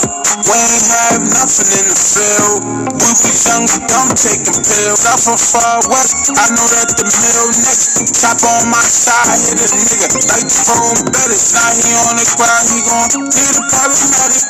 We 0.44 0.56
ain't 0.60 0.88
have 0.92 1.22
nothing 1.24 1.70
in 1.78 1.86
the 1.88 1.98
field. 1.98 2.62
We 2.92 3.10
was 3.12 3.38
young 3.48 3.64
and 3.64 3.84
dumb 3.88 4.10
taking 4.18 4.60
pills. 4.60 5.06
I'm 5.08 5.20
from 5.20 5.40
far 5.40 5.80
west, 5.88 6.34
I 6.36 6.52
know 6.52 6.68
that 6.76 6.90
the 6.98 7.06
mill 7.06 7.48
next. 7.64 8.04
Chop 8.20 8.42
on 8.44 8.68
my 8.72 8.84
side, 8.84 9.40
hit 9.48 9.62
a 9.62 9.68
nigga 9.72 10.10
like 10.32 10.48
the 10.48 10.60
phone 10.68 11.00
better. 11.12 11.40
Now 11.54 11.70
he 11.76 11.92
on 12.08 12.16
the 12.20 12.28
ground, 12.36 12.66
he 12.68 12.80
gon' 12.84 13.10
need 13.30 13.56
a 13.56 13.64
paramedic. 13.72 14.46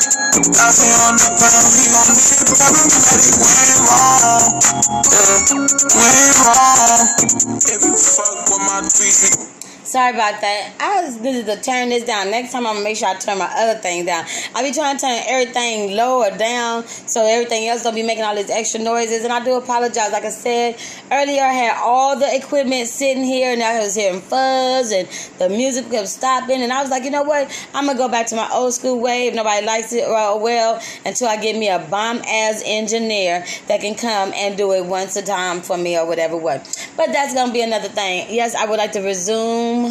Now 0.56 0.70
he 0.74 0.88
on 1.06 1.14
the 1.20 1.28
ground, 1.38 1.68
he 1.74 1.84
gon' 1.92 2.10
need 2.14 2.42
a 2.42 2.54
paramedic. 2.58 3.34
We 3.38 3.50
ain't 3.62 3.80
wrong, 3.86 4.48
yeah, 5.10 5.38
we 5.94 6.06
ain't 6.06 6.38
wrong. 6.42 7.00
If 7.70 7.80
you 7.86 7.94
fuck 7.96 8.38
with 8.50 8.62
my 8.66 8.80
beat, 8.98 9.53
Sorry 9.94 10.12
about 10.12 10.40
that. 10.40 10.74
I 10.80 11.04
was 11.04 11.18
good 11.18 11.46
to 11.46 11.62
turn 11.62 11.90
this 11.90 12.02
down. 12.02 12.28
Next 12.28 12.50
time 12.50 12.66
I'm 12.66 12.74
gonna 12.74 12.82
make 12.82 12.96
sure 12.96 13.06
I 13.06 13.14
turn 13.14 13.38
my 13.38 13.48
other 13.56 13.78
thing 13.78 14.04
down. 14.04 14.24
I'll 14.52 14.64
be 14.64 14.72
trying 14.72 14.96
to 14.96 15.00
turn 15.00 15.22
everything 15.28 15.94
low 15.94 16.24
or 16.24 16.36
down 16.36 16.84
so 16.84 17.24
everything 17.24 17.68
else 17.68 17.84
don't 17.84 17.94
be 17.94 18.02
making 18.02 18.24
all 18.24 18.34
these 18.34 18.50
extra 18.50 18.80
noises. 18.80 19.22
And 19.22 19.32
I 19.32 19.44
do 19.44 19.54
apologize. 19.54 20.10
Like 20.10 20.24
I 20.24 20.30
said 20.30 20.80
earlier, 21.12 21.44
I 21.44 21.52
had 21.52 21.80
all 21.80 22.18
the 22.18 22.26
equipment 22.34 22.88
sitting 22.88 23.22
here 23.22 23.52
and 23.52 23.62
I 23.62 23.78
was 23.84 23.94
hearing 23.94 24.20
fuzz 24.20 24.90
and 24.90 25.06
the 25.38 25.48
music 25.48 25.88
kept 25.88 26.08
stopping. 26.08 26.60
And 26.60 26.72
I 26.72 26.82
was 26.82 26.90
like, 26.90 27.04
you 27.04 27.12
know 27.12 27.22
what? 27.22 27.46
I'm 27.72 27.86
gonna 27.86 27.96
go 27.96 28.08
back 28.08 28.26
to 28.30 28.34
my 28.34 28.50
old 28.52 28.74
school 28.74 28.98
way. 28.98 29.28
If 29.28 29.36
nobody 29.36 29.64
likes 29.64 29.92
it 29.92 30.08
well, 30.08 30.40
well 30.40 30.82
until 31.06 31.28
I 31.28 31.36
get 31.36 31.56
me 31.56 31.68
a 31.68 31.78
bomb 31.78 32.16
ass 32.26 32.64
engineer 32.66 33.44
that 33.68 33.80
can 33.80 33.94
come 33.94 34.32
and 34.34 34.56
do 34.56 34.72
it 34.72 34.86
once 34.86 35.14
a 35.14 35.22
time 35.22 35.60
for 35.60 35.78
me 35.78 35.96
or 35.96 36.04
whatever. 36.04 36.36
What? 36.36 36.64
But 36.96 37.12
that's 37.12 37.32
gonna 37.32 37.52
be 37.52 37.62
another 37.62 37.88
thing. 37.88 38.26
Yes, 38.34 38.56
I 38.56 38.66
would 38.66 38.78
like 38.78 38.90
to 38.90 39.00
resume. 39.00 39.83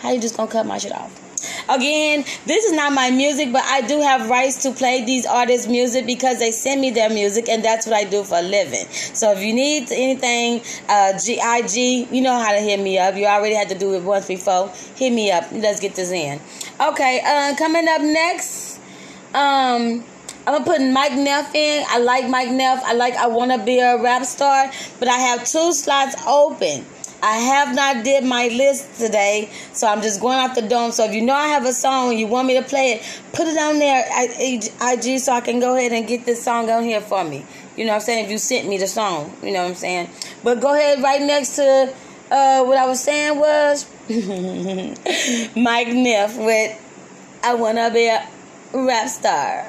How 0.00 0.12
you 0.12 0.20
just 0.20 0.36
gonna 0.36 0.50
cut 0.50 0.66
my 0.66 0.78
shit 0.78 0.92
off? 0.92 1.20
Again, 1.68 2.24
this 2.46 2.64
is 2.64 2.72
not 2.72 2.92
my 2.92 3.10
music, 3.10 3.52
but 3.52 3.62
I 3.64 3.80
do 3.82 4.00
have 4.00 4.28
rights 4.28 4.62
to 4.62 4.72
play 4.72 5.04
these 5.04 5.26
artists' 5.26 5.66
music 5.66 6.06
because 6.06 6.38
they 6.38 6.50
send 6.50 6.80
me 6.80 6.90
their 6.90 7.10
music, 7.10 7.48
and 7.48 7.64
that's 7.64 7.86
what 7.86 7.94
I 7.94 8.04
do 8.04 8.22
for 8.22 8.38
a 8.38 8.42
living. 8.42 8.86
So 8.88 9.32
if 9.32 9.42
you 9.42 9.52
need 9.52 9.90
anything, 9.90 10.62
uh, 10.88 11.12
GIG, 11.18 12.12
you 12.12 12.22
know 12.22 12.38
how 12.38 12.52
to 12.52 12.60
hit 12.60 12.80
me 12.80 12.98
up. 12.98 13.16
You 13.16 13.26
already 13.26 13.54
had 13.54 13.68
to 13.70 13.78
do 13.78 13.94
it 13.94 14.02
once 14.02 14.26
before. 14.28 14.70
Hit 14.96 15.10
me 15.10 15.30
up. 15.30 15.44
Let's 15.52 15.80
get 15.80 15.94
this 15.94 16.10
in. 16.10 16.40
Okay, 16.80 17.20
uh, 17.24 17.56
coming 17.56 17.88
up 17.88 18.02
next, 18.02 18.78
um. 19.34 20.04
I'm 20.46 20.62
gonna 20.62 20.64
put 20.66 20.80
Mic 20.82 21.12
Nif 21.12 21.54
in. 21.54 21.86
I 21.88 22.00
like 22.00 22.24
Mic 22.24 22.48
Nif. 22.48 22.82
I 22.84 22.92
like 22.92 23.14
I 23.14 23.28
wanna 23.28 23.64
be 23.64 23.78
a 23.78 23.96
rap 23.96 24.26
star, 24.26 24.70
but 24.98 25.08
I 25.08 25.16
have 25.16 25.44
two 25.48 25.72
slots 25.72 26.16
open. 26.26 26.84
I 27.24 27.38
have 27.38 27.74
not 27.74 28.04
did 28.04 28.22
my 28.22 28.48
list 28.48 28.98
today, 28.98 29.48
so 29.72 29.86
I'm 29.86 30.02
just 30.02 30.20
going 30.20 30.38
off 30.38 30.54
the 30.54 30.60
dome. 30.60 30.92
So 30.92 31.06
if 31.06 31.14
you 31.14 31.22
know 31.22 31.32
I 31.32 31.46
have 31.48 31.64
a 31.64 31.72
song 31.72 32.18
you 32.18 32.26
want 32.26 32.46
me 32.46 32.60
to 32.60 32.62
play 32.62 32.92
it, 32.92 33.20
put 33.32 33.48
it 33.48 33.56
on 33.56 33.78
there 33.78 34.04
IG 34.12 35.18
so 35.20 35.32
I 35.32 35.40
can 35.40 35.58
go 35.58 35.74
ahead 35.74 35.92
and 35.92 36.06
get 36.06 36.26
this 36.26 36.44
song 36.44 36.68
on 36.68 36.84
here 36.84 37.00
for 37.00 37.24
me. 37.24 37.46
You 37.78 37.86
know 37.86 37.92
what 37.92 37.96
I'm 37.96 38.00
saying? 38.02 38.26
If 38.26 38.30
you 38.30 38.36
sent 38.36 38.68
me 38.68 38.76
the 38.76 38.86
song, 38.86 39.34
you 39.42 39.52
know 39.52 39.62
what 39.62 39.70
I'm 39.70 39.74
saying. 39.74 40.10
But 40.42 40.60
go 40.60 40.74
ahead 40.74 41.02
right 41.02 41.22
next 41.22 41.56
to 41.56 41.94
uh, 42.30 42.62
what 42.62 42.76
I 42.76 42.86
was 42.86 43.02
saying 43.02 43.38
was 43.38 43.86
Mic 44.08 44.18
Nif 45.88 46.44
with 46.44 47.40
I 47.42 47.54
Wanna 47.54 47.90
Be 47.90 48.06
a 48.08 48.28
Rap 48.74 49.08
Star. 49.08 49.66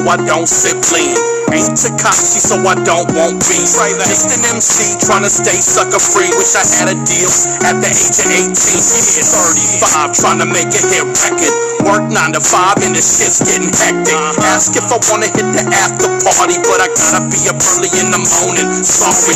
So 0.00 0.08
I 0.08 0.16
don't 0.16 0.48
sit 0.48 0.80
lean. 0.96 1.12
Ain't 1.52 1.76
Tekashi 1.76 2.40
so 2.40 2.56
I 2.64 2.72
don't 2.88 3.12
want 3.12 3.36
beef. 3.44 3.68
Just 3.68 4.32
an 4.32 4.48
MC 4.48 4.96
trying 5.04 5.24
to 5.24 5.28
stay 5.28 5.60
sucker 5.60 6.00
free. 6.00 6.32
Wish 6.40 6.56
I 6.56 6.64
had 6.64 6.88
a 6.88 6.96
deal 7.04 7.28
at 7.68 7.76
the 7.84 7.90
age 7.92 8.16
of 8.16 8.32
18. 8.32 8.48
Yeah, 8.48 9.28
35 9.28 10.16
trying 10.16 10.38
to 10.38 10.46
make 10.48 10.72
a 10.72 10.80
hit 10.88 11.04
record. 11.04 11.69
Work 11.86 12.12
9 12.12 12.36
to 12.36 12.42
5 12.42 12.84
and 12.84 12.92
the 12.92 13.00
shit's 13.00 13.40
getting 13.40 13.72
hectic. 13.72 14.12
Uh-huh. 14.12 14.52
Ask 14.52 14.76
if 14.76 14.84
I 14.92 14.98
wanna 15.08 15.32
hit 15.32 15.48
the 15.56 15.64
after 15.72 16.08
party, 16.20 16.60
but 16.60 16.78
I 16.84 16.88
gotta 16.92 17.24
be 17.32 17.40
up 17.48 17.56
early 17.56 17.88
in 17.96 18.12
the 18.12 18.20
morning. 18.20 18.68
Sorry, 18.84 19.32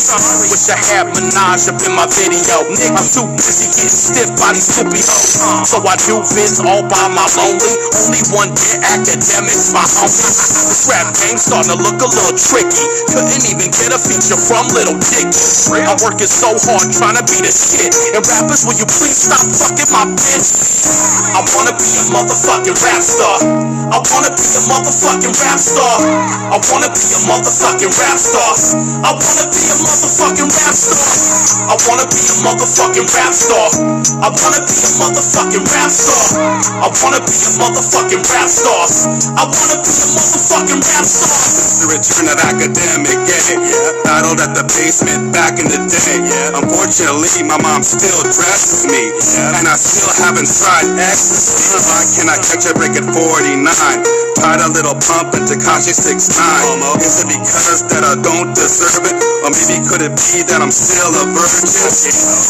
wish 0.53 0.68
I 0.68 0.76
had 0.76 1.09
Minaj 1.16 1.72
up 1.72 1.80
in 1.80 1.92
my 1.97 2.05
video. 2.11 2.68
Nigga, 2.68 3.01
I'm 3.01 3.09
too 3.09 3.26
busy 3.38 3.72
getting 3.72 3.88
stiff 3.88 4.30
by 4.36 4.53
these 4.53 4.68
stupid 4.68 5.01
hoes. 5.01 5.40
Uh-huh. 5.40 5.64
So 5.64 5.76
I 5.84 5.97
do 6.05 6.20
vids 6.20 6.61
all 6.61 6.84
by 6.84 7.09
my 7.12 7.24
lonely. 7.38 7.74
Only 8.05 8.22
one 8.34 8.53
dear 8.53 8.78
academics, 8.92 9.72
my 9.72 9.84
homie. 9.84 10.12
This 10.68 10.84
rap 10.90 11.16
game 11.16 11.40
starting 11.40 11.72
to 11.72 11.78
look 11.80 11.97
a 12.03 12.09
little 12.09 12.36
tricky. 12.36 12.84
Couldn't 13.09 13.45
even 13.49 13.72
get 13.72 13.97
a 13.97 13.99
feature 14.01 14.36
from 14.36 14.68
Little 14.76 15.01
Dicky. 15.01 15.32
I'm 15.84 15.97
working 16.05 16.28
so 16.28 16.53
hard 16.68 16.92
trying 16.92 17.16
to 17.16 17.24
be 17.24 17.40
the 17.40 17.53
shit. 17.53 17.95
And 18.12 18.22
rappers, 18.26 18.68
will 18.68 18.76
you 18.76 18.86
please 18.86 19.16
stop 19.28 19.42
fucking 19.49 19.90
my 19.90 20.05
bitch? 20.12 20.51
I 21.34 21.40
wanna 21.57 21.74
be 21.74 21.88
a 21.99 22.05
motherfucking 22.35 22.74
rap 22.82 23.03
star. 23.03 23.39
I 23.95 24.03
wanna 24.11 24.30
be 24.35 24.43
a 24.43 24.61
motherfucking 24.66 25.35
rap 25.39 25.59
star. 25.59 25.95
I 26.51 26.59
wanna 26.66 26.91
be 26.91 27.05
a 27.14 27.18
motherfucking 27.30 27.95
rap 27.95 28.18
star. 28.18 28.51
I 29.07 29.14
wanna 29.14 29.47
be 29.55 29.62
a 29.62 29.76
motherfucking 29.78 30.51
rap 30.51 30.74
star. 30.74 31.14
I 31.70 31.74
wanna 31.87 32.07
be 32.11 32.18
a 32.18 32.35
motherfucking 32.43 33.07
rap 33.14 33.35
star. 33.35 33.70
I 34.18 34.28
wanna 34.35 34.61
be 34.66 34.74
a 34.74 34.91
motherfucking 34.99 35.62
rap 35.62 35.91
star. 35.95 36.43
I 36.82 36.91
wanna 36.91 37.20
be 37.22 37.37
a 37.39 37.51
motherfucking 37.55 38.22
rap 38.26 38.49
star. 38.51 38.82
I 39.39 39.45
wanna 39.47 39.78
be 39.78 39.95
a 39.95 40.07
motherfucking 40.18 40.82
rap 40.82 41.07
star. 41.07 41.39
The 41.85 41.87
return 41.95 42.26
of 42.35 42.39
academic, 42.51 43.18
yeah, 43.30 43.62
yeah. 43.62 44.03
Battled 44.03 44.41
at 44.43 44.59
the 44.59 44.64
basement 44.74 45.30
back 45.30 45.62
in 45.62 45.70
the 45.70 45.78
day, 45.87 46.18
yeah. 46.26 46.59
Unfortunately, 46.59 47.47
my 47.47 47.61
mom 47.62 47.82
still 47.87 48.22
dresses 48.26 48.91
me, 48.91 49.14
yeah. 49.39 49.55
And 49.55 49.68
I 49.68 49.76
still 49.78 50.11
haven't 50.24 50.51
tried 50.51 50.99
ecstasy. 50.99 51.78
Why 51.85 52.03
can 52.25 52.33
I 52.33 52.41
catch 52.41 52.64
a 52.64 52.72
break 52.72 52.97
at 52.97 53.05
49? 53.05 53.61
Tried 54.41 54.61
a 54.64 54.68
little 54.72 54.97
pump 54.97 55.37
and 55.37 55.45
Tekashi 55.45 55.93
6'9. 55.93 56.33
Is 57.05 57.20
it 57.20 57.29
because 57.29 57.85
that 57.93 58.01
I 58.01 58.16
don't 58.16 58.49
deserve 58.57 59.05
it? 59.05 59.16
Or 59.45 59.53
maybe 59.53 59.77
could 59.85 60.01
it 60.01 60.16
be 60.16 60.41
that 60.49 60.64
I'm 60.64 60.72
still 60.72 61.12
a 61.12 61.25
virgin? 61.37 61.68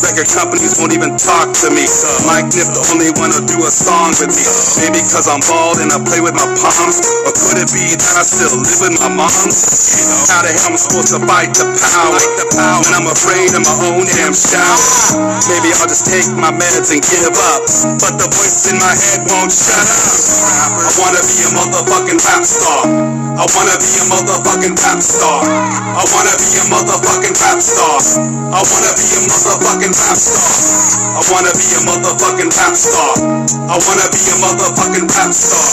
Record 0.07 0.31
companies 0.31 0.79
won't 0.79 0.95
even 0.95 1.19
talk 1.19 1.51
to 1.67 1.75
me. 1.75 1.91
Mic 2.31 2.55
Nif 2.55 2.71
the 2.71 2.83
only 2.95 3.11
wanna 3.19 3.43
do 3.51 3.59
a 3.67 3.71
song 3.75 4.15
with 4.23 4.31
me. 4.31 4.47
Maybe 4.79 5.03
cause 5.11 5.27
I'm 5.27 5.43
bald 5.43 5.83
and 5.83 5.91
I 5.91 5.99
play 6.07 6.23
with 6.23 6.39
my 6.39 6.47
palms. 6.55 7.03
Or 7.27 7.35
could 7.35 7.59
it 7.59 7.67
be 7.75 7.99
that 7.99 8.15
I 8.15 8.23
still 8.23 8.55
live 8.55 8.79
with 8.79 8.95
my 9.03 9.11
mom? 9.11 9.27
How 10.31 10.47
the 10.47 10.55
hell 10.55 10.71
am 10.71 10.79
I 10.79 10.81
supposed 10.81 11.11
to 11.19 11.21
fight 11.27 11.51
the 11.59 11.67
power? 11.83 12.19
When 12.55 12.95
I'm 12.95 13.11
afraid 13.11 13.51
of 13.59 13.67
my 13.67 13.75
own 13.91 14.07
damn 14.07 14.35
shower. 14.39 15.35
Maybe 15.51 15.75
I'll 15.83 15.91
just 15.91 16.07
take 16.07 16.31
my 16.39 16.55
meds 16.55 16.95
and 16.95 17.03
give 17.03 17.35
up. 17.55 17.67
But 17.99 18.23
the 18.23 18.31
voice 18.31 18.71
in 18.71 18.79
my 18.79 18.95
head 18.95 19.27
won't 19.27 19.51
shut 19.65 19.89
up. 19.89 20.05
I 20.85 20.91
wanna 21.01 21.23
be 21.25 21.37
a 21.41 21.49
motherfucking 21.57 22.21
rap 22.21 22.45
star. 22.45 22.85
I 23.35 23.45
wanna 23.57 23.77
be 23.81 23.91
a 23.99 24.05
motherfucking 24.13 24.77
rap 24.85 25.01
star. 25.01 25.41
I 25.43 26.05
wanna 26.13 26.35
be 26.37 26.49
a 26.61 26.63
motherfucking 26.69 27.35
rap 27.41 27.59
star. 27.65 27.97
I 28.53 28.61
wanna 28.61 28.93
be 28.95 29.07
a 29.17 29.21
motherfucking 29.25 29.95
rap 29.97 30.19
star. 30.21 30.45
I 31.17 31.23
wanna 31.33 31.53
be 31.57 31.67
a 31.73 31.81
motherfucking 31.89 32.51
rap 32.53 32.75
star. 32.77 33.13
I 33.65 33.77
wanna 33.81 34.07
be 34.13 34.21
a 34.29 34.35
motherfucking 34.45 35.09
rap 35.17 35.33
star. 35.33 35.65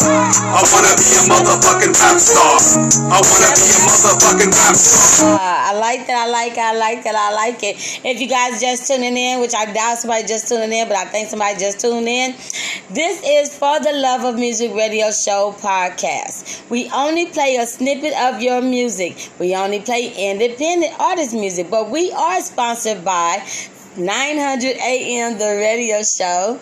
I 0.55 0.61
wanna 0.71 0.93
be 0.95 1.07
a 1.11 1.21
motherfucking 1.27 1.93
rap 1.99 2.17
star. 2.17 2.55
I 3.11 3.19
wanna 3.19 3.49
be 3.59 3.67
a 3.67 3.79
motherfucking 3.85 4.51
rap 4.55 4.75
star. 4.75 5.35
Uh, 5.35 5.69
I 5.69 5.73
like 5.75 6.07
that. 6.07 6.25
I 6.25 6.29
like 6.31 6.53
it. 6.53 6.63
I 6.63 6.73
like 6.77 7.03
that. 7.03 7.15
I 7.15 7.29
like 7.35 7.59
it. 7.63 7.75
If 8.05 8.21
you 8.21 8.27
guys 8.27 8.61
just 8.61 8.87
tuning 8.87 9.17
in, 9.17 9.41
which 9.41 9.53
I 9.53 9.65
doubt 9.71 9.97
somebody 9.99 10.25
just 10.27 10.47
tuning 10.47 10.71
in, 10.71 10.87
but 10.87 10.97
I 10.97 11.05
think 11.05 11.29
somebody 11.29 11.59
just 11.59 11.79
tuned 11.81 12.07
in, 12.07 12.33
this 12.89 13.21
is 13.25 13.51
For 13.57 13.79
the 13.83 13.93
Love 13.93 14.23
of 14.25 14.35
Music 14.35 14.71
Radio 14.75 15.09
Show 15.11 15.55
podcast. 15.57 16.69
We 16.69 16.87
only 16.91 17.25
play 17.25 17.55
a 17.55 17.65
snippet 17.65 18.13
of 18.13 18.39
your 18.39 18.61
music. 18.61 19.31
We 19.39 19.55
only 19.55 19.79
play 19.79 20.13
independent 20.15 20.93
artist 20.99 21.33
music, 21.33 21.71
but 21.71 21.89
we 21.89 22.11
are 22.11 22.41
sponsored 22.41 23.03
by 23.03 23.43
900 23.97 24.77
AM, 24.77 25.39
the 25.39 25.45
radio 25.45 26.03
show. 26.03 26.59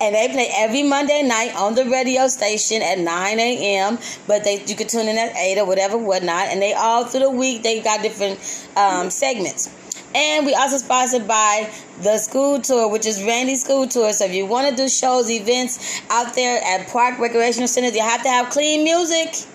And 0.00 0.14
they 0.14 0.28
play 0.28 0.48
every 0.56 0.84
Monday 0.84 1.22
night 1.22 1.56
on 1.56 1.74
the 1.74 1.86
radio 1.86 2.28
station 2.28 2.82
at 2.82 2.98
9 3.00 3.40
a.m. 3.40 3.98
But 4.28 4.44
they 4.44 4.62
you 4.64 4.76
can 4.76 4.86
tune 4.86 5.08
in 5.08 5.18
at 5.18 5.34
8 5.34 5.58
or 5.58 5.66
whatever, 5.66 5.98
whatnot. 5.98 6.48
And 6.48 6.62
they 6.62 6.72
all 6.72 7.04
through 7.04 7.20
the 7.20 7.30
week, 7.30 7.64
they 7.64 7.80
got 7.80 8.00
different 8.02 8.38
um, 8.76 9.10
segments. 9.10 9.68
And 10.14 10.44
we 10.44 10.54
also 10.54 10.78
sponsored 10.78 11.28
by 11.28 11.70
the 12.02 12.18
school 12.18 12.60
tour, 12.60 12.88
which 12.88 13.06
is 13.06 13.22
Randy's 13.22 13.62
school 13.62 13.86
tour. 13.86 14.12
So 14.12 14.24
if 14.24 14.32
you 14.32 14.46
want 14.46 14.68
to 14.68 14.74
do 14.74 14.88
shows, 14.88 15.30
events 15.30 16.00
out 16.10 16.34
there 16.34 16.60
at 16.64 16.88
park 16.88 17.18
recreational 17.18 17.68
centers, 17.68 17.94
you 17.94 18.02
have 18.02 18.22
to 18.22 18.28
have 18.28 18.50
clean 18.50 18.82
music. 18.82 19.46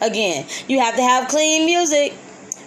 Again, 0.00 0.46
you 0.68 0.80
have 0.80 0.96
to 0.96 1.02
have 1.02 1.28
clean 1.28 1.66
music. 1.66 2.14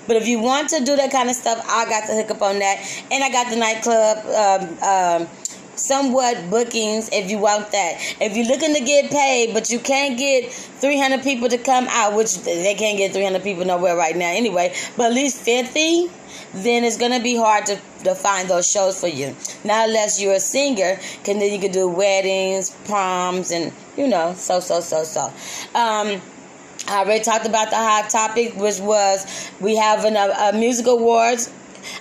But 0.06 0.18
if 0.18 0.28
you 0.28 0.40
want 0.40 0.70
to 0.72 0.84
do 0.84 0.96
that 0.96 1.12
kind 1.12 1.30
of 1.30 1.36
stuff, 1.36 1.66
I 1.68 1.86
got 1.86 2.08
to 2.08 2.14
hook 2.14 2.32
up 2.32 2.42
on 2.42 2.60
that. 2.60 3.04
And 3.12 3.24
I 3.24 3.30
got 3.32 3.50
the 3.50 3.56
nightclub 3.56 4.18
um, 4.28 5.22
um, 5.24 5.28
somewhat 5.76 6.50
bookings 6.52 7.10
if 7.12 7.32
you 7.32 7.40
want 7.40 7.72
that. 7.72 7.98
If 8.20 8.36
you're 8.36 8.46
looking 8.46 8.76
to 8.76 8.82
get 8.82 9.10
paid, 9.10 9.54
but 9.54 9.70
you 9.70 9.80
can't 9.80 10.18
get 10.18 10.52
300 10.52 11.24
people 11.24 11.50
to 11.50 11.58
come 11.58 11.88
out, 11.90 12.16
which 12.16 12.38
they 12.44 12.76
can't 12.76 12.98
get 12.98 13.14
300 13.14 13.42
people 13.42 13.66
nowhere 13.66 13.96
right 13.96 14.16
now 14.16 14.30
anyway, 14.30 14.76
but 14.98 15.08
at 15.08 15.14
least 15.14 15.42
50 15.42 16.10
then 16.54 16.84
it's 16.84 16.98
gonna 16.98 17.22
be 17.22 17.36
hard 17.36 17.66
to, 17.68 17.80
to 18.04 18.16
find 18.16 18.50
those 18.50 18.70
shows 18.70 19.00
for 19.00 19.08
you. 19.08 19.36
Not 19.64 19.88
unless 19.90 20.22
you're 20.22 20.34
a 20.34 20.40
singer, 20.40 21.00
can 21.24 21.40
then 21.40 21.52
you 21.52 21.60
can 21.60 21.72
do 21.72 21.88
weddings, 21.88 22.72
proms, 22.86 23.52
and 23.52 23.72
you 23.98 24.08
know, 24.08 24.34
so 24.36 24.60
so 24.60 24.82
so 24.82 25.04
so. 25.04 25.26
Um, 25.76 26.22
I 26.88 27.00
already 27.00 27.24
talked 27.24 27.46
about 27.46 27.70
the 27.70 27.78
hot 27.78 28.10
topic, 28.10 28.56
which 28.56 28.80
was 28.80 29.52
we 29.60 29.76
have 29.78 30.04
an, 30.04 30.18
a, 30.18 30.50
a 30.50 30.54
music 30.54 30.88
awards. 30.88 31.52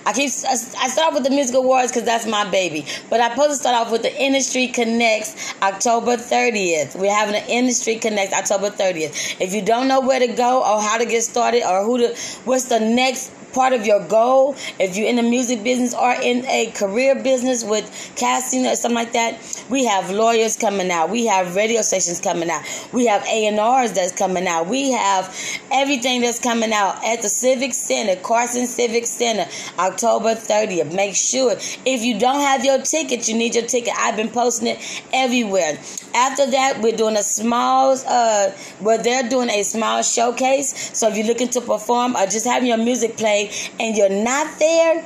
I 0.05 0.13
keep 0.13 0.29
I 0.29 0.55
start 0.87 1.13
with 1.13 1.23
the 1.23 1.29
music 1.29 1.55
awards 1.55 1.91
because 1.91 2.03
that's 2.03 2.25
my 2.25 2.49
baby, 2.49 2.85
but 3.09 3.19
I 3.19 3.29
supposed 3.29 3.51
to 3.51 3.55
start 3.55 3.75
off 3.75 3.91
with 3.91 4.01
the 4.01 4.21
Industry 4.21 4.67
Connects 4.67 5.53
October 5.61 6.15
30th. 6.15 6.95
We're 6.95 7.13
having 7.13 7.35
an 7.35 7.47
Industry 7.49 7.95
Connects 7.95 8.33
October 8.33 8.69
30th. 8.69 9.41
If 9.41 9.53
you 9.53 9.61
don't 9.61 9.87
know 9.87 10.01
where 10.01 10.19
to 10.19 10.27
go 10.27 10.59
or 10.59 10.81
how 10.81 10.97
to 10.97 11.05
get 11.05 11.23
started 11.23 11.63
or 11.63 11.83
who 11.83 11.97
to, 11.99 12.15
what's 12.45 12.65
the 12.65 12.79
next 12.79 13.31
part 13.53 13.73
of 13.73 13.85
your 13.85 14.05
goal, 14.07 14.55
if 14.79 14.97
you're 14.97 15.07
in 15.07 15.15
the 15.15 15.23
music 15.23 15.63
business 15.63 15.93
or 15.93 16.11
in 16.11 16.45
a 16.45 16.71
career 16.71 17.15
business 17.21 17.63
with 17.63 18.13
casting 18.15 18.65
or 18.65 18.75
something 18.75 18.95
like 18.95 19.13
that, 19.13 19.39
we 19.69 19.85
have 19.85 20.09
lawyers 20.09 20.57
coming 20.57 20.91
out. 20.91 21.09
We 21.09 21.25
have 21.27 21.55
radio 21.55 21.81
stations 21.81 22.19
coming 22.19 22.49
out. 22.49 22.63
We 22.91 23.05
have 23.05 23.23
A&Rs 23.25 23.93
that's 23.93 24.11
coming 24.11 24.47
out. 24.47 24.67
We 24.67 24.91
have 24.91 25.35
everything 25.71 26.21
that's 26.21 26.39
coming 26.39 26.73
out 26.73 27.03
at 27.03 27.21
the 27.21 27.29
Civic 27.29 27.73
Center, 27.73 28.19
Carson 28.21 28.67
Civic 28.67 29.05
Center, 29.05 29.45
October 29.79 30.35
30th. 30.35 30.93
Make 30.93 31.15
sure 31.15 31.53
if 31.85 32.03
you 32.03 32.19
don't 32.19 32.41
have 32.41 32.65
your 32.65 32.81
ticket, 32.81 33.27
you 33.27 33.35
need 33.35 33.55
your 33.55 33.65
ticket. 33.65 33.93
I've 33.97 34.15
been 34.15 34.29
posting 34.29 34.67
it 34.67 35.03
everywhere. 35.13 35.77
After 36.15 36.49
that, 36.51 36.79
we're 36.81 36.95
doing 36.95 37.17
a 37.17 37.23
small, 37.23 37.97
uh, 38.05 38.51
where 38.79 38.97
they're 38.97 39.27
doing 39.27 39.49
a 39.49 39.63
small 39.63 40.03
showcase. 40.03 40.91
So 40.97 41.07
if 41.09 41.17
you're 41.17 41.25
looking 41.27 41.49
to 41.49 41.61
perform 41.61 42.15
or 42.15 42.25
just 42.25 42.45
having 42.45 42.67
your 42.67 42.77
music 42.77 43.17
played 43.17 43.42
and 43.79 43.95
you're 43.95 44.09
not 44.09 44.59
there, 44.59 45.05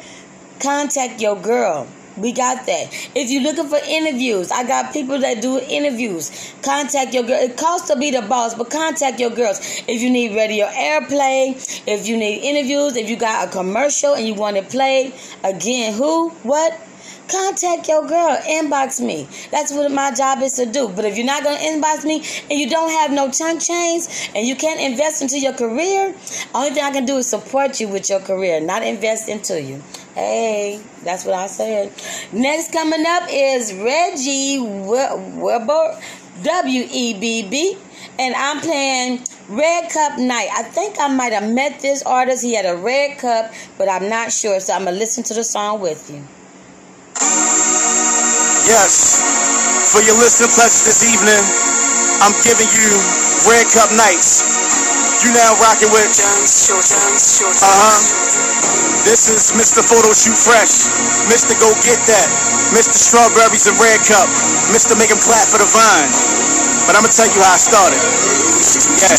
contact 0.59 1.21
your 1.21 1.35
girl. 1.35 1.87
We 2.17 2.31
got 2.31 2.65
that. 2.65 3.09
If 3.13 3.29
you're 3.29 3.43
looking 3.43 3.67
for 3.67 3.77
interviews, 3.87 4.51
I 4.51 4.63
got 4.63 4.91
people 4.91 5.19
that 5.19 5.39
do 5.39 5.59
interviews. 5.59 6.31
Contact 6.63 7.13
your 7.13 7.23
girl. 7.23 7.39
It 7.39 7.57
costs 7.57 7.89
to 7.89 7.95
be 7.95 8.09
the 8.09 8.23
boss, 8.23 8.55
but 8.55 8.71
contact 8.71 9.19
your 9.19 9.29
girls. 9.29 9.59
If 9.87 10.01
you 10.01 10.09
need 10.09 10.35
radio 10.35 10.65
airplay, 10.65 11.53
if 11.85 12.07
you 12.07 12.17
need 12.17 12.39
interviews, 12.41 12.95
if 12.95 13.07
you 13.07 13.17
got 13.17 13.47
a 13.47 13.51
commercial 13.51 14.15
and 14.15 14.25
you 14.25 14.33
want 14.33 14.57
it 14.57 14.67
played, 14.69 15.13
again, 15.43 15.93
who, 15.93 16.29
what, 16.41 16.73
contact 17.29 17.87
your 17.87 18.07
girl 18.07 18.37
inbox 18.47 18.99
me 18.99 19.27
that's 19.51 19.71
what 19.71 19.91
my 19.91 20.11
job 20.13 20.41
is 20.41 20.53
to 20.53 20.65
do 20.65 20.89
but 20.89 21.05
if 21.05 21.17
you're 21.17 21.25
not 21.25 21.43
going 21.43 21.57
to 21.57 21.63
inbox 21.63 22.05
me 22.05 22.17
and 22.49 22.59
you 22.59 22.69
don't 22.69 22.89
have 22.91 23.11
no 23.11 23.29
chunk 23.31 23.61
chains 23.61 24.29
and 24.35 24.47
you 24.47 24.55
can't 24.55 24.79
invest 24.79 25.21
into 25.21 25.39
your 25.39 25.53
career 25.53 26.13
only 26.55 26.69
thing 26.71 26.83
i 26.83 26.91
can 26.91 27.05
do 27.05 27.17
is 27.17 27.27
support 27.27 27.79
you 27.79 27.87
with 27.87 28.09
your 28.09 28.19
career 28.19 28.59
not 28.59 28.83
invest 28.83 29.29
into 29.29 29.61
you 29.61 29.81
hey 30.15 30.81
that's 31.03 31.25
what 31.25 31.35
i 31.35 31.47
said 31.47 31.91
next 32.31 32.71
coming 32.71 33.03
up 33.07 33.23
is 33.29 33.73
Reggie 33.73 34.59
Webb 34.59 35.67
w-e-b-b 36.43 37.77
and 38.19 38.35
i'm 38.35 38.61
playing 38.61 39.19
Red 39.49 39.89
Cup 39.91 40.19
Night. 40.19 40.49
I 40.53 40.63
think 40.63 40.97
I 40.99 41.07
might 41.07 41.31
have 41.31 41.49
met 41.49 41.79
this 41.79 42.03
artist. 42.03 42.43
He 42.43 42.53
had 42.53 42.65
a 42.65 42.75
red 42.75 43.17
cup, 43.17 43.53
but 43.77 43.87
I'm 43.87 44.09
not 44.09 44.33
sure. 44.33 44.59
So 44.59 44.73
I'm 44.73 44.83
going 44.83 44.95
to 44.95 44.99
listen 44.99 45.23
to 45.23 45.33
the 45.33 45.43
song 45.45 45.79
with 45.79 46.11
you. 46.11 46.21
Yes, 48.67 49.23
for 49.95 50.03
your 50.03 50.19
listening 50.19 50.51
pleasure 50.51 50.83
this 50.83 50.99
evening, 51.07 51.39
I'm 52.19 52.35
giving 52.43 52.67
you 52.75 52.91
Red 53.47 53.63
Cup 53.71 53.95
Nights. 53.95 54.43
You 55.23 55.31
now 55.31 55.55
rocking 55.63 55.87
with 55.95 56.11
Uh 57.63 57.63
huh. 57.63 57.97
This 59.07 59.31
is 59.31 59.55
Mr. 59.55 59.79
Photo 59.87 60.11
Shoot 60.11 60.35
Fresh, 60.35 60.91
Mr. 61.31 61.55
Go 61.63 61.71
Get 61.79 61.95
That, 62.11 62.27
Mr. 62.75 62.99
Strawberries 62.99 63.71
and 63.71 63.79
Red 63.79 64.03
Cup, 64.03 64.27
Mr. 64.75 64.99
Make 64.99 65.15
'em 65.15 65.19
Clap 65.23 65.47
for 65.47 65.63
the 65.63 65.69
Vine. 65.71 66.11
But 66.85 66.99
I'm 66.99 67.07
gonna 67.07 67.15
tell 67.15 67.31
you 67.31 67.39
how 67.39 67.55
I 67.55 67.57
started. 67.57 68.03
Yeah. 68.99 69.15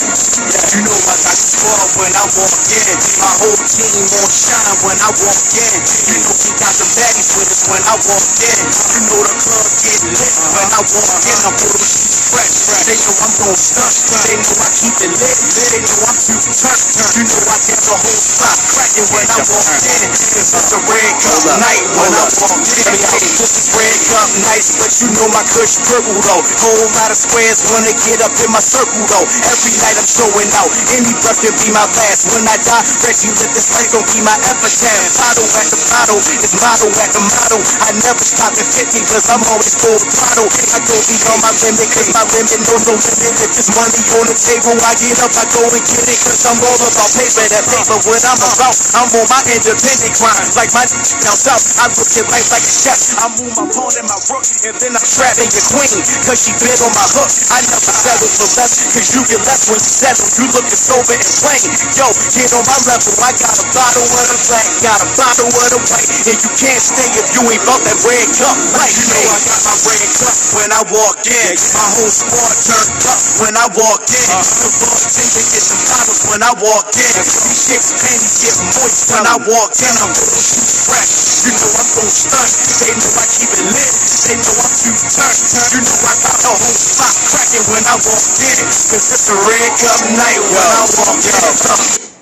You 0.76 0.82
know 0.84 0.92
what 0.92 1.18
I 1.24 1.47
squad 1.58 1.90
when 1.98 2.12
I 2.14 2.24
walk 2.38 2.54
in. 2.70 2.96
My 3.18 3.32
whole 3.42 3.58
team 3.66 4.06
on 4.06 4.30
shine 4.30 4.76
when 4.86 4.98
I 5.02 5.10
walk 5.10 5.42
in. 5.58 5.74
You 6.06 6.16
know 6.22 6.34
we 6.38 6.50
got 6.54 6.74
the 6.78 6.86
baddies 6.94 7.30
with 7.34 7.50
us 7.50 7.62
when 7.66 7.82
I 7.82 7.94
walk 7.98 8.26
in. 8.38 8.58
You 8.94 9.00
know 9.10 9.20
the 9.26 9.34
club 9.42 9.66
get 9.82 10.00
lit 10.06 10.34
when 10.54 10.68
I 10.70 10.80
walk 10.86 11.12
in. 11.18 11.38
I'm 11.48 11.54
photo 11.58 11.82
shoot 11.82 12.14
fresh. 12.30 12.54
They 12.86 12.94
know 12.94 13.14
I'm 13.18 13.32
gon' 13.42 13.58
stunt. 13.58 13.94
They 14.28 14.36
know 14.38 14.56
I 14.62 14.68
keep 14.78 14.96
it 15.02 15.12
lit. 15.18 15.38
They 15.58 15.80
know 15.82 15.98
I'm 16.06 16.18
too 16.18 16.38
turn. 16.38 16.78
You 17.18 17.22
know 17.26 17.42
I 17.50 17.56
get 17.66 17.80
the 17.82 17.96
whole 17.98 18.22
spot 18.22 18.56
cracking 18.70 19.08
when 19.10 19.26
I 19.26 19.38
walk 19.50 19.66
in. 19.82 20.02
Cause 20.14 20.50
it's 20.54 20.72
a 20.72 20.80
red 20.86 21.12
cup 21.18 21.42
night 21.58 21.84
when 21.98 22.12
I 22.14 22.24
walk 22.38 22.54
in. 22.54 22.94
This 23.34 23.52
is 23.58 23.66
red 23.74 23.98
cup 24.06 24.30
nights, 24.46 24.70
but 24.78 24.90
you 25.02 25.08
know 25.10 25.26
my 25.34 25.42
kush 25.50 25.74
purple 25.90 26.18
though. 26.22 26.42
Whole 26.62 26.88
lot 26.94 27.10
of 27.10 27.18
squares 27.18 27.58
wanna 27.74 27.94
get 28.06 28.22
up 28.22 28.34
in 28.38 28.50
my 28.54 28.62
circle 28.62 29.02
though. 29.10 29.26
Every 29.26 29.74
night 29.82 29.96
I'm 29.98 30.06
showing 30.06 30.50
out. 30.60 30.70
Any 30.94 31.12
breath 31.18 31.47
can 31.48 31.56
be 31.64 31.72
my 31.72 31.86
last. 31.96 32.28
When 32.28 32.44
I 32.44 32.60
die, 32.60 32.84
Reggie 33.08 33.32
lit 33.32 33.50
this 33.56 33.72
life 33.72 33.88
gon' 33.88 34.04
be 34.12 34.20
my 34.20 34.36
epitaph. 34.52 35.00
Bottle 35.16 35.48
at 35.48 35.66
the 35.72 35.80
bottle, 35.88 36.20
it's 36.20 36.52
motto 36.60 36.88
at 37.00 37.10
the 37.16 37.22
motto. 37.24 37.58
I 37.88 37.90
never 38.04 38.20
stop 38.20 38.52
at 38.52 38.68
50 38.68 39.00
cause 39.08 39.24
I'm 39.32 39.40
always 39.48 39.72
full 39.80 39.96
throttle. 39.96 40.48
I 40.76 40.78
go 40.84 40.96
beyond 41.08 41.40
my 41.40 41.52
limit 41.64 41.88
cause 41.88 42.12
my 42.12 42.24
limit 42.36 42.60
knows 42.68 42.84
no 42.84 42.94
limit. 43.00 43.32
If 43.40 43.50
there's 43.56 43.70
money 43.72 44.02
on 44.20 44.24
the 44.28 44.36
table, 44.36 44.76
I 44.84 44.92
get 45.00 45.16
up, 45.24 45.32
I 45.32 45.44
go 45.48 45.62
and 45.72 45.84
get 45.88 46.04
it 46.04 46.18
cause 46.20 46.42
I'm 46.44 46.58
all 46.60 46.80
about 46.84 47.10
paper. 47.16 47.44
That 47.48 47.64
paper, 47.64 47.96
what 47.96 48.22
I'm 48.28 48.40
about, 48.44 48.76
I'm 48.98 49.08
on 49.08 49.26
my 49.32 49.40
independent 49.48 50.14
grind. 50.20 50.52
Like 50.52 50.70
my 50.76 50.84
down 51.24 51.38
south, 51.38 51.64
I 51.80 51.88
look 51.96 52.12
at 52.12 52.26
life 52.28 52.48
like 52.52 52.66
a 52.66 52.72
chef. 52.72 53.00
I 53.24 53.32
move 53.40 53.56
my 53.56 53.64
pawn 53.72 53.92
and 53.96 54.04
my 54.04 54.18
rook, 54.28 54.44
and 54.68 54.76
then 54.76 54.92
I'm 54.92 55.06
trapping 55.06 55.48
your 55.48 55.64
queen 55.72 55.96
cause 56.28 56.44
she 56.44 56.52
bit 56.60 56.76
on 56.84 56.92
my 56.92 57.06
hook. 57.16 57.32
I 57.56 57.64
never 57.72 57.92
settle 57.94 58.28
for 58.36 58.48
less 58.60 58.84
cause 58.92 59.08
you 59.16 59.24
get 59.24 59.40
less 59.48 59.64
when 59.72 59.80
you 59.80 59.92
settle. 59.96 60.28
You 60.36 60.44
looking 60.52 60.76
sober 60.76 61.16
and 61.16 61.37
plain. 61.42 61.62
Yo, 61.94 62.06
get 62.34 62.50
on 62.54 62.64
my 62.66 62.78
level. 62.86 63.12
I 63.22 63.30
got 63.38 63.54
a 63.58 63.66
bottle 63.74 64.06
of 64.06 64.26
the 64.30 64.38
black, 64.50 64.66
got 64.82 65.00
a 65.02 65.08
bottle 65.14 65.50
of 65.50 65.68
the 65.74 65.80
white. 65.88 66.10
And 66.28 66.38
you 66.38 66.50
can't 66.58 66.82
stay 66.82 67.08
if 67.18 67.26
you 67.34 67.42
ain't 67.48 67.64
bought 67.66 67.82
that 67.86 67.98
red 68.06 68.28
cup. 68.38 68.56
Like, 68.74 68.94
you 68.94 69.04
know 69.08 69.24
I 69.30 69.38
got 69.46 69.60
my 69.66 69.76
red 69.86 70.08
cup 70.18 70.36
when 70.58 70.70
I 70.74 70.80
walk 70.90 71.18
in. 71.26 71.52
My 71.74 71.88
whole 71.98 72.12
squad 72.12 72.54
turned 72.66 73.02
up 73.06 73.20
when 73.42 73.54
I 73.56 73.66
walk 73.74 74.02
in. 74.10 74.26
Uh. 74.28 74.42
The 74.42 74.70
bartender 74.82 75.44
get 75.54 75.62
some 75.62 75.82
bottles 75.86 76.22
when 76.28 76.40
I 76.42 76.52
walk 76.58 76.86
in. 76.98 77.14
These 77.22 77.60
chicks 77.70 77.90
panties 77.94 78.36
get 78.42 78.56
moist 78.74 79.10
when 79.14 79.24
I 79.26 79.36
walk 79.38 79.72
in. 79.78 79.94
I'm 80.02 80.12
gonna 80.12 80.42
shoot 80.42 80.70
fresh. 80.86 81.12
You 81.46 81.52
know 81.54 81.70
I'm 81.78 81.88
gon' 81.94 82.10
stunt. 82.10 82.52
They 82.82 82.92
know 82.98 83.12
I 83.14 83.24
keep 83.38 83.50
it 83.54 83.66
lit. 83.70 83.92
They 84.26 84.36
know 84.36 84.56
I'm 84.58 84.74
too 84.74 84.94
turned. 84.98 85.40
You 85.72 85.80
know 85.86 85.98
I 86.02 86.14
got 86.20 86.36
the 86.42 86.52
whole 86.52 86.78
spot 86.78 87.14
cracking 87.30 87.66
when 87.70 87.84
I 87.86 87.94
walk 88.02 88.26
in. 88.42 88.58
Cause 88.90 89.06
it's 89.14 89.28
a 89.30 89.36
red 89.46 89.70
cup 89.78 90.00
night 90.18 90.42
when 90.42 90.68
I 90.74 90.82
walk 90.98 91.18
in. 91.22 91.27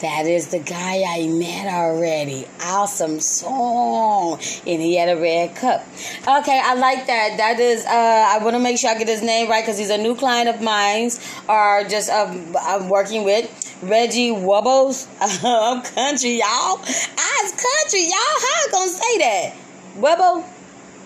That 0.01 0.27
is 0.27 0.49
the 0.49 0.59
guy 0.59 1.03
I 1.09 1.27
met 1.27 1.73
already. 1.73 2.47
Awesome 2.63 3.19
song. 3.19 4.39
And 4.67 4.83
he 4.83 4.97
had 4.97 5.09
a 5.09 5.21
red 5.21 5.57
cup. 5.57 5.87
Okay, 6.21 6.61
I 6.63 6.75
like 6.75 7.07
that. 7.07 7.37
That 7.39 7.59
is, 7.59 7.87
uh, 7.87 7.89
I 7.91 8.39
want 8.45 8.57
to 8.57 8.61
make 8.61 8.79
sure 8.79 8.91
I 8.91 8.99
get 8.99 9.09
his 9.09 9.23
name 9.23 9.49
right 9.49 9.63
because 9.63 9.79
he's 9.79 9.91
a 9.91 9.97
new 9.97 10.15
client 10.15 10.51
of 10.51 10.61
mine 10.61 11.11
or 11.49 11.85
just 11.89 12.11
um, 12.11 12.55
I'm 12.61 12.89
working 12.91 13.25
with. 13.25 13.51
Reggie 13.83 14.31
Wubbles. 14.31 15.07
I'm 15.21 15.83
country, 15.83 16.39
y'all. 16.39 16.47
I 16.47 17.41
was 17.43 17.53
country, 17.53 18.05
y'all. 18.05 18.17
How 18.17 18.55
I 18.55 18.69
gonna 18.73 18.91
say 18.91 19.19
that? 19.19 19.55
Wubbo? 19.99 20.56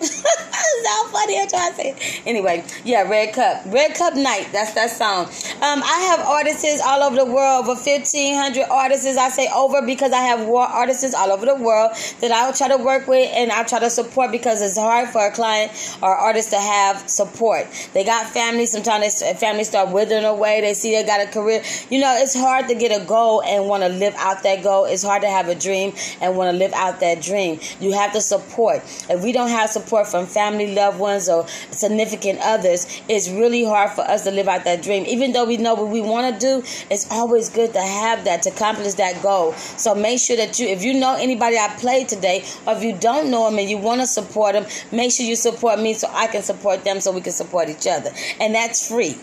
so 0.83 1.07
funny. 1.09 1.39
I'm 1.39 1.47
trying 1.47 1.71
to 1.71 1.75
say. 1.77 2.21
Anyway, 2.25 2.63
yeah, 2.83 3.07
Red 3.07 3.33
Cup, 3.33 3.63
Red 3.67 3.95
Cup 3.95 4.15
Night. 4.15 4.49
That's 4.51 4.73
that 4.73 4.89
song. 4.89 5.25
Um, 5.61 5.83
I 5.83 5.99
have 6.09 6.19
artists 6.21 6.81
all 6.83 7.03
over 7.03 7.15
the 7.15 7.25
world, 7.25 7.67
over 7.67 7.79
fifteen 7.79 8.35
hundred 8.35 8.65
artists. 8.69 9.05
I 9.17 9.29
say 9.29 9.47
over 9.53 9.81
because 9.85 10.11
I 10.11 10.21
have 10.21 10.47
war 10.47 10.63
artists 10.63 11.13
all 11.13 11.31
over 11.31 11.45
the 11.45 11.55
world 11.55 11.91
that 12.21 12.31
I 12.31 12.51
try 12.51 12.67
to 12.69 12.77
work 12.83 13.07
with 13.07 13.29
and 13.33 13.51
I 13.51 13.63
try 13.63 13.79
to 13.79 13.89
support 13.89 14.31
because 14.31 14.61
it's 14.61 14.77
hard 14.77 15.09
for 15.09 15.25
a 15.25 15.31
client 15.31 15.71
or 16.01 16.09
artist 16.09 16.51
to 16.51 16.59
have 16.59 17.09
support. 17.09 17.67
They 17.93 18.03
got 18.03 18.27
families. 18.27 18.71
Sometimes 18.71 19.21
families 19.39 19.67
start 19.67 19.89
withering 19.91 20.25
away. 20.25 20.61
They 20.61 20.73
see 20.73 20.91
they 20.91 21.03
got 21.03 21.21
a 21.21 21.31
career. 21.31 21.63
You 21.89 21.99
know, 21.99 22.15
it's 22.17 22.35
hard 22.35 22.67
to 22.69 22.75
get 22.75 22.91
a 22.91 23.05
goal 23.05 23.43
and 23.43 23.67
want 23.67 23.83
to 23.83 23.89
live 23.89 24.15
out 24.17 24.43
that 24.43 24.63
goal. 24.63 24.85
It's 24.85 25.03
hard 25.03 25.21
to 25.21 25.29
have 25.29 25.47
a 25.47 25.55
dream 25.55 25.93
and 26.21 26.35
want 26.35 26.51
to 26.51 26.57
live 26.57 26.73
out 26.73 26.99
that 27.01 27.21
dream. 27.21 27.59
You 27.79 27.91
have 27.93 28.13
to 28.13 28.21
support. 28.21 28.77
If 29.09 29.23
we 29.23 29.31
don't 29.31 29.49
have 29.49 29.69
support 29.69 29.90
support 29.91 30.07
from 30.07 30.25
family, 30.25 30.73
loved 30.73 30.97
ones, 30.99 31.27
or 31.27 31.45
significant 31.71 32.39
others, 32.41 33.01
it's 33.09 33.29
really 33.29 33.65
hard 33.65 33.91
for 33.91 34.01
us 34.01 34.23
to 34.23 34.31
live 34.31 34.47
out 34.47 34.63
that 34.63 34.81
dream. 34.81 35.03
Even 35.05 35.33
though 35.33 35.43
we 35.43 35.57
know 35.57 35.73
what 35.75 35.89
we 35.89 35.99
want 35.99 36.33
to 36.33 36.39
do, 36.39 36.59
it's 36.89 37.11
always 37.11 37.49
good 37.49 37.73
to 37.73 37.81
have 37.81 38.23
that 38.23 38.41
to 38.43 38.49
accomplish 38.49 38.93
that 38.93 39.21
goal. 39.21 39.51
So 39.51 39.93
make 39.93 40.19
sure 40.21 40.37
that 40.37 40.57
you, 40.59 40.67
if 40.67 40.81
you 40.81 40.93
know 40.93 41.17
anybody 41.19 41.57
I 41.57 41.67
played 41.77 42.07
today, 42.07 42.45
or 42.65 42.73
if 42.77 42.83
you 42.83 42.97
don't 42.97 43.29
know 43.29 43.49
them 43.49 43.59
and 43.59 43.69
you 43.69 43.77
want 43.79 43.99
to 43.99 44.07
support 44.07 44.53
them, 44.53 44.65
make 44.93 45.11
sure 45.11 45.25
you 45.25 45.35
support 45.35 45.77
me 45.77 45.93
so 45.93 46.07
I 46.09 46.27
can 46.27 46.41
support 46.41 46.85
them 46.85 47.01
so 47.01 47.11
we 47.11 47.19
can 47.19 47.33
support 47.33 47.67
each 47.67 47.85
other. 47.85 48.11
And 48.39 48.55
that's 48.55 48.87
free. 48.87 49.17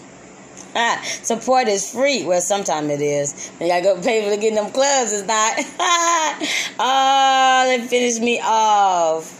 Ah, 0.76 1.00
support 1.22 1.66
is 1.66 1.90
free. 1.90 2.26
Well, 2.26 2.42
sometimes 2.42 2.90
it 2.90 3.00
is. 3.00 3.50
You 3.58 3.68
gotta 3.68 3.82
go 3.82 4.02
pay 4.02 4.22
for 4.22 4.34
to 4.34 4.36
get 4.36 4.54
them 4.54 4.70
clubs. 4.70 5.14
It's 5.14 5.26
not. 5.26 5.54
oh, 6.78 7.64
they 7.66 7.86
finished 7.88 8.20
me 8.20 8.38
off. 8.44 9.37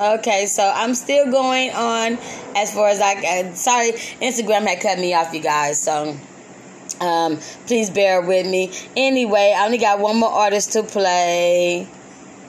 Okay, 0.00 0.46
so 0.46 0.62
I'm 0.74 0.94
still 0.94 1.30
going 1.30 1.72
on 1.72 2.18
as 2.56 2.72
far 2.72 2.88
as 2.88 3.02
I. 3.02 3.16
Uh, 3.16 3.54
sorry, 3.54 3.92
Instagram 4.22 4.66
had 4.66 4.80
cut 4.80 4.98
me 4.98 5.12
off, 5.12 5.34
you 5.34 5.40
guys. 5.40 5.82
So 5.82 6.16
um, 7.02 7.38
please 7.66 7.90
bear 7.90 8.22
with 8.22 8.46
me. 8.46 8.72
Anyway, 8.96 9.54
I 9.54 9.66
only 9.66 9.76
got 9.76 10.00
one 10.00 10.16
more 10.16 10.30
artist 10.30 10.72
to 10.72 10.84
play. 10.84 11.86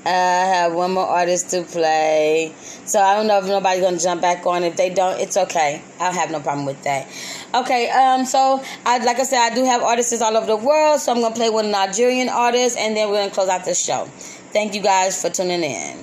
I 0.05 0.09
have 0.09 0.73
one 0.73 0.93
more 0.93 1.05
artist 1.05 1.49
to 1.49 1.63
play. 1.63 2.53
So 2.85 3.01
I 3.01 3.15
don't 3.15 3.27
know 3.27 3.39
if 3.39 3.45
nobody's 3.45 3.83
gonna 3.83 3.99
jump 3.99 4.21
back 4.21 4.45
on. 4.45 4.63
If 4.63 4.77
they 4.77 4.89
don't, 4.89 5.19
it's 5.19 5.35
okay. 5.35 5.81
I'll 5.99 6.13
have 6.13 6.31
no 6.31 6.39
problem 6.39 6.65
with 6.65 6.81
that. 6.83 7.07
Okay, 7.53 7.89
um, 7.89 8.25
so 8.25 8.63
I 8.85 8.99
like 8.99 9.19
I 9.19 9.23
said, 9.23 9.51
I 9.51 9.53
do 9.53 9.65
have 9.65 9.81
artists 9.83 10.21
all 10.21 10.37
over 10.37 10.45
the 10.45 10.55
world, 10.55 11.01
so 11.01 11.11
I'm 11.11 11.19
gonna 11.19 11.35
play 11.35 11.49
one 11.49 11.69
Nigerian 11.69 12.29
artist 12.29 12.77
and 12.77 12.95
then 12.95 13.09
we're 13.09 13.17
gonna 13.17 13.31
close 13.31 13.49
out 13.49 13.65
the 13.65 13.75
show. 13.75 14.05
Thank 14.53 14.73
you 14.73 14.81
guys 14.81 15.21
for 15.21 15.29
tuning 15.29 15.63
in. 15.63 15.97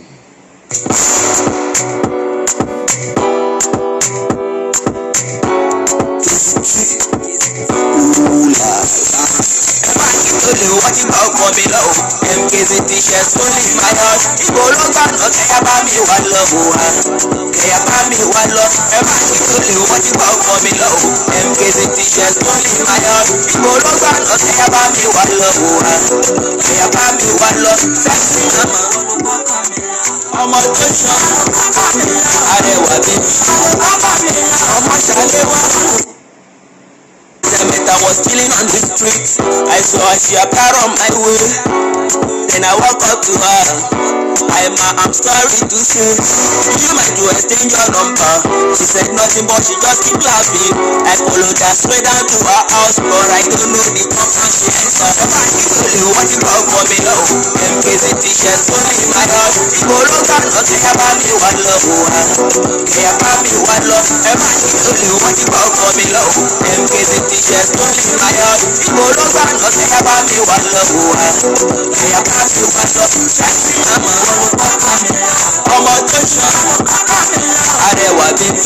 olùwọ́jú 10.50 11.04
bá 11.12 11.18
ọkọ 11.28 11.44
mi 11.56 11.64
lọ 11.72 11.80
o 11.88 11.92
mkz 12.40 12.70
t-shirt 12.88 13.30
only 13.42 13.64
my 13.80 13.92
heart 14.00 14.22
ibo 14.46 14.62
ló 14.76 14.84
gbà 14.92 15.04
lọ 15.20 15.26
kẹyà 15.36 15.58
bá 15.66 15.74
mi 15.86 15.94
wá 16.08 16.16
lọ 16.32 16.40
o 16.58 16.60
wa 16.70 16.86
kẹyà 17.56 17.78
bá 17.88 17.96
mi 18.10 18.18
wá 18.34 18.42
lọ 18.56 18.64
ẹ 18.96 19.00
má 19.06 19.14
ṣe 19.28 19.36
olùwọ́jú 19.56 20.12
bá 20.20 20.26
ọkọ 20.34 20.52
mi 20.64 20.72
mkz 21.48 21.78
t-shirt 21.96 22.36
only 22.52 22.72
my 22.88 22.98
heart 23.06 23.28
ibo 23.54 23.70
ló 23.84 23.90
gbà 24.00 24.10
lọ 24.28 24.34
kẹyà 24.44 24.66
bá 24.74 24.82
mi 24.94 25.02
wá 25.16 25.24
lọ 25.40 25.48
o 25.66 25.70
wa 25.80 25.92
kẹyà 26.66 26.86
bá 26.94 27.04
mi 27.18 27.26
wá 27.40 27.48
lọ 27.64 27.72
sẹ́yìn 28.02 28.50
mọ́mọ́ 28.56 29.08
ọmọ 30.42 30.58
tó 30.76 30.86
ṣan 31.00 31.20
arẹwà 32.54 32.94
mi 33.06 33.14
ọmọ 34.76 34.94
ṣàlẹ̀ 35.06 35.44
wá. 35.50 35.58
I 39.08 39.80
saw 39.80 40.04
she 40.20 40.36
appeared 40.36 40.76
on 40.84 40.92
my 41.00 41.08
way. 41.24 41.87
Then 42.58 42.66
I 42.66 42.74
walk 42.74 42.98
up 43.06 43.22
to 43.22 43.34
her. 43.38 44.18
I'm, 44.50 44.74
I'm 44.98 45.14
sorry 45.14 45.62
to 45.62 45.78
say, 45.78 46.10
you 46.10 46.90
might 46.98 47.14
do 47.14 47.30
exchange 47.30 47.70
your 47.70 47.86
number. 47.94 48.32
She 48.74 48.82
said 48.82 49.14
nothing, 49.14 49.46
but 49.46 49.62
she 49.62 49.78
just 49.78 50.02
keep 50.02 50.18
laughing. 50.18 50.74
I 51.06 51.14
followed 51.22 51.54
her 51.54 51.74
straight 51.78 52.02
down 52.02 52.18
to 52.18 52.36
her 52.42 52.62
house, 52.66 52.98
but 52.98 53.28
I 53.30 53.46
don't 53.46 53.70
know 53.70 53.86
the 53.94 54.02
company 54.10 54.50
she 54.50 54.74
entered. 54.74 55.16
Only 55.86 56.02
what 56.10 56.26
you 56.34 56.38
talk 56.42 56.64
for 56.66 56.82
me 56.90 56.98
now. 57.06 57.22
MK's 57.78 58.02
t-shirts 58.26 58.66
only 58.74 58.94
in 59.06 59.10
my 59.14 59.22
heart. 59.22 59.54
People 59.70 60.02
look 60.10 60.26
at 60.26 60.50
us, 60.50 60.66
they 60.66 60.82
have 60.82 60.98
me 61.14 61.30
one 61.38 61.58
love. 61.62 61.84
They 62.90 63.06
have 63.06 63.38
me 63.38 63.54
one 63.54 63.84
love. 63.86 64.06
Only 64.18 65.10
what 65.22 65.34
you 65.38 65.46
talk 65.46 65.70
for 65.78 65.90
me 65.94 66.10
now. 66.10 66.26
MK's 66.74 67.22
t-shirts 67.22 67.70
only 67.78 68.02
in 68.02 68.18
my 68.18 68.34
heart. 68.34 68.60
People 68.82 69.10
look 69.14 69.34
at 69.46 69.54
us, 69.62 69.74
they 69.78 69.86
have 69.94 70.26
me 70.26 70.38
one 70.42 70.66
love. 70.74 70.90
They 71.94 72.10
have 72.18 72.47
me 72.54 72.62
one 72.64 72.90
love. 72.96 73.14
I'm 73.88 74.04
a 74.04 75.28
ọmọ 75.74 75.94
tó 76.10 76.18
ṣan 76.32 76.54
arẹwà 77.88 78.26
bíbí 78.38 78.62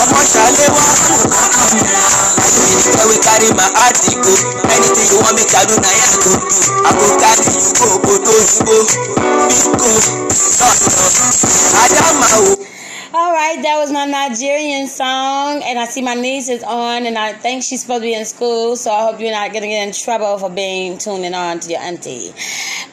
ọmọ 0.00 0.18
ṣàlẹwà 0.32 0.82
ìdíkẹ́ 2.72 3.04
we 3.08 3.16
carry 3.24 3.48
my 3.58 3.68
heart 3.78 3.98
go 4.24 4.32
anything 4.74 5.08
you 5.10 5.18
wan 5.22 5.34
make 5.36 5.54
i 5.54 5.64
do 5.68 5.74
na 5.84 5.90
yan 6.00 6.12
go 6.22 6.32
do 6.32 6.58
i 6.88 6.90
go 6.98 7.06
carry 7.22 7.44
you 7.54 7.70
go 7.78 7.84
obodo 7.94 8.32
oyinbo 8.38 8.76
biko 9.48 9.88
sọ̀tọ̀ 10.56 11.06
adama 11.82 12.28
o. 12.40 12.50
Right, 13.50 13.64
that 13.64 13.78
was 13.78 13.90
my 13.90 14.04
Nigerian 14.06 14.86
song, 14.86 15.60
and 15.64 15.76
I 15.76 15.86
see 15.86 16.02
my 16.02 16.14
niece 16.14 16.48
is 16.48 16.62
on, 16.62 17.04
and 17.04 17.18
I 17.18 17.32
think 17.32 17.64
she's 17.64 17.82
supposed 17.82 18.02
to 18.02 18.06
be 18.06 18.14
in 18.14 18.24
school, 18.24 18.76
so 18.76 18.92
I 18.92 19.10
hope 19.10 19.18
you're 19.18 19.32
not 19.32 19.52
gonna 19.52 19.66
get 19.66 19.88
in 19.88 19.92
trouble 19.92 20.38
for 20.38 20.48
being 20.48 20.98
tuning 20.98 21.34
on 21.34 21.58
to 21.58 21.68
your 21.68 21.80
auntie. 21.80 22.32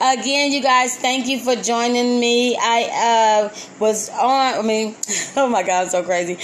Again, 0.01 0.51
you 0.51 0.63
guys, 0.63 0.97
thank 0.97 1.27
you 1.27 1.37
for 1.39 1.55
joining 1.55 2.19
me. 2.19 2.57
I 2.59 3.49
uh, 3.51 3.55
was 3.77 4.09
on. 4.09 4.57
I 4.57 4.61
mean, 4.63 4.95
oh 5.37 5.47
my 5.47 5.61
God, 5.61 5.83
I'm 5.83 5.89
so 5.89 6.01
crazy. 6.01 6.39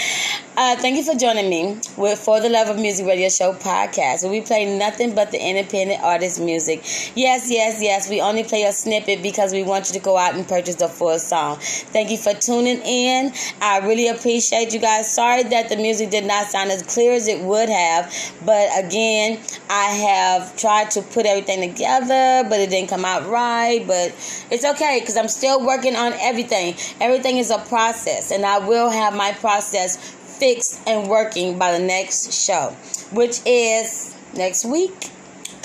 Uh, 0.55 0.75
thank 0.75 0.95
you 0.95 1.03
for 1.03 1.17
joining 1.17 1.49
me 1.49 1.79
with 1.97 2.19
For 2.19 2.39
the 2.39 2.47
Love 2.47 2.67
of 2.67 2.77
Music 2.77 3.07
Radio 3.07 3.27
Show 3.27 3.53
podcast, 3.53 4.21
where 4.21 4.31
we 4.31 4.41
play 4.41 4.77
nothing 4.77 5.15
but 5.15 5.31
the 5.31 5.43
independent 5.43 6.03
artist 6.03 6.39
music. 6.39 6.81
Yes, 7.15 7.49
yes, 7.49 7.81
yes. 7.81 8.07
We 8.07 8.21
only 8.21 8.43
play 8.43 8.61
a 8.61 8.71
snippet 8.71 9.23
because 9.23 9.51
we 9.51 9.63
want 9.63 9.87
you 9.87 9.93
to 9.93 9.99
go 9.99 10.15
out 10.15 10.35
and 10.35 10.47
purchase 10.47 10.75
the 10.75 10.87
full 10.87 11.17
song. 11.17 11.57
Thank 11.59 12.11
you 12.11 12.17
for 12.19 12.33
tuning 12.35 12.79
in. 12.81 13.33
I 13.61 13.79
really 13.79 14.02
appreciate 14.07 14.73
you 14.73 14.79
guys. 14.79 15.11
Sorry 15.11 15.43
that 15.43 15.69
the 15.69 15.75
music 15.75 16.09
did 16.09 16.25
not 16.25 16.47
sound 16.47 16.71
as 16.71 16.81
clear 16.83 17.13
as 17.13 17.27
it 17.27 17.39
would 17.41 17.69
have, 17.69 18.13
but 18.45 18.69
again, 18.77 19.39
I 19.69 19.85
have 19.85 20.55
tried 20.57 20.91
to 20.91 21.01
put 21.01 21.25
everything 21.25 21.61
together, 21.71 22.47
but 22.49 22.59
it 22.59 22.69
didn't 22.69 22.89
come 22.89 23.05
out 23.05 23.27
right. 23.27 23.85
But 23.85 24.09
it's 24.51 24.65
okay 24.65 24.99
because 24.99 25.17
I'm 25.17 25.27
still 25.27 25.65
working 25.65 25.95
on 25.95 26.13
everything. 26.13 26.75
Everything 26.99 27.37
is 27.37 27.51
a 27.51 27.59
process, 27.59 28.31
and 28.31 28.45
I 28.45 28.59
will 28.59 28.89
have 28.89 29.15
my 29.15 29.31
process 29.33 29.97
fixed 29.97 30.81
and 30.87 31.09
working 31.09 31.57
by 31.57 31.71
the 31.77 31.85
next 31.85 32.33
show, 32.33 32.75
which 33.11 33.39
is 33.45 34.15
next 34.33 34.65
week 34.65 35.11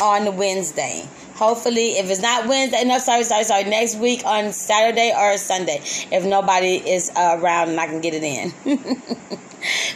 on 0.00 0.36
Wednesday. 0.36 1.08
Hopefully, 1.38 1.90
if 1.92 2.10
it's 2.10 2.20
not 2.20 2.48
Wednesday, 2.48 2.82
no, 2.84 2.98
sorry, 2.98 3.22
sorry, 3.22 3.44
sorry, 3.44 3.62
next 3.62 3.94
week 3.94 4.24
on 4.24 4.52
Saturday 4.52 5.12
or 5.16 5.36
Sunday, 5.38 5.78
if 6.10 6.24
nobody 6.24 6.76
is 6.76 7.12
uh, 7.14 7.38
around 7.40 7.68
and 7.68 7.78
I 7.78 7.86
can 7.86 8.00
get 8.00 8.12
it 8.12 8.24
in. 8.24 8.50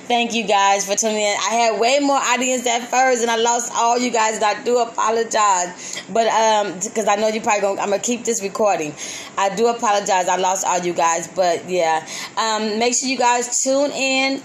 Thank 0.06 0.34
you 0.34 0.46
guys 0.46 0.86
for 0.86 0.94
tuning 0.94 1.16
in. 1.16 1.36
I 1.36 1.54
had 1.54 1.80
way 1.80 1.98
more 1.98 2.16
audience 2.16 2.64
at 2.68 2.88
first, 2.88 3.22
and 3.22 3.30
I 3.30 3.36
lost 3.36 3.72
all 3.74 3.98
you 3.98 4.12
guys. 4.12 4.36
And 4.36 4.44
I 4.44 4.62
do 4.62 4.78
apologize, 4.78 6.00
but 6.12 6.28
um, 6.28 6.74
because 6.74 7.08
I 7.08 7.16
know 7.16 7.26
you 7.26 7.40
probably 7.40 7.62
gonna, 7.62 7.80
I'm 7.80 7.90
gonna 7.90 8.02
keep 8.02 8.24
this 8.24 8.40
recording. 8.40 8.94
I 9.36 9.52
do 9.52 9.66
apologize. 9.66 10.28
I 10.28 10.36
lost 10.36 10.64
all 10.64 10.78
you 10.78 10.92
guys, 10.92 11.26
but 11.26 11.68
yeah. 11.68 12.06
Um, 12.36 12.78
make 12.78 12.94
sure 12.94 13.08
you 13.08 13.18
guys 13.18 13.64
tune 13.64 13.90
in 13.90 14.42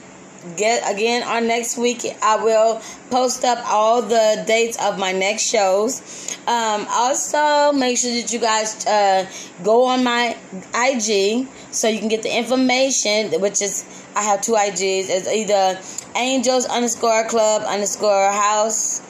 get 0.56 0.90
again 0.92 1.24
on 1.24 1.48
next 1.48 1.78
week 1.78 2.06
i 2.22 2.36
will 2.42 2.82
post 3.10 3.44
up 3.44 3.60
all 3.68 4.02
the 4.02 4.44
dates 4.48 4.78
of 4.82 5.00
my 5.00 5.12
next 5.12 5.44
shows. 5.44 6.02
Um, 6.48 6.86
also 6.90 7.74
make 7.74 7.98
sure 7.98 8.12
that 8.14 8.32
you 8.32 8.40
guys 8.40 8.86
uh, 8.86 9.26
go 9.64 9.86
on 9.86 10.04
my 10.04 10.38
ig 10.76 11.48
so 11.72 11.88
you 11.88 12.00
can 12.00 12.08
get 12.08 12.24
the 12.24 12.36
information 12.38 13.42
which 13.42 13.62
is 13.62 13.86
i 14.16 14.24
have 14.24 14.42
two 14.42 14.56
ig's 14.56 15.10
it's 15.10 15.28
either 15.28 15.80
angels 16.16 16.66
underscore 16.66 17.26
club 17.26 17.64
underscore 17.64 18.32
house 18.32 19.02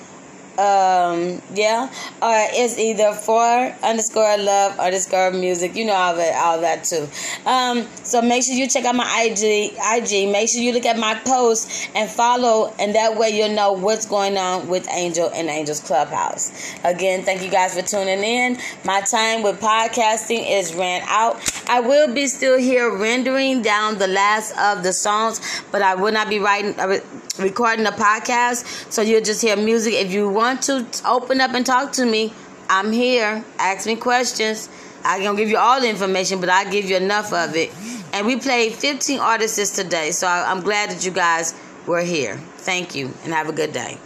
um 0.57 1.41
yeah 1.53 1.85
or 2.21 2.33
it's 2.53 2.77
either 2.79 3.13
for 3.13 3.43
underscore 3.83 4.37
love 4.37 4.79
underscore 4.79 5.31
music. 5.31 5.75
You 5.75 5.85
know 5.85 5.93
all 5.93 6.15
that 6.15 6.35
all 6.43 6.61
that 6.61 6.83
too. 6.83 7.07
Um 7.45 7.87
so 8.03 8.21
make 8.21 8.43
sure 8.43 8.55
you 8.55 8.67
check 8.67 8.85
out 8.85 8.95
my 8.95 9.23
ig 9.25 9.37
ig 9.41 10.31
make 10.31 10.49
sure 10.49 10.61
you 10.61 10.73
look 10.73 10.85
at 10.85 10.97
my 10.97 11.15
posts 11.25 11.87
and 11.95 12.09
follow 12.09 12.73
and 12.79 12.95
that 12.95 13.17
way 13.17 13.29
you'll 13.29 13.55
know 13.55 13.73
what's 13.73 14.05
going 14.05 14.37
on 14.37 14.67
with 14.67 14.87
angel 14.89 15.29
and 15.33 15.47
angels 15.49 15.79
clubhouse. 15.79 16.51
Again 16.83 17.23
thank 17.23 17.43
you 17.43 17.49
guys 17.49 17.75
for 17.75 17.85
tuning 17.85 18.23
in. 18.23 18.57
My 18.83 19.01
time 19.01 19.43
with 19.43 19.59
podcasting 19.59 20.45
is 20.49 20.73
ran 20.73 21.03
out. 21.07 21.39
I 21.69 21.81
will 21.81 22.13
be 22.13 22.27
still 22.27 22.57
here 22.57 22.95
rendering 22.95 23.61
down 23.61 23.97
the 23.97 24.07
last 24.07 24.57
of 24.57 24.83
the 24.83 24.93
songs 24.93 25.41
but 25.71 25.81
i 25.81 25.93
will 25.95 26.11
not 26.11 26.29
be 26.29 26.39
writing 26.39 26.79
uh, 26.79 26.99
recording 27.39 27.83
the 27.83 27.91
podcast. 27.91 28.91
So 28.91 29.01
you'll 29.01 29.21
just 29.21 29.41
hear 29.41 29.55
music 29.55 29.93
if 29.93 30.11
you 30.11 30.29
want 30.29 30.46
want 30.47 30.63
to 30.63 30.85
open 31.05 31.41
up 31.41 31.53
and 31.53 31.65
talk 31.65 31.91
to 31.93 32.05
me, 32.05 32.31
I'm 32.69 32.91
here. 32.91 33.43
Ask 33.59 33.85
me 33.85 33.95
questions. 33.97 34.69
I 35.03 35.19
can 35.19 35.35
give 35.35 35.49
you 35.49 35.57
all 35.57 35.81
the 35.81 35.89
information, 35.89 36.39
but 36.39 36.49
I 36.49 36.69
give 36.69 36.85
you 36.85 36.95
enough 36.95 37.33
of 37.33 37.55
it. 37.55 37.71
And 38.13 38.25
we 38.25 38.37
played 38.37 38.73
15 38.73 39.19
artists 39.19 39.75
today, 39.75 40.11
so 40.11 40.27
I'm 40.27 40.61
glad 40.61 40.89
that 40.91 41.05
you 41.05 41.11
guys 41.11 41.53
we're 41.85 42.03
here. 42.03 42.37
Thank 42.57 42.95
you 42.95 43.13
and 43.23 43.33
have 43.33 43.49
a 43.49 43.53
good 43.53 43.73
day. 43.73 43.97